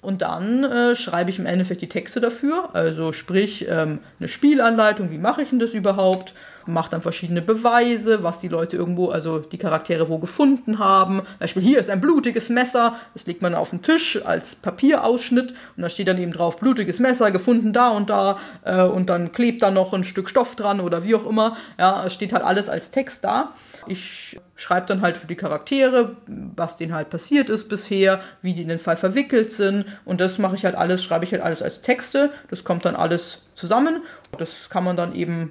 [0.00, 2.70] Und dann äh, schreibe ich im Endeffekt die Texte dafür.
[2.72, 6.34] Also sprich, ähm, eine Spielanleitung, wie mache ich denn das überhaupt?
[6.66, 11.22] Macht dann verschiedene Beweise, was die Leute irgendwo, also die Charaktere wo gefunden haben.
[11.38, 15.82] Beispiel hier ist ein blutiges Messer, das legt man auf den Tisch als Papierausschnitt und
[15.82, 19.62] da steht dann eben drauf, blutiges Messer, gefunden da und da äh, und dann klebt
[19.62, 21.56] da noch ein Stück Stoff dran oder wie auch immer.
[21.78, 23.54] Ja, es steht halt alles als Text da.
[23.86, 28.62] Ich schreibe dann halt für die Charaktere, was denen halt passiert ist bisher, wie die
[28.62, 29.86] in den Fall verwickelt sind.
[30.04, 32.30] Und das mache ich halt alles, schreibe ich halt alles als Texte.
[32.48, 34.02] Das kommt dann alles zusammen.
[34.38, 35.50] Das kann man dann eben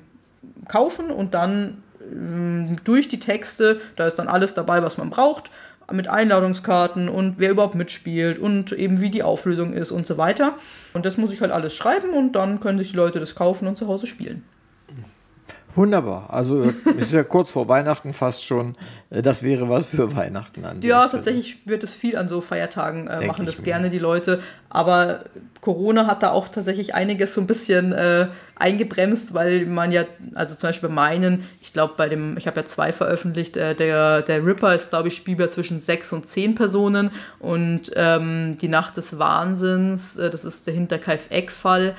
[0.68, 5.52] kaufen und dann ähm, durch die Texte, da ist dann alles dabei, was man braucht,
[5.92, 10.54] mit Einladungskarten und wer überhaupt mitspielt und eben wie die Auflösung ist und so weiter.
[10.94, 13.68] Und das muss ich halt alles schreiben und dann können sich die Leute das kaufen
[13.68, 14.44] und zu Hause spielen.
[15.76, 16.30] Wunderbar.
[16.30, 16.64] Also
[16.98, 18.76] ist ja kurz vor Weihnachten fast schon.
[19.10, 20.82] Äh, das wäre was für Weihnachten an.
[20.82, 24.42] Ja, tatsächlich wird es viel an so Feiertagen äh, machen das gerne die Leute.
[24.70, 25.26] Aber
[25.62, 30.56] Corona hat da auch tatsächlich einiges so ein bisschen äh, eingebremst, weil man ja, also
[30.56, 34.22] zum Beispiel bei meinen, ich glaube bei dem, ich habe ja zwei veröffentlicht, äh, der,
[34.22, 38.98] der Ripper ist glaube ich spielbar zwischen sechs und zehn Personen und ähm, die Nacht
[38.98, 41.96] des Wahnsinns, äh, das ist der Hinterkaif-Eck-Fall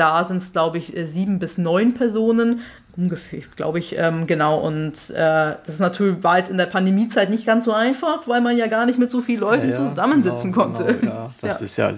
[0.00, 2.60] da sind es, glaube ich, äh, sieben bis neun Personen.
[2.96, 4.58] Ungefähr, glaube ich, ähm, genau.
[4.60, 8.40] Und äh, das ist natürlich, war jetzt in der Pandemiezeit nicht ganz so einfach, weil
[8.40, 10.94] man ja gar nicht mit so vielen Leuten ja, ja, zusammensitzen genau, konnte.
[10.94, 11.30] Genau, ja.
[11.40, 11.92] Das ist ja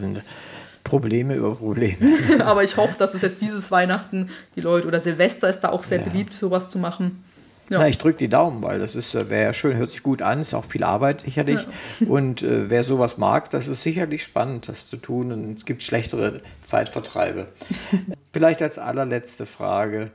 [0.85, 1.97] Probleme über Probleme.
[2.44, 5.82] Aber ich hoffe, dass es jetzt dieses Weihnachten die Leute oder Silvester ist da auch
[5.82, 7.24] sehr beliebt, sowas zu machen.
[7.70, 7.78] Ja.
[7.78, 10.20] Na, ich drücke die Daumen, weil das ist, äh, wäre ja schön, hört sich gut
[10.20, 11.60] an, ist auch viel Arbeit sicherlich.
[12.01, 12.06] Ja.
[12.09, 15.32] Und äh, wer sowas mag, das ist sicherlich spannend, das zu tun.
[15.32, 17.48] Und es gibt schlechtere Zeitvertreibe.
[18.32, 20.10] Vielleicht als allerletzte Frage.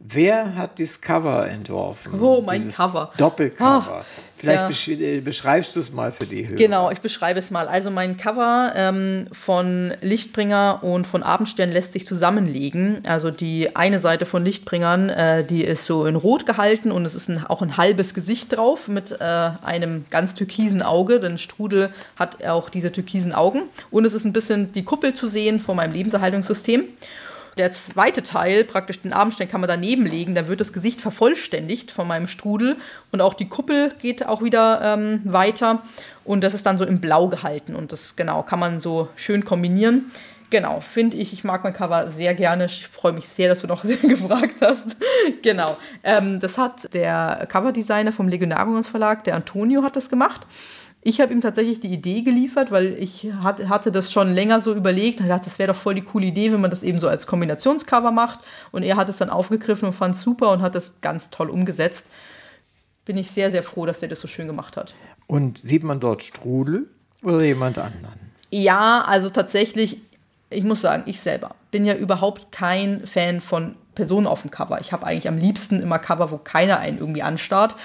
[0.00, 2.20] Wer hat dieses Cover entworfen?
[2.20, 3.10] Oh, mein Dieses Cover.
[3.16, 4.00] Doppelcover.
[4.00, 4.04] Oh,
[4.36, 4.94] Vielleicht ja.
[4.94, 6.56] Äh, beschreibst du es mal für die Hörer.
[6.56, 7.66] Genau, ich beschreibe es mal.
[7.66, 13.02] Also mein Cover ähm, von Lichtbringer und von Abendstern lässt sich zusammenlegen.
[13.08, 17.16] Also die eine Seite von Lichtbringern, äh, die ist so in Rot gehalten und es
[17.16, 21.90] ist ein, auch ein halbes Gesicht drauf mit äh, einem ganz türkisen Auge, denn Strudel
[22.14, 23.62] hat auch diese türkisen Augen.
[23.90, 26.84] Und es ist ein bisschen die Kuppel zu sehen von meinem Lebenserhaltungssystem
[27.58, 30.34] der zweite Teil, praktisch den Abendstein, kann man daneben legen.
[30.34, 32.76] Dann wird das Gesicht vervollständigt von meinem Strudel.
[33.12, 35.82] Und auch die Kuppel geht auch wieder ähm, weiter.
[36.24, 37.74] Und das ist dann so im Blau gehalten.
[37.74, 40.10] Und das, genau, kann man so schön kombinieren.
[40.50, 42.64] Genau, finde ich, ich mag mein Cover sehr gerne.
[42.64, 44.96] Ich freue mich sehr, dass du noch gefragt hast.
[45.42, 45.76] genau.
[46.02, 50.46] Ähm, das hat der Coverdesigner vom Legionariums Verlag, der Antonio, hat das gemacht.
[51.02, 55.20] Ich habe ihm tatsächlich die Idee geliefert, weil ich hatte das schon länger so überlegt.
[55.20, 57.26] Ich dachte, das wäre doch voll die coole Idee, wenn man das eben so als
[57.26, 58.40] Kombinationscover macht.
[58.72, 61.50] Und er hat es dann aufgegriffen und fand es super und hat das ganz toll
[61.50, 62.06] umgesetzt.
[63.04, 64.94] Bin ich sehr, sehr froh, dass er das so schön gemacht hat.
[65.28, 66.88] Und sieht man dort Strudel
[67.22, 68.32] oder jemand anderen?
[68.50, 69.98] Ja, also tatsächlich,
[70.50, 74.80] ich muss sagen, ich selber bin ja überhaupt kein Fan von Personen auf dem Cover.
[74.80, 77.76] Ich habe eigentlich am liebsten immer Cover, wo keiner einen irgendwie anstarrt.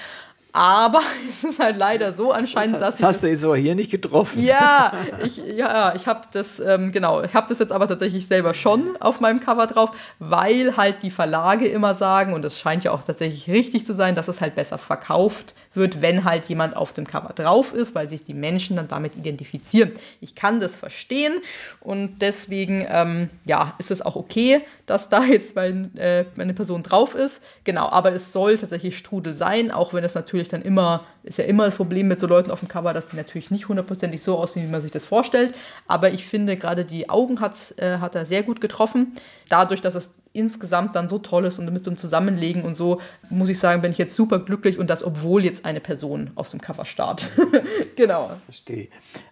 [0.54, 1.00] Aber
[1.30, 3.90] es ist halt leider so anscheinend, das dass das hast du jetzt aber hier nicht
[3.90, 4.42] getroffen.
[4.42, 4.92] Ja,
[5.24, 8.96] ich, ja, ich habe das, ähm, genau, ich habe das jetzt aber tatsächlich selber schon
[9.00, 9.90] auf meinem Cover drauf,
[10.20, 14.14] weil halt die Verlage immer sagen, und das scheint ja auch tatsächlich richtig zu sein,
[14.14, 18.08] dass es halt besser verkauft wird, wenn halt jemand auf dem Cover drauf ist, weil
[18.08, 19.92] sich die Menschen dann damit identifizieren.
[20.20, 21.34] Ich kann das verstehen
[21.80, 26.82] und deswegen, ähm, ja, ist es auch okay, dass da jetzt mein, äh, meine Person
[26.82, 27.42] drauf ist.
[27.64, 31.44] Genau, aber es soll tatsächlich Strudel sein, auch wenn es natürlich dann immer, ist ja
[31.44, 34.36] immer das Problem mit so Leuten auf dem Cover, dass die natürlich nicht hundertprozentig so
[34.36, 35.54] aussehen, wie man sich das vorstellt.
[35.86, 37.38] Aber ich finde, gerade die Augen
[37.76, 39.14] äh, hat er sehr gut getroffen.
[39.48, 43.00] Dadurch, dass es insgesamt dann so toll ist und mit so einem Zusammenlegen und so,
[43.30, 46.50] muss ich sagen, bin ich jetzt super glücklich und das, obwohl jetzt eine Person aus
[46.50, 47.30] dem Cover starrt.
[47.96, 48.32] genau.
[48.44, 48.88] Verstehe.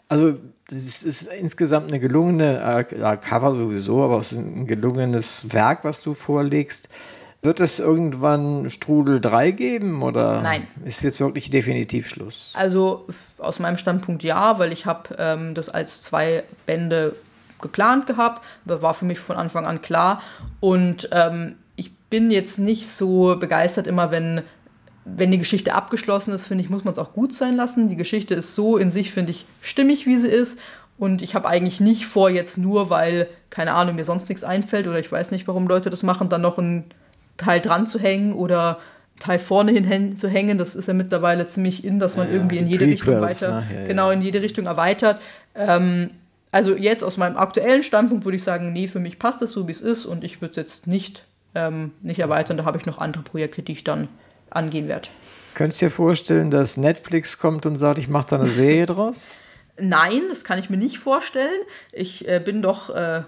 [0.08, 0.38] Also,
[0.70, 6.02] es ist insgesamt eine gelungene, äh, Cover sowieso, aber es ist ein gelungenes Werk, was
[6.02, 6.88] du vorlegst.
[7.44, 10.68] Wird es irgendwann Strudel 3 geben oder Nein.
[10.84, 12.52] ist jetzt wirklich definitiv Schluss?
[12.54, 13.08] Also
[13.38, 17.16] aus meinem Standpunkt ja, weil ich habe ähm, das als zwei Bände
[17.62, 20.20] geplant gehabt, war für mich von Anfang an klar.
[20.60, 24.42] Und ähm, ich bin jetzt nicht so begeistert immer, wenn,
[25.04, 27.88] wenn die Geschichte abgeschlossen ist, finde ich, muss man es auch gut sein lassen.
[27.88, 30.58] Die Geschichte ist so in sich, finde ich, stimmig, wie sie ist.
[30.98, 34.86] Und ich habe eigentlich nicht vor, jetzt nur, weil, keine Ahnung, mir sonst nichts einfällt
[34.86, 36.84] oder ich weiß nicht, warum Leute das machen, dann noch ein
[37.38, 38.78] Teil dran zu hängen oder
[39.18, 40.58] Teil vorne hin zu hängen.
[40.58, 43.66] Das ist ja mittlerweile ziemlich in, dass man Ja, irgendwie in jede Richtung weiter, ne?
[43.72, 43.86] Ja, ja.
[43.86, 45.20] genau in jede Richtung erweitert.
[45.54, 46.10] Ähm,
[46.52, 49.66] also jetzt aus meinem aktuellen Standpunkt würde ich sagen, nee, für mich passt es so,
[49.66, 51.24] wie es ist und ich würde es jetzt nicht,
[51.54, 52.58] ähm, nicht erweitern.
[52.58, 54.08] Da habe ich noch andere Projekte, die ich dann
[54.50, 55.08] angehen werde.
[55.54, 59.38] Könntest du dir vorstellen, dass Netflix kommt und sagt, ich mache da eine Serie draus?
[59.78, 61.62] Nein, das kann ich mir nicht vorstellen.
[61.90, 63.22] Ich äh, bin doch, äh,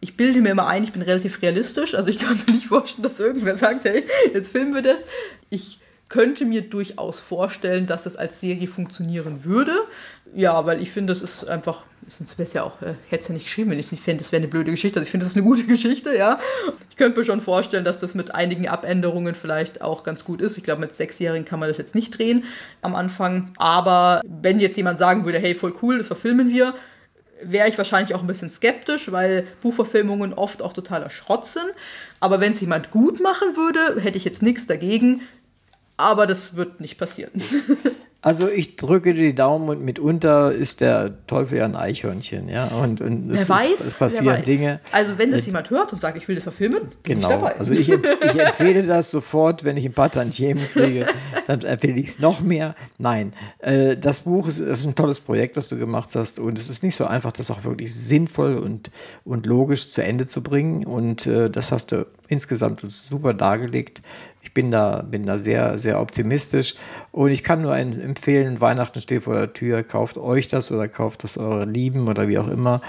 [0.00, 1.94] ich bilde mir immer ein, ich bin relativ realistisch.
[1.94, 5.04] Also ich kann mir nicht vorstellen, dass irgendwer sagt, hey, jetzt filmen wir das.
[5.50, 5.80] Ich
[6.10, 9.72] könnte mir durchaus vorstellen, dass das als Serie funktionieren würde.
[10.34, 13.28] Ja, weil ich finde, das ist einfach, sonst wäre es ja auch, äh, hätte es
[13.28, 14.98] ja nicht geschrieben, wenn ich es nicht fände, das wäre eine blöde Geschichte.
[14.98, 16.38] Also ich finde, das ist eine gute Geschichte, ja.
[16.90, 20.58] Ich könnte mir schon vorstellen, dass das mit einigen Abänderungen vielleicht auch ganz gut ist.
[20.58, 22.44] Ich glaube, mit Sechsjährigen kann man das jetzt nicht drehen
[22.82, 23.52] am Anfang.
[23.56, 26.74] Aber wenn jetzt jemand sagen würde, hey, voll cool, das verfilmen wir,
[27.42, 31.70] wäre ich wahrscheinlich auch ein bisschen skeptisch, weil Buchverfilmungen oft auch totaler Schrott sind.
[32.18, 35.22] Aber wenn es jemand gut machen würde, hätte ich jetzt nichts dagegen.
[36.00, 37.30] Aber das wird nicht passieren.
[38.22, 42.66] Also ich drücke die Daumen und mitunter ist der Teufel ja ein Eichhörnchen, ja.
[42.66, 44.42] Und, und es, wer weiß, ist, es passieren.
[44.42, 44.80] Dinge.
[44.92, 47.28] Also wenn das Äh, jemand hört und sagt, ich will das verfilmen, bin Genau.
[47.30, 47.56] ich dabei.
[47.58, 47.94] Also ich, ich
[48.38, 51.06] empfehle das sofort, wenn ich ein paar Tantiemen kriege,
[51.46, 52.74] dann empfehle ich es noch mehr.
[52.98, 56.68] Nein, äh, das Buch ist, ist ein tolles Projekt, was du gemacht hast und es
[56.68, 58.90] ist nicht so einfach, das auch wirklich sinnvoll und,
[59.24, 64.00] und logisch zu Ende zu bringen und äh, das hast du insgesamt super dargelegt.
[64.42, 66.76] Ich bin da, bin da sehr, sehr optimistisch
[67.12, 70.88] und ich kann nur einen empfehlen, Weihnachten steht vor der Tür, kauft euch das oder
[70.88, 72.80] kauft das euren Lieben oder wie auch immer.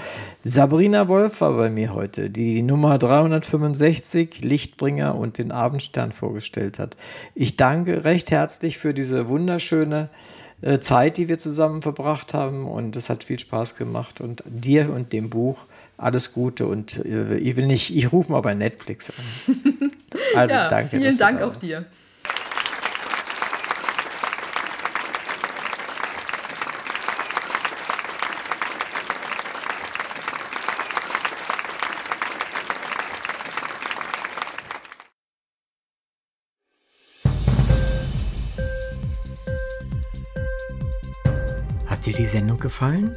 [0.44, 6.78] Sabrina Wolf war bei mir heute, die die Nummer 365 Lichtbringer und den Abendstern vorgestellt
[6.78, 6.96] hat.
[7.34, 10.08] Ich danke recht herzlich für diese wunderschöne
[10.60, 14.92] äh, Zeit, die wir zusammen verbracht haben und es hat viel Spaß gemacht und dir
[14.92, 15.66] und dem Buch
[16.02, 19.52] alles Gute und äh, ich will nicht, ich rufe mal bei Netflix an.
[20.34, 20.98] Also ja, danke.
[20.98, 21.62] vielen Dank da auch warst.
[21.62, 21.86] dir.
[41.86, 43.16] Hat dir die Sendung gefallen?